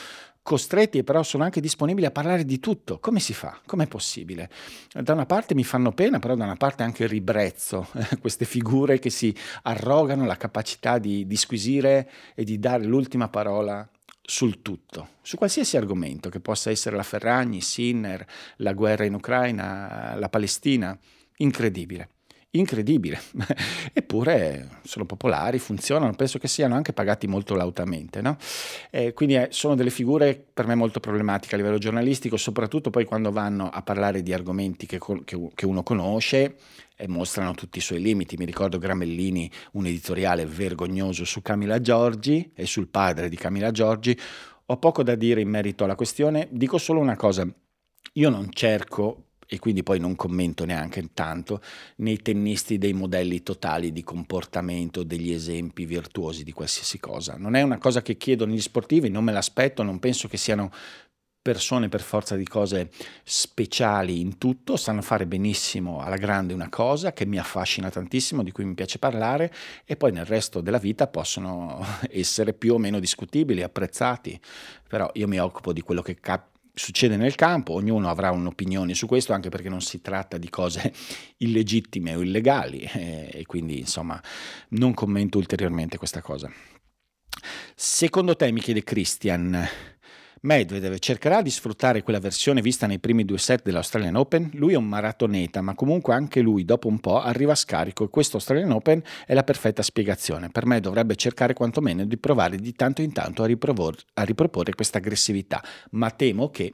costretti 0.44 0.98
e 0.98 1.04
però 1.04 1.24
sono 1.24 1.44
anche 1.46 1.62
disponibili 1.62 2.06
a 2.06 2.12
parlare 2.12 2.44
di 2.44 2.60
tutto. 2.60 3.00
Come 3.00 3.20
si 3.20 3.34
fa? 3.34 3.60
Com'è 3.66 3.88
possibile? 3.88 4.50
Da 4.92 5.14
una 5.14 5.26
parte 5.26 5.56
mi 5.56 5.64
fanno 5.64 5.94
pena, 5.94 6.20
però 6.20 6.36
da 6.36 6.44
una 6.44 6.58
parte 6.58 6.84
anche 6.84 7.08
ribrezzo 7.08 7.88
eh, 7.94 8.18
queste 8.20 8.46
figure 8.46 9.00
che 9.00 9.10
si 9.10 9.34
arrogano 9.64 10.26
la 10.26 10.36
capacità 10.36 11.00
di 11.00 11.26
disquisire 11.26 12.10
e 12.36 12.44
di 12.44 12.60
dare 12.60 12.84
l'ultima 12.84 13.30
parola 13.30 13.88
sul 14.26 14.62
tutto, 14.62 15.10
su 15.22 15.36
qualsiasi 15.36 15.76
argomento 15.76 16.30
che 16.30 16.40
possa 16.40 16.70
essere 16.70 16.96
la 16.96 17.04
Ferragni, 17.04 17.60
Sinner, 17.62 18.26
la 18.58 18.74
guerra 18.74 19.04
in 19.06 19.14
Ucraina, 19.14 20.16
la 20.16 20.30
Palestina. 20.30 20.98
Incredibile, 21.38 22.10
incredibile. 22.56 23.20
Eppure 23.94 24.80
sono 24.84 25.06
popolari, 25.06 25.60
funzionano, 25.60 26.14
penso 26.14 26.40
che 26.40 26.48
siano 26.48 26.76
anche 26.76 26.94
pagati 26.94 27.28
molto 27.28 27.56
lautamente. 27.56 28.22
No? 28.22 28.38
Quindi 29.14 29.36
eh, 29.36 29.48
sono 29.52 29.76
delle 29.76 29.90
figure 29.90 30.44
per 30.54 30.68
me 30.68 30.76
molto 30.76 31.00
problematiche 31.00 31.56
a 31.56 31.58
livello 31.58 31.78
giornalistico, 31.78 32.38
soprattutto 32.38 32.90
poi 32.90 33.06
quando 33.06 33.32
vanno 33.32 33.70
a 33.70 33.82
parlare 33.82 34.22
di 34.22 34.34
argomenti 34.34 34.86
che, 34.86 35.00
che, 35.26 35.50
che 35.54 35.66
uno 35.66 35.84
conosce 35.84 36.56
e 36.96 37.08
mostrano 37.08 37.54
tutti 37.54 37.80
i 37.80 37.82
suoi 37.82 38.02
limiti. 38.02 38.38
Mi 38.38 38.46
ricordo 38.46 38.78
Gramellini, 38.78 39.50
un 39.74 39.86
editoriale 39.86 40.46
vergognoso 40.46 41.26
su 41.26 41.42
Camilla 41.42 41.82
Giorgi 41.82 42.52
e 42.54 42.66
sul 42.66 42.88
padre 42.88 43.30
di 43.30 43.36
Camilla 43.36 43.72
Giorgi. 43.72 44.18
Ho 44.68 44.78
poco 44.78 45.04
da 45.04 45.16
dire 45.16 45.42
in 45.42 45.50
merito 45.50 45.84
alla 45.84 45.96
questione, 45.96 46.48
dico 46.52 46.78
solo 46.78 47.00
una 47.00 47.16
cosa. 47.16 47.48
Io 48.14 48.30
non 48.30 48.50
cerco 48.52 49.23
e 49.48 49.60
quindi 49.60 49.84
poi 49.84 50.00
non 50.00 50.16
commento 50.16 50.66
neanche 50.66 51.10
tanto, 51.14 51.62
nei 51.98 52.22
tennisti 52.22 52.78
dei 52.78 52.94
modelli 52.94 53.44
totali 53.44 53.92
di 53.92 54.04
comportamento, 54.04 55.04
degli 55.04 55.32
esempi 55.32 55.86
virtuosi 55.86 56.44
di 56.44 56.52
qualsiasi 56.52 57.00
cosa. 57.00 57.36
Non 57.38 57.56
è 57.56 57.62
una 57.62 57.78
cosa 57.78 58.02
che 58.02 58.18
chiedono 58.18 58.54
gli 58.54 58.62
sportivi, 58.62 59.10
non 59.10 59.24
me 59.24 59.32
l'aspetto, 59.32 59.84
non 59.84 60.00
penso 60.00 60.28
che 60.28 60.38
siano 60.38 60.72
persone 61.44 61.90
per 61.90 62.02
forza 62.02 62.38
di 62.38 62.46
cose 62.46 62.90
speciali 63.24 64.22
in 64.22 64.38
tutto, 64.38 64.78
sanno 64.78 65.02
fare 65.02 65.28
benissimo 65.28 66.00
alla 66.00 66.16
grande 66.16 66.54
una 66.54 66.70
cosa 66.70 67.12
che 67.12 67.26
mi 67.26 67.38
affascina 67.38 67.90
tantissimo, 67.90 68.44
di 68.44 68.52
cui 68.52 68.64
mi 68.64 68.74
piace 68.74 68.98
parlare 68.98 69.54
e 69.84 69.98
poi 69.98 70.14
nel 70.14 70.26
resto 70.26 70.62
della 70.62 70.78
vita 70.78 71.08
possono 71.08 71.86
essere 72.10 72.54
più 72.54 72.76
o 72.76 72.78
meno 72.78 72.98
discutibili, 73.00 73.62
apprezzati, 73.62 74.40
però 74.88 75.12
io 75.16 75.28
mi 75.28 75.38
occupo 75.38 75.74
di 75.74 75.82
quello 75.82 76.02
che 76.02 76.16
cap- 76.16 76.53
succede 76.74 77.18
nel 77.18 77.36
campo, 77.36 77.74
ognuno 77.74 78.10
avrà 78.10 78.32
un'opinione 78.32 78.94
su 78.94 79.06
questo, 79.06 79.34
anche 79.34 79.50
perché 79.50 79.70
non 79.70 79.82
si 79.82 80.02
tratta 80.02 80.38
di 80.38 80.50
cose 80.50 80.94
illegittime 81.38 82.16
o 82.16 82.22
illegali 82.22 82.80
eh, 82.80 83.30
e 83.32 83.46
quindi 83.46 83.80
insomma 83.80 84.22
non 84.70 84.94
commento 84.94 85.38
ulteriormente 85.38 85.98
questa 85.98 86.22
cosa. 86.22 86.52
Secondo 87.76 88.36
te, 88.36 88.52
mi 88.52 88.62
chiede 88.62 88.84
Christian, 88.84 89.68
Medvedev 90.46 90.98
cercherà 90.98 91.42
di 91.42 91.50
sfruttare 91.50 92.04
quella 92.04 92.20
versione 92.20 92.60
vista 92.60 92.86
nei 92.86 93.00
primi 93.00 93.24
due 93.24 93.38
set 93.38 93.62
dell'Australian 93.64 94.16
Open? 94.16 94.50
Lui 94.56 94.74
è 94.74 94.76
un 94.76 94.84
maratoneta, 94.84 95.62
ma 95.62 95.74
comunque 95.74 96.14
anche 96.14 96.42
lui 96.42 96.66
dopo 96.66 96.90
un 96.90 97.00
po' 97.00 97.22
arriva 97.22 97.54
a 97.54 97.56
scarico 97.56 98.04
e 98.04 98.10
questo 98.10 98.36
Australian 98.36 98.72
Open 98.72 99.02
è 99.26 99.34
la 99.34 99.44
perfetta 99.44 99.82
spiegazione. 99.82 100.50
Per 100.50 100.66
me 100.66 100.82
dovrebbe 100.82 101.16
cercare 101.16 101.54
quantomeno 101.54 102.04
di 102.04 102.18
provare 102.18 102.58
di 102.58 102.74
tanto 102.74 103.02
in 103.02 103.14
tanto 103.14 103.44
a, 103.44 103.46
a 103.46 104.24
riproporre 104.24 104.76
questa 104.76 104.98
aggressività, 104.98 105.64
ma 105.92 106.12
temo 106.12 106.50
che 106.50 106.74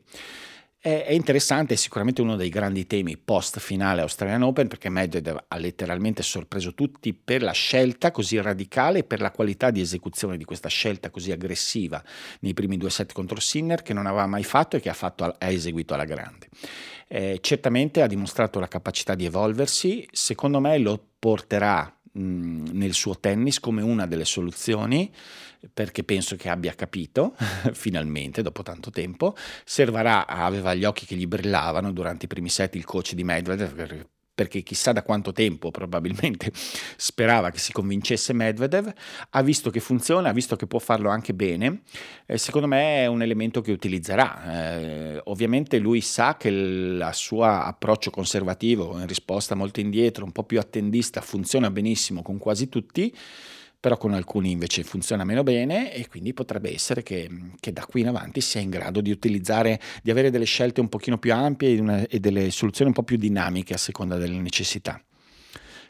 è, 0.82 1.12
interessante, 1.12 1.74
è 1.74 1.78
sicuramente 1.78 2.22
uno 2.22 2.38
dei 2.38 2.48
grandi 2.48 2.88
temi 2.88 3.18
post 3.18 3.60
finale 3.60 4.00
Australian 4.00 4.44
Open 4.44 4.70
perché 4.70 4.88
Medvedev 4.88 5.46
ha 5.50 5.58
letteralmente 5.58 6.24
sorpreso 6.24 6.74
tutti 6.74 7.14
per 7.14 7.44
la 7.44 7.52
scelta 7.52 8.12
così 8.12 8.40
radicale 8.40 9.00
e 9.00 9.04
per 9.04 9.20
la 9.20 9.32
qualità 9.32 9.72
di 9.72 9.82
esecuzione 9.82 10.38
di 10.38 10.46
questa 10.46 10.70
scelta 10.70 11.10
così 11.10 11.34
aggressiva 11.34 12.02
nei 12.40 12.54
primi 12.54 12.78
due 12.78 12.90
set 12.90 13.12
contro 13.12 13.42
Sinner 13.42 13.82
che 13.82 13.94
non 13.94 14.06
aveva 14.06 14.26
mai 14.26 14.44
fatto 14.44 14.78
e 14.78 14.80
che 14.80 14.88
ha, 14.88 14.94
fatto, 14.94 15.26
ha 15.26 15.50
eseguito 15.50 15.94
alla 15.94 16.06
grande. 16.06 16.48
Eh, 17.10 17.40
certamente 17.42 18.02
ha 18.02 18.08
dimostrato 18.08 18.60
la 18.60 18.68
capacità 18.68 19.16
di 19.16 19.26
evolversi, 19.26 20.08
secondo 20.12 20.62
me 20.62 20.78
lo 20.78 21.04
porterà 21.20 21.99
nel 22.14 22.94
suo 22.94 23.20
tennis 23.20 23.60
come 23.60 23.82
una 23.82 24.06
delle 24.06 24.26
soluzioni 24.26 25.12
perché 25.74 26.04
penso 26.04 26.36
che 26.36 26.50
abbia 26.50 26.74
capito 26.74 27.36
finalmente 27.74 28.42
dopo 28.42 28.64
tanto 28.64 28.90
tempo. 28.92 29.36
Servarà 29.64 30.26
aveva 30.28 30.74
gli 30.74 30.86
occhi 30.86 31.06
che 31.06 31.16
gli 31.16 31.28
brillavano 31.28 31.92
durante 31.92 32.26
i 32.26 32.28
primi 32.30 32.50
set 32.50 32.76
il 32.76 32.86
coach 32.86 33.14
di 33.14 33.24
Medvedev 33.24 34.08
perché 34.40 34.64
chissà 34.64 34.94
da 34.94 35.04
quanto 35.04 35.34
tempo 35.34 35.70
probabilmente 35.70 36.50
sperava 36.96 37.50
che 37.50 37.60
si 37.60 37.74
convincesse 37.74 38.32
Medvedev, 38.32 38.90
ha 39.32 39.42
visto 39.42 39.70
che 39.70 39.82
funziona, 39.82 40.30
ha 40.30 40.32
visto 40.32 40.56
che 40.56 40.66
può 40.66 40.80
farlo 40.80 41.10
anche 41.10 41.34
bene, 41.34 41.82
eh, 42.26 42.38
secondo 42.38 42.66
me 42.66 43.04
è 43.04 43.06
un 43.08 43.22
elemento 43.22 43.60
che 43.60 43.74
utilizzerà. 43.74 44.78
Eh, 44.78 45.22
ovviamente 45.26 45.78
lui 45.78 46.00
sa 46.00 46.38
che 46.38 46.48
il 46.48 47.10
suo 47.12 47.44
approccio 47.44 48.12
conservativo, 48.12 48.98
in 48.98 49.08
risposta 49.08 49.56
molto 49.56 49.82
indietro, 49.82 50.24
un 50.24 50.32
po' 50.32 50.44
più 50.44 50.58
attendista, 50.58 51.20
funziona 51.20 51.70
benissimo 51.70 52.22
con 52.22 52.38
quasi 52.38 52.70
tutti, 52.70 53.14
però 53.80 53.98
con 53.98 54.14
alcuni 54.14 54.52
invece 54.52 54.84
funziona 54.84 55.24
meno 55.24 55.44
bene 55.44 55.94
e 55.94 56.08
quindi 56.08 56.34
potrebbe 56.34 56.74
essere 56.74 57.02
che, 57.02 57.30
che, 57.60 57.72
da 57.72 57.86
qui 57.86 58.02
in 58.02 58.08
avanti 58.08 58.42
sia 58.42 58.60
in 58.60 58.70
grado 58.70 59.00
di 59.00 59.12
utilizzare, 59.12 59.80
di 60.04 60.12
avere 60.12 60.30
delle 60.30 60.46
scelte 60.46 60.82
un 60.82 60.90
pochino 60.90 61.18
più 61.18 61.34
ampie 61.34 61.76
e, 61.76 61.80
una, 61.80 62.06
e 62.08 62.20
delle 62.20 62.52
soluzioni 62.52 62.90
un 62.90 62.96
po' 62.96 63.04
più 63.04 63.18
dinamiche 63.18 63.74
a 63.74 63.78
seconda 63.78 64.18
delle 64.18 64.40
necessità. 64.40 65.02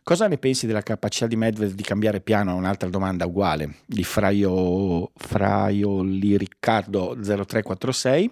Cosa 0.03 0.27
ne 0.27 0.37
pensi 0.37 0.65
della 0.65 0.81
capacità 0.81 1.27
di 1.27 1.35
Medvedev 1.35 1.75
di 1.75 1.83
cambiare 1.83 2.21
piano? 2.21 2.55
Un'altra 2.55 2.89
domanda 2.89 3.25
uguale 3.25 3.75
di 3.85 4.03
Fraio, 4.03 5.11
Fraioli 5.15 6.37
Riccardo 6.37 7.15
0346. 7.15 8.31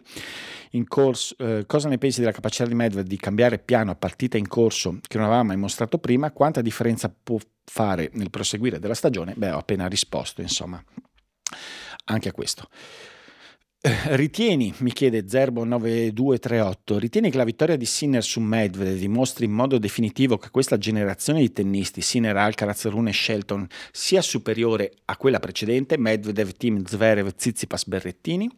In 0.71 0.87
corso, 0.87 1.35
eh, 1.37 1.65
cosa 1.65 1.89
ne 1.89 1.97
pensi 1.97 2.19
della 2.19 2.31
capacità 2.31 2.65
di 2.65 2.73
Medvedev 2.73 3.07
di 3.07 3.17
cambiare 3.17 3.59
piano 3.59 3.91
a 3.91 3.95
partita 3.95 4.37
in 4.37 4.47
corso 4.47 4.99
che 5.07 5.17
non 5.17 5.27
aveva 5.27 5.43
mai 5.43 5.57
mostrato 5.57 5.97
prima? 5.97 6.31
Quanta 6.31 6.61
differenza 6.61 7.13
può 7.23 7.37
fare 7.63 8.09
nel 8.13 8.29
proseguire 8.29 8.79
della 8.79 8.93
stagione? 8.93 9.33
Beh, 9.35 9.51
ho 9.51 9.59
appena 9.59 9.87
risposto, 9.87 10.41
insomma, 10.41 10.83
anche 12.05 12.29
a 12.29 12.31
questo. 12.33 12.67
Eh, 13.79 14.15
ritieni, 14.17 14.73
mi 14.79 14.91
chiede 14.91 15.23
Zerbo9238, 15.23 16.97
ritieni 16.97 17.29
che 17.29 17.37
la 17.37 17.43
vittoria 17.43 17.77
di 17.77 17.85
Sinner 17.85 18.23
su 18.23 18.39
Medvedev 18.39 18.97
dimostri 18.97 19.45
in 19.45 19.51
modo 19.51 19.77
definitivo 19.77 20.37
che 20.37 20.49
questa 20.49 20.77
generazione 20.77 21.41
di 21.41 21.53
tennisti, 21.53 22.01
Sinner, 22.01 22.35
Alcaraz, 22.35 22.87
Rune 22.87 23.11
e 23.11 23.13
Shelton, 23.13 23.67
sia 23.91 24.21
superiore 24.21 24.93
a 25.05 25.15
quella 25.15 25.39
precedente, 25.39 25.97
Medvedev, 25.97 26.51
Team, 26.57 26.83
Zverev, 26.85 27.31
Zizipas, 27.35 27.85
Berrettini? 27.85 28.49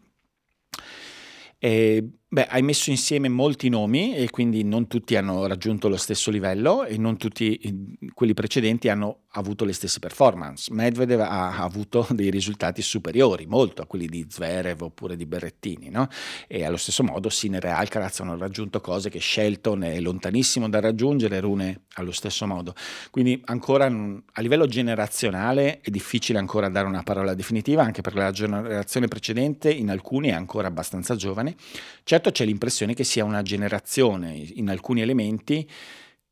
E, 1.61 2.01
beh, 2.31 2.45
hai 2.45 2.61
messo 2.61 2.91
insieme 2.91 3.27
molti 3.27 3.69
nomi 3.69 4.15
e 4.15 4.29
quindi 4.29 4.63
non 4.63 4.87
tutti 4.87 5.15
hanno 5.15 5.47
raggiunto 5.47 5.89
lo 5.89 5.97
stesso 5.97 6.29
livello 6.29 6.85
e 6.85 6.97
non 6.97 7.17
tutti 7.17 7.97
quelli 8.13 8.35
precedenti 8.35 8.87
hanno 8.87 9.21
avuto 9.31 9.65
le 9.65 9.73
stesse 9.73 9.99
performance. 9.99 10.71
Medvedev 10.71 11.21
ha 11.21 11.57
avuto 11.57 12.05
dei 12.11 12.29
risultati 12.29 12.81
superiori 12.81 13.47
molto 13.47 13.81
a 13.81 13.85
quelli 13.85 14.07
di 14.07 14.25
Zverev 14.29 14.81
oppure 14.81 15.15
di 15.15 15.25
Berrettini, 15.25 15.89
no? 15.89 16.07
e 16.47 16.63
allo 16.63 16.77
stesso 16.77 17.03
modo 17.03 17.29
Sinner 17.29 17.65
e 17.65 17.69
Alcaraz 17.69 18.19
hanno 18.19 18.37
raggiunto 18.37 18.79
cose 18.79 19.09
che 19.09 19.19
Shelton 19.19 19.83
è 19.83 19.99
lontanissimo 19.99 20.69
da 20.69 20.79
raggiungere, 20.79 21.39
Rune 21.39 21.81
allo 21.95 22.11
stesso 22.11 22.45
modo. 22.45 22.75
Quindi 23.09 23.41
ancora 23.45 23.85
a 23.85 24.41
livello 24.41 24.67
generazionale 24.67 25.81
è 25.81 25.89
difficile 25.89 26.37
ancora 26.37 26.69
dare 26.69 26.87
una 26.87 27.03
parola 27.03 27.33
definitiva, 27.33 27.83
anche 27.83 28.01
perché 28.01 28.19
la 28.19 28.31
generazione 28.31 29.07
precedente 29.07 29.71
in 29.71 29.89
alcuni 29.89 30.29
è 30.29 30.33
ancora 30.33 30.67
abbastanza 30.67 31.15
giovane. 31.15 31.55
Certo 32.03 32.18
c'è 32.19 32.45
l'impressione 32.45 32.93
che 32.93 33.03
sia 33.03 33.23
una 33.23 33.41
generazione 33.41 34.33
in 34.35 34.69
alcuni 34.69 35.01
elementi 35.01 35.67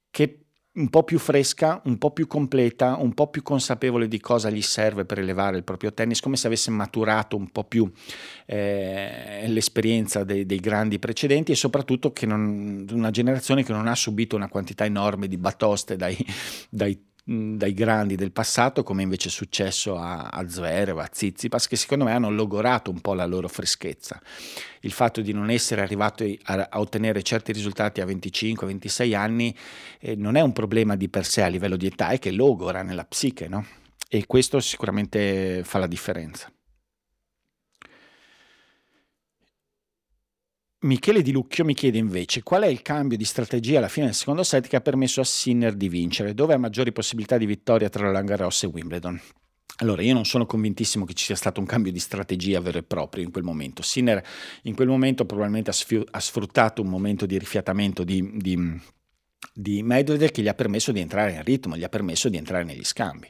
che 0.10 0.48
un 0.78 0.90
po' 0.90 1.04
più 1.04 1.18
fresca, 1.18 1.82
un 1.86 1.98
po' 1.98 2.12
più 2.12 2.28
completa, 2.28 2.98
un 3.00 3.14
po' 3.14 3.30
più 3.30 3.42
consapevole 3.42 4.08
di 4.08 4.20
cosa 4.20 4.50
gli 4.50 4.62
serve 4.62 5.06
per 5.06 5.20
elevare 5.20 5.58
il 5.58 5.64
proprio 5.64 5.92
tennis, 5.92 6.20
come 6.20 6.38
se 6.38 6.48
avesse 6.48 6.70
maturato 6.70 7.36
un 7.36 7.50
po' 7.50 7.64
più 7.64 7.92
eh, 8.46 9.46
l'esperienza 9.48 10.24
dei, 10.24 10.46
dei, 10.46 10.60
grandi 10.60 11.00
precedenti 11.00 11.52
e 11.52 11.56
soprattutto 11.56 12.14
che 12.14 12.26
non, 12.28 12.86
una 12.92 13.10
generazione 13.10 13.64
che 13.64 13.72
non 13.72 13.88
ha 13.88 13.96
subito 13.96 14.36
una 14.36 14.50
quantità 14.50 14.86
enorme 14.86 15.28
di 15.28 15.38
batoste 15.38 15.96
dai, 15.96 16.16
dai 16.70 17.07
dai 17.30 17.74
grandi 17.74 18.16
del 18.16 18.32
passato, 18.32 18.84
come 18.84 19.04
invece 19.04 19.28
è 19.28 19.32
successo 19.32 19.98
a, 19.98 20.30
a 20.30 20.48
Zverev, 20.48 20.98
a 21.00 21.10
Zizipas, 21.12 21.68
che 21.68 21.76
secondo 21.76 22.06
me 22.06 22.14
hanno 22.14 22.32
logorato 22.32 22.90
un 22.90 23.02
po' 23.02 23.14
la 23.14 23.26
loro 23.26 23.50
freschezza. 23.50 24.22
Il 24.82 24.92
fatto 24.92 25.20
di 25.20 25.34
non 25.34 25.50
essere 25.50 25.82
arrivati 25.82 26.40
a, 26.44 26.68
a 26.72 26.80
ottenere 26.80 27.22
certi 27.24 27.52
risultati 27.52 28.00
a 28.00 28.06
25-26 28.06 29.14
anni 29.14 29.54
eh, 30.00 30.16
non 30.16 30.38
è 30.38 30.42
un 30.42 30.54
problema 30.54 30.96
di 30.96 31.10
per 31.10 31.26
sé 31.26 31.42
a 31.42 31.48
livello 31.48 31.76
di 31.76 31.88
età, 31.88 32.10
è 32.10 32.20
che 32.20 32.32
logora 32.32 32.82
nella 32.82 33.04
psiche, 33.04 33.50
no? 33.50 33.66
E 34.08 34.26
questo 34.26 34.62
sicuramente 34.62 35.64
fa 35.66 35.80
la 35.80 35.88
differenza. 35.88 36.50
Michele 40.88 41.22
Di 41.22 41.34
Lucchio 41.34 41.66
mi 41.66 41.74
chiede 41.74 41.98
invece 41.98 42.44
qual 42.44 42.64
è 42.64 42.68
il 42.68 42.82
cambio 42.82 43.18
di 43.18 43.26
strategia 43.26 43.80
alla 43.80 43.90
fine 43.90 44.06
del 44.06 44.16
secondo 44.16 44.42
set 44.44 44.70
che 44.70 44.78
ha 44.78 44.82
permesso 44.82 45.20
a 45.20 45.26
Sinner 45.26 45.74
di 45.74 45.90
vincere, 45.90 46.34
dove 46.34 46.54
ha 46.54 46.58
maggiori 46.58 46.94
possibilità 46.94 47.38
di 47.38 47.46
vittoria 47.46 47.90
tra 47.90 48.06
Roland 48.06 48.26
Garros 48.26 48.64
e 48.64 48.68
Wimbledon. 48.68 49.20
Allora, 49.80 50.02
io 50.02 50.14
non 50.14 50.24
sono 50.24 50.46
convintissimo 50.46 51.04
che 51.04 51.14
ci 51.14 51.26
sia 51.26 51.36
stato 51.36 51.60
un 51.60 51.66
cambio 51.66 51.92
di 51.92 52.00
strategia 52.00 52.62
vero 52.62 52.78
e 52.78 52.84
proprio 52.84 53.22
in 53.26 53.32
quel 53.32 53.44
momento. 53.44 53.82
Sinner 53.82 54.26
in 54.62 54.76
quel 54.76 54.88
momento 54.88 55.26
probabilmente 55.26 55.72
ha, 55.72 56.20
sfruttato 56.22 56.82
un 56.82 56.88
momento 56.88 57.26
di 57.26 57.38
rifiatamento, 57.38 58.06
di, 58.06 58.38
di 58.38 58.80
di 59.54 59.84
Medvedev 59.84 60.32
che 60.32 60.42
gli 60.42 60.48
ha 60.48 60.54
permesso 60.54 60.92
di 60.92 61.02
entrare 61.02 61.34
in 61.34 61.44
ritmo, 61.44 61.76
gli 61.76 61.84
ha 61.84 61.90
permesso 61.90 62.30
di 62.30 62.38
entrare 62.38 62.64
negli 62.64 62.84
scambi. 62.84 63.30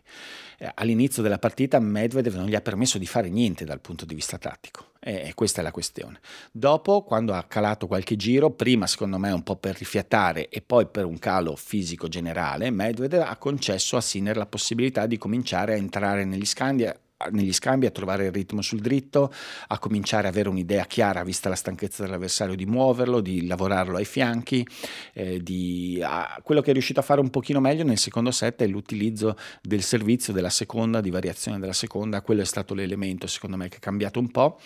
Eh, 0.60 0.70
all'inizio 0.76 1.24
della 1.24 1.39
partita 1.39 1.80
Medvedev 1.80 2.36
non 2.36 2.47
gli 2.47 2.55
ha 2.55 2.62
permesso 2.62 2.99
di 2.99 3.08
fare 3.08 3.30
niente 3.30 3.66
dal 3.66 3.82
punto 3.82 4.05
di 4.05 4.14
vista 4.14 4.38
tattico 4.38 4.86
e 4.99 5.31
questa 5.35 5.61
è 5.61 5.63
la 5.63 5.71
questione. 5.71 6.19
Dopo, 6.51 7.03
quando 7.03 7.33
ha 7.33 7.43
calato 7.43 7.87
qualche 7.87 8.15
giro, 8.15 8.51
prima 8.51 8.87
secondo 8.87 9.17
me 9.17 9.31
un 9.31 9.43
po' 9.43 9.55
per 9.55 9.77
rifiatare 9.77 10.49
e 10.49 10.61
poi 10.61 10.87
per 10.87 11.05
un 11.05 11.19
calo 11.19 11.55
fisico 11.55 12.07
generale, 12.07 12.69
Medvedev 12.71 13.21
ha 13.21 13.35
concesso 13.37 13.97
a 13.97 14.01
Sinner 14.01 14.37
la 14.37 14.45
possibilità 14.45 15.05
di 15.05 15.17
cominciare 15.17 15.73
a 15.73 15.77
entrare 15.77 16.25
negli 16.25 16.45
scambi, 16.45 16.89
negli 17.32 17.53
scambi, 17.53 17.86
a 17.86 17.91
trovare 17.91 18.26
il 18.26 18.32
ritmo 18.32 18.61
sul 18.61 18.80
dritto, 18.80 19.32
a 19.68 19.80
cominciare 19.80 20.28
ad 20.28 20.34
avere 20.34 20.49
un'idea 20.49 20.86
chiara, 20.86 21.24
vista 21.24 21.49
la 21.49 21.55
stanchezza 21.55 22.03
dell'avversario, 22.03 22.55
di 22.55 22.65
muoverlo, 22.65 23.22
di 23.22 23.47
lavorarlo 23.47 23.97
ai 23.97 24.05
fianchi. 24.05 24.65
Eh, 25.13 25.41
di, 25.41 25.99
a, 26.03 26.39
quello 26.43 26.61
che 26.61 26.70
è 26.70 26.74
riuscito 26.74 26.99
a 26.99 27.03
fare 27.03 27.20
un 27.20 27.30
pochino 27.30 27.59
meglio 27.59 27.84
nel 27.84 27.97
secondo 27.97 28.32
set 28.32 28.61
è 28.61 28.68
l'utilizzo 28.68 29.36
del 29.61 29.82
servizio 29.82 30.32
della 30.32 30.49
seconda, 30.49 31.01
di 31.01 31.09
variazione 31.09 31.59
della 31.59 31.74
seconda. 31.74 32.22
Quello 32.22 32.41
è 32.41 32.45
stato 32.45 32.74
l'elemento, 32.74 33.26
secondo 33.28 33.57
me, 33.57 33.68
che 33.70 33.78
è 33.78 33.80
cambiato 33.80 34.20
un 34.20 34.30
po', 34.30 34.59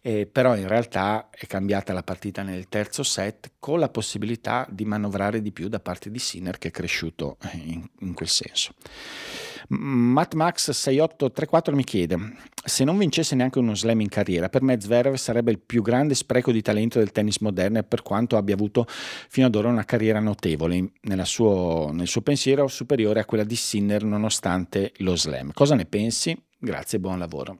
eh, 0.00 0.26
però 0.26 0.56
in 0.56 0.68
realtà 0.68 1.28
è 1.30 1.46
cambiata 1.46 1.92
la 1.92 2.02
partita 2.02 2.42
nel 2.42 2.68
terzo 2.68 3.02
set 3.02 3.52
con 3.58 3.80
la 3.80 3.88
possibilità 3.88 4.66
di 4.70 4.84
manovrare 4.84 5.42
di 5.42 5.50
più 5.50 5.68
da 5.68 5.80
parte 5.80 6.10
di 6.10 6.18
Sinner, 6.18 6.58
che 6.58 6.68
è 6.68 6.70
cresciuto 6.70 7.36
in, 7.52 7.84
in 8.00 8.14
quel 8.14 8.28
senso. 8.28 8.74
MatMax6834 9.70 11.74
mi 11.74 11.84
chiede: 11.84 12.16
Se 12.64 12.84
non 12.84 12.98
vincesse 12.98 13.34
neanche 13.34 13.58
uno 13.58 13.74
slam 13.74 14.00
in 14.00 14.08
carriera, 14.08 14.48
per 14.48 14.62
me 14.62 14.80
Zverev 14.80 15.14
sarebbe 15.14 15.50
il 15.50 15.58
più 15.58 15.82
grande 15.82 16.14
spreco 16.14 16.52
di 16.52 16.62
talento 16.62 16.98
del 16.98 17.12
tennis 17.12 17.38
moderno, 17.38 17.82
per 17.82 18.02
quanto 18.02 18.36
abbia 18.36 18.54
avuto 18.54 18.86
fino 18.88 19.46
ad 19.46 19.54
ora 19.54 19.68
una 19.68 19.84
carriera 19.84 20.20
notevole 20.20 20.92
suo, 21.24 21.90
nel 21.92 22.06
suo 22.06 22.20
pensiero 22.20 22.68
superiore 22.68 23.20
a 23.20 23.24
quella 23.24 23.44
di 23.44 23.56
Sinner 23.56 24.04
nonostante 24.04 24.92
lo 24.98 25.16
slam. 25.16 25.52
Cosa 25.52 25.74
ne 25.74 25.84
pensi? 25.84 26.36
Grazie 26.58 26.98
e 26.98 27.00
buon 27.00 27.18
lavoro. 27.18 27.58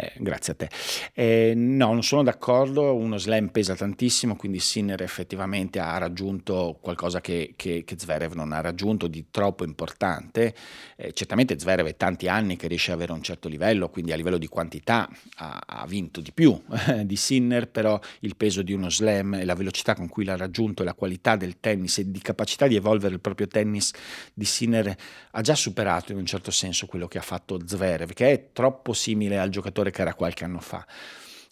Eh, 0.00 0.12
grazie 0.18 0.52
a 0.52 0.56
te. 0.56 0.68
Eh, 1.12 1.54
no, 1.56 1.86
non 1.86 2.04
sono 2.04 2.22
d'accordo, 2.22 2.94
uno 2.94 3.18
slam 3.18 3.48
pesa 3.48 3.74
tantissimo, 3.74 4.36
quindi 4.36 4.60
Sinner 4.60 5.02
effettivamente 5.02 5.80
ha 5.80 5.98
raggiunto 5.98 6.78
qualcosa 6.80 7.20
che, 7.20 7.54
che, 7.56 7.82
che 7.84 7.96
Zverev 7.98 8.34
non 8.34 8.52
ha 8.52 8.60
raggiunto 8.60 9.08
di 9.08 9.26
troppo 9.32 9.64
importante. 9.64 10.54
Eh, 10.94 11.12
certamente 11.14 11.58
Zverev 11.58 11.88
è 11.88 11.96
tanti 11.96 12.28
anni 12.28 12.54
che 12.54 12.68
riesce 12.68 12.92
ad 12.92 12.98
avere 12.98 13.12
un 13.12 13.22
certo 13.22 13.48
livello, 13.48 13.88
quindi 13.88 14.12
a 14.12 14.16
livello 14.16 14.38
di 14.38 14.46
quantità 14.46 15.08
ha, 15.38 15.60
ha 15.66 15.86
vinto 15.88 16.20
di 16.20 16.30
più 16.30 16.56
di 17.04 17.16
Sinner, 17.16 17.68
però 17.68 17.98
il 18.20 18.36
peso 18.36 18.62
di 18.62 18.72
uno 18.72 18.90
slam 18.90 19.34
e 19.34 19.44
la 19.44 19.54
velocità 19.54 19.96
con 19.96 20.08
cui 20.08 20.24
l'ha 20.24 20.36
raggiunto 20.36 20.82
e 20.82 20.84
la 20.84 20.94
qualità 20.94 21.34
del 21.34 21.58
tennis 21.58 21.98
e 21.98 22.08
di 22.08 22.20
capacità 22.20 22.68
di 22.68 22.76
evolvere 22.76 23.14
il 23.14 23.20
proprio 23.20 23.48
tennis 23.48 23.90
di 24.32 24.44
Sinner 24.44 24.94
ha 25.32 25.40
già 25.40 25.56
superato 25.56 26.12
in 26.12 26.18
un 26.18 26.26
certo 26.26 26.52
senso 26.52 26.86
quello 26.86 27.08
che 27.08 27.18
ha 27.18 27.22
fatto 27.22 27.58
Zverev, 27.66 28.12
che 28.12 28.30
è 28.30 28.48
troppo 28.52 28.92
simile 28.92 29.40
al 29.40 29.48
giocatore 29.48 29.86
che 29.90 30.02
era 30.02 30.14
qualche 30.14 30.44
anno 30.44 30.60
fa. 30.60 30.86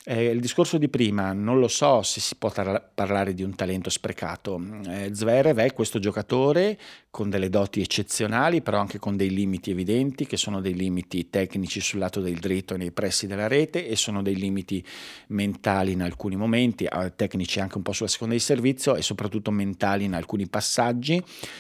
Eh, 0.09 0.27
il 0.27 0.41
discorso 0.41 0.79
di 0.79 0.89
prima, 0.89 1.33
non 1.33 1.59
lo 1.59 1.67
so 1.67 2.01
se 2.03 2.21
si 2.21 2.37
può 2.37 2.49
tar- 2.49 2.91
parlare 2.95 3.35
di 3.35 3.43
un 3.43 3.57
talento 3.57 3.91
sprecato. 3.91 4.61
Eh, 4.87 5.11
Zverev 5.13 5.59
è 5.59 5.73
questo 5.73 5.99
giocatore 5.99 6.79
con 7.17 7.31
delle 7.31 7.49
doti 7.49 7.81
eccezionali, 7.81 8.61
però 8.61 8.79
anche 8.79 8.99
con 8.99 9.17
dei 9.17 9.31
limiti 9.31 9.71
evidenti, 9.71 10.27
che 10.27 10.37
sono 10.37 10.61
dei 10.61 10.75
limiti 10.75 11.31
tecnici 11.31 11.81
sul 11.81 11.99
lato 11.99 12.21
del 12.21 12.39
dritto 12.39 12.77
nei 12.77 12.91
pressi 12.91 13.27
della 13.27 13.47
rete 13.47 13.89
e 13.89 13.97
sono 13.97 14.21
dei 14.21 14.37
limiti 14.37 14.85
mentali 15.29 15.93
in 15.93 16.03
alcuni 16.03 16.37
momenti, 16.37 16.87
tecnici 17.17 17.59
anche 17.59 17.79
un 17.79 17.83
po' 17.83 17.93
sulla 17.93 18.11
seconda 18.11 18.35
di 18.35 18.41
servizio 18.41 18.97
e 18.97 19.01
soprattutto 19.01 19.51
mentali 19.51 20.05
in 20.05 20.13
alcuni 20.13 20.47
passaggi, 20.47 21.19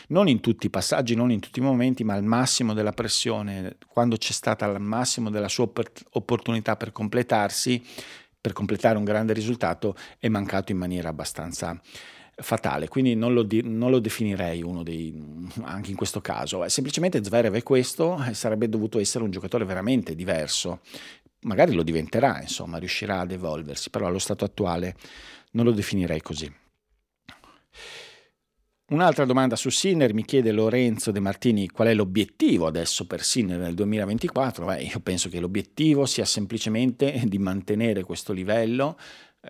non 0.09 0.29
in 0.29 0.41
tutti 0.41 0.67
i 0.67 0.71
passaggi, 0.71 1.15
non 1.15 1.31
in 1.31 1.41
tutti 1.41 1.61
i 1.61 1.63
momenti, 1.63 2.05
ma 2.05 2.13
al 2.13 2.23
massimo 2.23 2.75
della 2.75 2.93
pressione, 2.93 3.79
quando 3.87 4.19
c'è 4.19 4.33
stata 4.33 4.67
al 4.67 4.79
massimo 4.79 5.31
della 5.31 5.49
sua 5.49 5.71
opportunità 6.11 6.77
per 6.77 6.93
completarsi 6.93 7.83
per 8.39 8.53
completare 8.53 8.97
un 8.97 9.03
grande 9.03 9.33
risultato 9.33 9.97
è 10.21 10.29
mancato 10.29 10.71
in 10.71 10.79
maniera 10.79 11.09
abbastanza 11.09 11.81
fatale, 12.39 12.89
quindi 12.89 13.15
non 13.15 13.33
lo, 13.33 13.43
di, 13.43 13.63
non 13.65 13.91
lo, 13.91 13.99
definirei 13.99 14.63
uno 14.63 14.83
dei, 14.83 15.15
anche 15.63 15.91
in 15.91 15.97
questo 15.97 16.21
caso, 16.21 16.69
semplicemente 16.69 17.25
Zverev 17.25 17.55
è 17.55 17.63
questo 17.63 18.23
sarebbe 18.33 18.69
dovuto 18.69 18.99
essere 18.99 19.25
un 19.25 19.31
giocatore 19.31 19.65
veramente 19.65 20.15
diverso, 20.15 20.81
magari 21.41 21.75
lo 21.75 21.83
diventerà, 21.83 22.41
insomma, 22.41 22.79
riuscirà 22.79 23.21
ad 23.21 23.33
evolversi, 23.33 23.91
però 23.91 24.07
allo 24.07 24.19
stato 24.19 24.45
attuale 24.45 24.95
non 25.53 25.65
lo 25.65 25.73
definirei 25.73 26.21
così. 26.21 26.53
Un'altra 28.89 29.25
domanda 29.25 29.57
su 29.57 29.69
Sinner 29.69 30.15
mi 30.15 30.25
chiede 30.25 30.53
Lorenzo 30.53 31.11
De 31.11 31.19
Martini 31.19 31.69
qual 31.69 31.89
è 31.89 31.95
l'obiettivo 31.95 32.69
adesso 32.69 33.05
per 33.05 33.25
Sinner 33.25 33.59
nel 33.59 33.75
2024. 33.75 34.65
Beh, 34.65 34.83
io 34.83 35.01
penso 35.01 35.29
che 35.29 35.41
l'obiettivo 35.41 36.07
sia 36.07 36.25
semplicemente 36.25 37.21
di 37.25 37.39
mantenere 37.39 38.05
questo 38.05 38.33
livello 38.33 38.97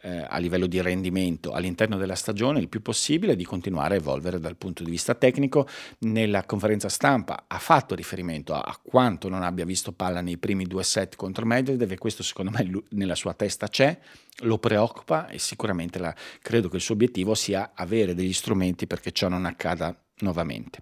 eh, 0.02 0.26
a 0.28 0.38
livello 0.38 0.66
di 0.66 0.80
rendimento 0.80 1.52
all'interno 1.52 1.96
della 1.96 2.14
stagione 2.14 2.60
il 2.60 2.68
più 2.68 2.82
possibile 2.82 3.36
di 3.36 3.44
continuare 3.44 3.94
a 3.94 3.98
evolvere 3.98 4.38
dal 4.38 4.56
punto 4.56 4.82
di 4.82 4.90
vista 4.90 5.14
tecnico. 5.14 5.66
Nella 6.00 6.44
conferenza 6.44 6.88
stampa 6.88 7.44
ha 7.46 7.58
fatto 7.58 7.94
riferimento 7.94 8.54
a, 8.54 8.60
a 8.60 8.78
quanto 8.82 9.28
non 9.28 9.42
abbia 9.42 9.64
visto 9.64 9.92
palla 9.92 10.20
nei 10.20 10.38
primi 10.38 10.64
due 10.64 10.82
set 10.82 11.16
contro 11.16 11.46
Medvedev 11.46 11.90
e 11.90 11.98
questo 11.98 12.22
secondo 12.22 12.50
me 12.50 12.70
nella 12.90 13.14
sua 13.14 13.34
testa 13.34 13.68
c'è, 13.68 13.98
lo 14.40 14.58
preoccupa 14.58 15.28
e 15.28 15.38
sicuramente 15.38 15.98
la, 15.98 16.14
credo 16.40 16.68
che 16.68 16.76
il 16.76 16.82
suo 16.82 16.94
obiettivo 16.94 17.34
sia 17.34 17.72
avere 17.74 18.14
degli 18.14 18.32
strumenti 18.32 18.86
perché 18.86 19.12
ciò 19.12 19.28
non 19.28 19.44
accada 19.44 19.96
nuovamente. 20.18 20.80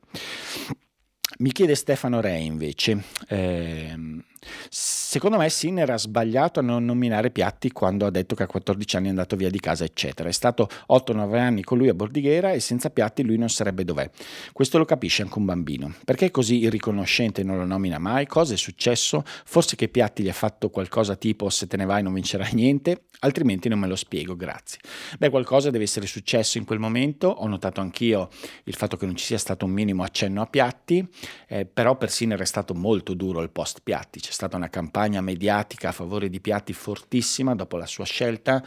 Mi 1.38 1.50
chiede 1.50 1.74
Stefano 1.74 2.20
Re 2.20 2.38
invece, 2.38 3.02
ehm, 3.28 4.22
secondo 4.68 5.36
me 5.36 5.49
Sinner 5.49 5.90
ha 5.90 5.99
sbagliato 5.99 6.61
a 6.61 6.62
non 6.62 6.84
nominare 6.84 7.30
Piatti 7.30 7.70
quando 7.70 8.07
ha 8.07 8.11
detto 8.11 8.34
che 8.34 8.42
a 8.42 8.47
14 8.47 8.97
anni 8.97 9.07
è 9.07 9.11
andato 9.11 9.36
via 9.36 9.51
di 9.51 9.61
casa, 9.61 9.84
eccetera. 9.84 10.28
È 10.28 10.32
stato 10.32 10.68
8-9 10.88 11.38
anni 11.38 11.62
con 11.62 11.78
lui 11.78 11.88
a 11.88 11.95
Bordighera 11.95 12.53
e 12.53 12.61
senza 12.61 12.90
Piatti 12.90 13.22
lui 13.22 13.36
non 13.36 13.49
sarebbe 13.49 13.84
dov'è. 13.84 14.11
Questo 14.53 14.78
lo 14.78 14.84
capisce 14.84 15.22
anche 15.22 15.38
un 15.38 15.45
bambino. 15.45 15.95
Perché 16.05 16.30
così 16.30 16.59
irriconoscente 16.59 17.42
non 17.42 17.57
lo 17.57 17.64
nomina 17.64 17.99
mai? 17.99 18.26
Cosa 18.26 18.55
è 18.55 18.57
successo? 18.57 19.22
Forse 19.24 19.76
che 19.76 19.88
Piatti 19.88 20.22
gli 20.22 20.28
ha 20.28 20.34
fatto 20.34 20.70
qualcosa 20.70 21.16
tipo 21.16 21.49
se 21.51 21.66
te 21.66 21.76
ne 21.76 21.84
vai 21.84 22.03
non 22.03 22.12
vincerai 22.12 22.55
niente? 22.55 23.05
Altrimenti 23.20 23.68
non 23.68 23.78
me 23.78 23.86
lo 23.86 23.97
spiego, 23.97 24.36
grazie. 24.36 24.80
Beh, 25.18 25.30
qualcosa 25.30 25.70
deve 25.70 25.84
essere 25.84 26.07
successo 26.07 26.59
in 26.59 26.64
quel 26.64 26.78
momento. 26.78 27.28
Ho 27.28 27.47
notato 27.47 27.80
anch'io 27.80 28.28
il 28.64 28.74
fatto 28.74 28.97
che 28.97 29.07
non 29.07 29.16
ci 29.16 29.24
sia 29.24 29.38
stato 29.38 29.64
un 29.64 29.70
minimo 29.70 30.03
accenno 30.03 30.42
a 30.42 30.47
Piatti 30.47 31.09
eh, 31.47 31.64
però 31.64 31.97
per 31.97 32.11
Sinner 32.11 32.40
è 32.40 32.45
stato 32.45 32.74
molto 32.74 33.14
duro 33.14 33.40
il 33.40 33.51
post 33.51 33.80
Piatti, 33.82 34.20
c'è 34.20 34.32
stata 34.35 34.57
una 34.57 34.68
campagna 34.68 35.20
mediatica 35.20 35.89
a 35.89 35.93
favore 35.93 36.28
di 36.28 36.41
Piatti 36.41 36.72
fortissima 36.72 37.55
dopo 37.55 37.76
la 37.76 37.87
sua 37.87 38.05
scelta 38.05 38.62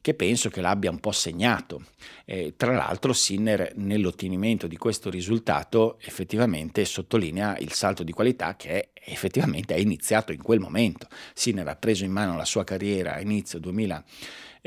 che 0.00 0.14
penso 0.14 0.50
che 0.50 0.60
l'abbia 0.60 0.90
un 0.90 0.98
po' 0.98 1.12
segnato. 1.12 1.84
Eh, 2.24 2.54
tra 2.56 2.72
l'altro 2.72 3.12
Sinner 3.12 3.72
nell'ottenimento 3.76 4.66
di 4.66 4.76
questo 4.76 5.08
risultato 5.08 5.98
effettivamente 6.00 6.84
sottolinea 6.84 7.56
il 7.58 7.72
salto 7.72 8.02
di 8.02 8.12
qualità 8.12 8.56
che 8.56 8.90
effettivamente 8.92 9.74
è 9.74 9.78
iniziato 9.78 10.32
in 10.32 10.42
quel 10.42 10.60
momento. 10.60 11.06
Sinner 11.34 11.68
ha 11.68 11.76
preso 11.76 12.04
in 12.04 12.10
mano 12.10 12.36
la 12.36 12.44
sua 12.44 12.64
carriera 12.64 13.14
a 13.14 13.20
inizio 13.20 13.58
2000 13.58 14.04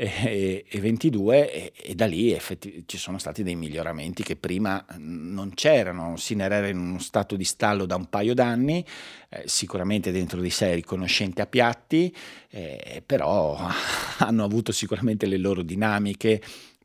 e, 0.00 0.64
e 0.66 0.80
22 0.80 1.52
e, 1.52 1.72
e, 1.76 1.94
da 1.94 2.06
lì 2.06 2.32
effetti, 2.32 2.84
ci 2.86 2.96
sono 2.96 3.18
stati 3.18 3.42
dei 3.42 3.54
miglioramenti 3.54 4.22
che 4.22 4.34
prima 4.34 4.82
non 4.96 5.52
c'erano. 5.54 6.16
Sinner 6.16 6.50
era 6.50 6.68
in 6.68 6.78
uno 6.78 6.98
stato 6.98 7.36
di 7.36 7.44
stallo 7.44 7.84
da 7.84 7.96
un 7.96 8.08
paio 8.08 8.32
d'anni, 8.32 8.82
eh, 9.28 9.42
sicuramente 9.44 10.10
dentro 10.10 10.40
di 10.40 10.48
sé 10.48 10.72
riconoscente 10.72 11.42
a 11.42 11.46
piatti, 11.46 12.14
eh, 12.48 13.02
però 13.04 13.58
hanno 14.18 14.44
avuto 14.44 14.72
sicuramente 14.72 15.26
le 15.26 15.36
loro 15.36 15.62
dinamiche, 15.62 16.40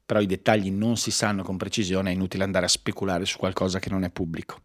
però 0.05 0.19
i 0.19 0.25
dettagli 0.25 0.69
non 0.69 0.97
si 0.97 1.11
sanno 1.11 1.43
con 1.43 1.55
precisione, 1.55 2.09
è 2.09 2.13
inutile 2.13 2.43
andare 2.43 2.65
a 2.65 2.69
speculare 2.69 3.25
su 3.25 3.37
qualcosa 3.37 3.79
che 3.79 3.89
non 3.89 4.03
è 4.03 4.09
pubblico. 4.09 4.59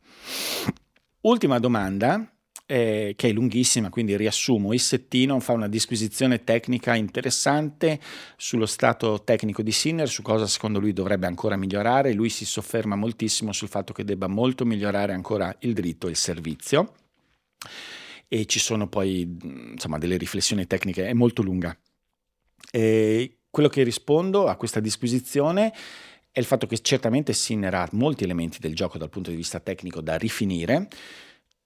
Ultima 1.20 1.60
domanda, 1.60 2.28
eh, 2.70 3.14
che 3.16 3.30
è 3.30 3.32
lunghissima, 3.32 3.90
quindi 3.90 4.16
riassumo. 4.16 4.72
Il 4.72 4.78
settino 4.78 5.40
fa 5.40 5.52
una 5.52 5.66
disquisizione 5.66 6.44
tecnica 6.44 6.94
interessante 6.94 7.98
sullo 8.36 8.64
stato 8.64 9.24
tecnico 9.24 9.62
di 9.62 9.72
Sinner, 9.72 10.08
su 10.08 10.22
cosa 10.22 10.46
secondo 10.46 10.78
lui 10.78 10.92
dovrebbe 10.92 11.26
ancora 11.26 11.56
migliorare. 11.56 12.12
Lui 12.12 12.28
si 12.28 12.44
sofferma 12.44 12.94
moltissimo 12.94 13.52
sul 13.52 13.66
fatto 13.66 13.92
che 13.92 14.04
debba 14.04 14.28
molto 14.28 14.64
migliorare 14.64 15.12
ancora 15.12 15.52
il 15.60 15.72
dritto 15.72 16.06
e 16.06 16.10
il 16.10 16.16
servizio. 16.16 16.94
E 18.28 18.46
ci 18.46 18.60
sono 18.60 18.88
poi 18.88 19.36
insomma, 19.72 19.98
delle 19.98 20.16
riflessioni 20.16 20.64
tecniche, 20.68 21.08
è 21.08 21.12
molto 21.12 21.42
lunga. 21.42 21.76
E 22.70 23.38
quello 23.50 23.68
che 23.68 23.82
rispondo 23.82 24.46
a 24.46 24.54
questa 24.54 24.78
disquisizione 24.78 25.72
è 26.30 26.38
il 26.38 26.44
fatto 26.44 26.68
che 26.68 26.78
certamente 26.78 27.32
Sinner 27.32 27.74
ha 27.74 27.88
molti 27.90 28.22
elementi 28.22 28.60
del 28.60 28.76
gioco 28.76 28.96
dal 28.96 29.10
punto 29.10 29.30
di 29.30 29.36
vista 29.36 29.58
tecnico 29.58 30.00
da 30.00 30.16
rifinire. 30.16 30.86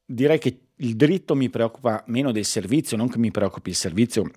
Direi 0.07 0.39
che 0.39 0.69
il 0.77 0.97
dritto 0.97 1.35
mi 1.35 1.49
preoccupa 1.49 2.05
meno 2.09 2.33
del 2.33 2.45
servizio, 2.45 2.97
non 2.97 3.09
che 3.09 3.19
mi 3.19 3.31
preoccupi 3.31 3.71
il 3.71 3.77
servizio, 3.77 4.31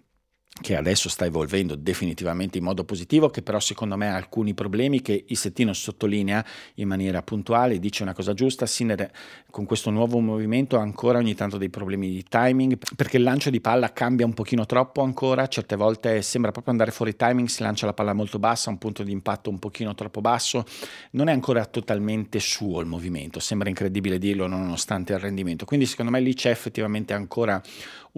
che 0.60 0.76
adesso 0.76 1.10
sta 1.10 1.26
evolvendo 1.26 1.76
definitivamente 1.76 2.58
in 2.58 2.64
modo 2.64 2.84
positivo, 2.84 3.30
che 3.30 3.41
però 3.41 3.60
secondo 3.60 3.95
me 3.95 4.10
ha 4.10 4.16
alcuni 4.16 4.53
problemi 4.53 5.01
che 5.01 5.26
il 5.28 5.38
settino 5.38 5.74
sottolinea 5.74 6.43
in 6.76 6.88
maniera 6.88 7.22
puntuale, 7.22 7.80
dice 7.80 8.03
una 8.03 8.14
cosa 8.14 8.34
giusta, 8.34 8.66
Sinner 8.66 9.12
con 9.49 9.66
questo 9.66 9.89
nuovo 9.89 10.20
movimento 10.20 10.78
ha 10.78 10.82
ancora 10.82 11.20
ogni 11.20 11.36
tanto 11.36 11.58
dei 11.58 11.70
problemi 11.70 12.10
di 12.10 12.24
timing, 12.28 12.78
perché 12.95 13.18
il 13.18 13.24
lancio 13.24 13.49
di 13.49 13.62
palla 13.62 13.93
cambia 13.93 14.26
un 14.26 14.34
pochino 14.34 14.66
troppo 14.66 15.01
ancora, 15.01 15.47
certe 15.47 15.76
volte 15.76 16.22
sembra 16.22 16.51
proprio 16.51 16.74
andare 16.74 16.91
fuori 16.91 17.16
timing, 17.16 17.47
si 17.47 17.62
lancia 17.62 17.86
la 17.86 17.93
palla 17.93 18.14
molto 18.14 18.39
bassa, 18.39 18.70
un 18.70 18.78
punto 18.78 19.03
di 19.03 19.12
impatto 19.12 19.49
un 19.49 19.60
pochino 19.60 19.93
troppo 19.95 20.22
basso, 20.22 20.66
non 21.12 21.28
è 21.28 21.32
ancora 21.32 21.66
totalmente 21.66 22.39
suo 22.39 22.80
il 22.82 22.88
movimento, 22.88 23.39
sembra 23.39 23.70
incredibile 23.70 24.18
dirlo 24.18 24.47
nonostante 24.47 25.14
il 25.14 25.20
rendimento, 25.20 25.66
quindi 25.66 25.86
secondo 25.86 26.12
me 26.12 26.20
lì 26.20 26.34
c'è 26.34 26.49
effettivamente 26.49 27.14
ancora 27.14 27.62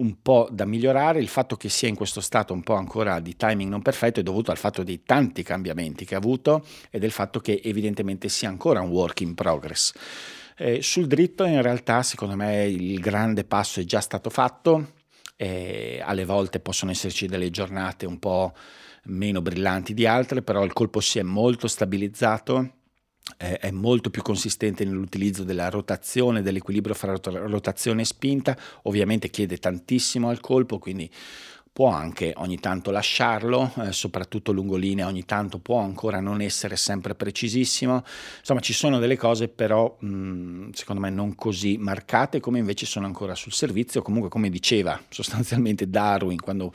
un 0.00 0.20
po' 0.22 0.48
da 0.50 0.64
migliorare, 0.64 1.20
il 1.20 1.28
fatto 1.28 1.56
che 1.56 1.68
sia 1.68 1.88
in 1.88 1.94
questo 1.94 2.20
stato 2.20 2.52
un 2.52 2.62
po' 2.62 2.74
ancora 2.74 3.20
di 3.20 3.36
timing 3.36 3.70
non 3.70 3.82
perfetto 3.82 4.20
è 4.20 4.22
dovuto 4.22 4.50
al 4.50 4.56
fatto 4.56 4.82
dei 4.82 5.02
tanti 5.02 5.42
cambiamenti 5.42 6.04
che 6.04 6.14
ha 6.14 6.18
avuto 6.18 6.64
e 6.90 6.98
del 6.98 7.10
fatto 7.10 7.38
che 7.40 7.60
evidentemente 7.62 8.28
sia 8.28 8.48
ancora 8.48 8.80
un 8.80 8.88
work 8.88 9.20
in 9.20 9.34
progress. 9.34 9.92
Eh, 10.56 10.82
sul 10.82 11.06
dritto 11.06 11.44
in 11.44 11.62
realtà 11.62 12.02
secondo 12.02 12.34
me 12.34 12.66
il 12.66 12.98
grande 13.00 13.44
passo 13.44 13.80
è 13.80 13.84
già 13.84 14.00
stato 14.00 14.30
fatto, 14.30 14.92
eh, 15.36 16.02
alle 16.04 16.24
volte 16.24 16.60
possono 16.60 16.90
esserci 16.90 17.26
delle 17.26 17.50
giornate 17.50 18.06
un 18.06 18.18
po' 18.18 18.52
meno 19.04 19.40
brillanti 19.40 19.94
di 19.94 20.06
altre, 20.06 20.42
però 20.42 20.64
il 20.64 20.72
colpo 20.72 21.00
si 21.00 21.18
è 21.18 21.22
molto 21.22 21.68
stabilizzato 21.68 22.79
è 23.36 23.70
molto 23.70 24.10
più 24.10 24.22
consistente 24.22 24.84
nell'utilizzo 24.84 25.44
della 25.44 25.68
rotazione, 25.70 26.42
dell'equilibrio 26.42 26.94
fra 26.94 27.18
rotazione 27.22 28.02
e 28.02 28.04
spinta, 28.04 28.56
ovviamente 28.82 29.30
chiede 29.30 29.58
tantissimo 29.58 30.28
al 30.28 30.40
colpo, 30.40 30.78
quindi 30.78 31.10
può 31.72 31.88
anche 31.88 32.32
ogni 32.36 32.58
tanto 32.58 32.90
lasciarlo, 32.90 33.72
eh, 33.78 33.92
soprattutto 33.92 34.50
lungolinea 34.50 35.06
ogni 35.06 35.24
tanto 35.24 35.60
può 35.60 35.78
ancora 35.78 36.18
non 36.18 36.40
essere 36.40 36.76
sempre 36.76 37.14
precisissimo, 37.14 38.02
insomma 38.40 38.60
ci 38.60 38.72
sono 38.72 38.98
delle 38.98 39.16
cose 39.16 39.46
però 39.48 39.96
mh, 40.00 40.70
secondo 40.72 41.00
me 41.00 41.10
non 41.10 41.36
così 41.36 41.76
marcate 41.78 42.40
come 42.40 42.58
invece 42.58 42.86
sono 42.86 43.06
ancora 43.06 43.36
sul 43.36 43.52
servizio, 43.52 44.02
comunque 44.02 44.28
come 44.28 44.50
diceva 44.50 45.00
sostanzialmente 45.08 45.88
Darwin 45.88 46.40
quando 46.40 46.72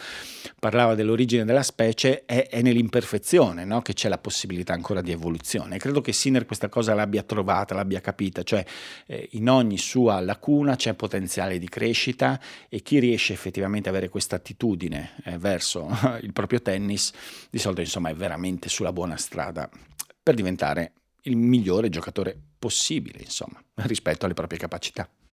parlava 0.60 0.96
dell'origine 0.96 1.43
della 1.43 1.64
specie 1.64 2.24
è, 2.26 2.48
è 2.48 2.62
nell'imperfezione 2.62 3.66
no? 3.66 3.82
che 3.82 3.93
c'è 3.93 4.08
la 4.08 4.18
possibilità 4.18 4.74
ancora 4.74 5.02
di 5.02 5.12
evoluzione, 5.12 5.78
credo 5.78 6.00
che 6.00 6.14
Sinner 6.14 6.46
questa 6.46 6.70
cosa 6.70 6.93
l'abbia 6.93 7.24
trovata, 7.24 7.76
l'abbia 7.76 8.00
capita, 8.00 8.43
cioè 8.43 8.64
eh, 9.08 9.28
in 9.34 9.50
ogni 9.50 9.78
sua 9.78 10.22
lacuna 10.22 10.78
c'è 10.78 10.93
potenziale 10.93 11.60
di 11.60 11.68
crescita 11.68 12.39
e 12.70 12.82
chi 12.82 13.00
riesce 13.00 13.34
effettivamente 13.34 13.89
ad 13.89 13.96
avere 13.96 14.10
questa 14.10 14.38
attitudine 14.38 14.85
attitudine 14.86 15.12
eh, 15.24 15.38
verso 15.38 15.88
il 16.22 16.34
proprio 16.34 16.62
tennis, 16.62 17.12
di 17.50 17.60
solito 17.60 17.82
insomma 17.82 18.10
è 18.10 18.16
veramente 18.16 18.70
sulla 18.70 18.94
buona 18.94 19.18
strada 19.18 19.70
per 20.22 20.36
diventare 20.36 20.94
il 21.24 21.38
migliore 21.38 21.90
giocatore 21.90 22.40
possibile, 22.60 23.20
insomma, 23.20 23.62
rispetto 23.76 24.26
alle 24.26 24.36
proprie 24.36 24.60
capacità. 24.60 25.10